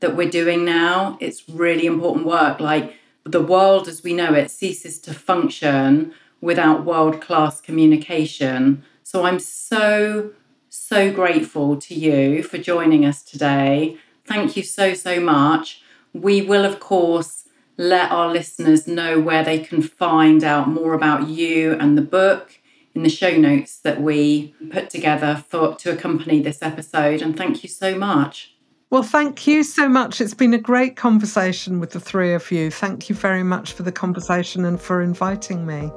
that 0.00 0.16
we're 0.16 0.30
doing 0.30 0.64
now. 0.64 1.16
It's 1.20 1.48
really 1.48 1.86
important 1.86 2.26
work. 2.26 2.58
Like 2.60 2.94
the 3.32 3.42
world 3.42 3.88
as 3.88 4.02
we 4.02 4.12
know 4.14 4.34
it 4.34 4.50
ceases 4.50 4.98
to 5.00 5.14
function 5.14 6.12
without 6.40 6.84
world 6.84 7.20
class 7.20 7.60
communication. 7.60 8.84
So 9.02 9.24
I'm 9.24 9.38
so, 9.38 10.32
so 10.68 11.12
grateful 11.12 11.76
to 11.76 11.94
you 11.94 12.42
for 12.42 12.58
joining 12.58 13.04
us 13.04 13.22
today. 13.22 13.96
Thank 14.24 14.56
you 14.56 14.62
so, 14.62 14.94
so 14.94 15.20
much. 15.20 15.82
We 16.12 16.42
will, 16.42 16.64
of 16.64 16.80
course, 16.80 17.48
let 17.76 18.10
our 18.10 18.30
listeners 18.30 18.86
know 18.86 19.20
where 19.20 19.44
they 19.44 19.58
can 19.58 19.82
find 19.82 20.42
out 20.42 20.68
more 20.68 20.94
about 20.94 21.28
you 21.28 21.74
and 21.74 21.96
the 21.96 22.02
book 22.02 22.58
in 22.94 23.02
the 23.02 23.08
show 23.08 23.36
notes 23.36 23.78
that 23.78 24.00
we 24.00 24.54
put 24.70 24.90
together 24.90 25.44
for 25.48 25.76
to 25.76 25.92
accompany 25.92 26.40
this 26.40 26.62
episode. 26.62 27.22
And 27.22 27.36
thank 27.36 27.62
you 27.62 27.68
so 27.68 27.96
much. 27.96 28.57
Well, 28.90 29.02
thank 29.02 29.46
you 29.46 29.64
so 29.64 29.86
much. 29.86 30.18
It's 30.22 30.32
been 30.32 30.54
a 30.54 30.58
great 30.58 30.96
conversation 30.96 31.78
with 31.78 31.90
the 31.90 32.00
three 32.00 32.32
of 32.32 32.50
you. 32.50 32.70
Thank 32.70 33.10
you 33.10 33.14
very 33.14 33.42
much 33.42 33.74
for 33.74 33.82
the 33.82 33.92
conversation 33.92 34.64
and 34.64 34.80
for 34.80 35.02
inviting 35.02 35.66
me. 35.66 35.92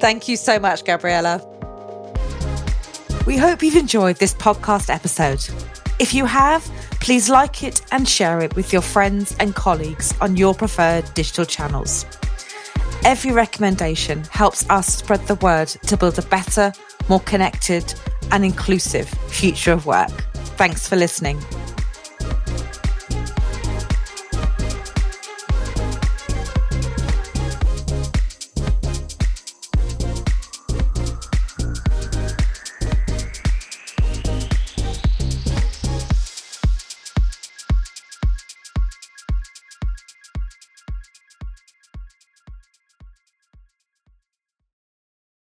Thank 0.00 0.28
you 0.28 0.36
so 0.36 0.58
much, 0.58 0.84
Gabriella. 0.84 1.40
We 3.26 3.38
hope 3.38 3.62
you've 3.62 3.76
enjoyed 3.76 4.16
this 4.16 4.34
podcast 4.34 4.92
episode. 4.92 5.40
If 5.98 6.12
you 6.12 6.26
have, 6.26 6.62
please 7.00 7.30
like 7.30 7.62
it 7.62 7.80
and 7.90 8.06
share 8.06 8.40
it 8.40 8.54
with 8.54 8.70
your 8.70 8.82
friends 8.82 9.34
and 9.40 9.54
colleagues 9.54 10.12
on 10.20 10.36
your 10.36 10.54
preferred 10.54 11.06
digital 11.14 11.46
channels. 11.46 12.04
Every 13.06 13.32
recommendation 13.32 14.24
helps 14.24 14.68
us 14.68 14.94
spread 14.94 15.26
the 15.26 15.36
word 15.36 15.68
to 15.68 15.96
build 15.96 16.18
a 16.18 16.22
better, 16.22 16.70
more 17.08 17.20
connected, 17.20 17.94
and 18.30 18.44
inclusive 18.44 19.08
future 19.08 19.72
of 19.72 19.86
work. 19.86 20.10
Thanks 20.58 20.86
for 20.86 20.96
listening. 20.96 21.42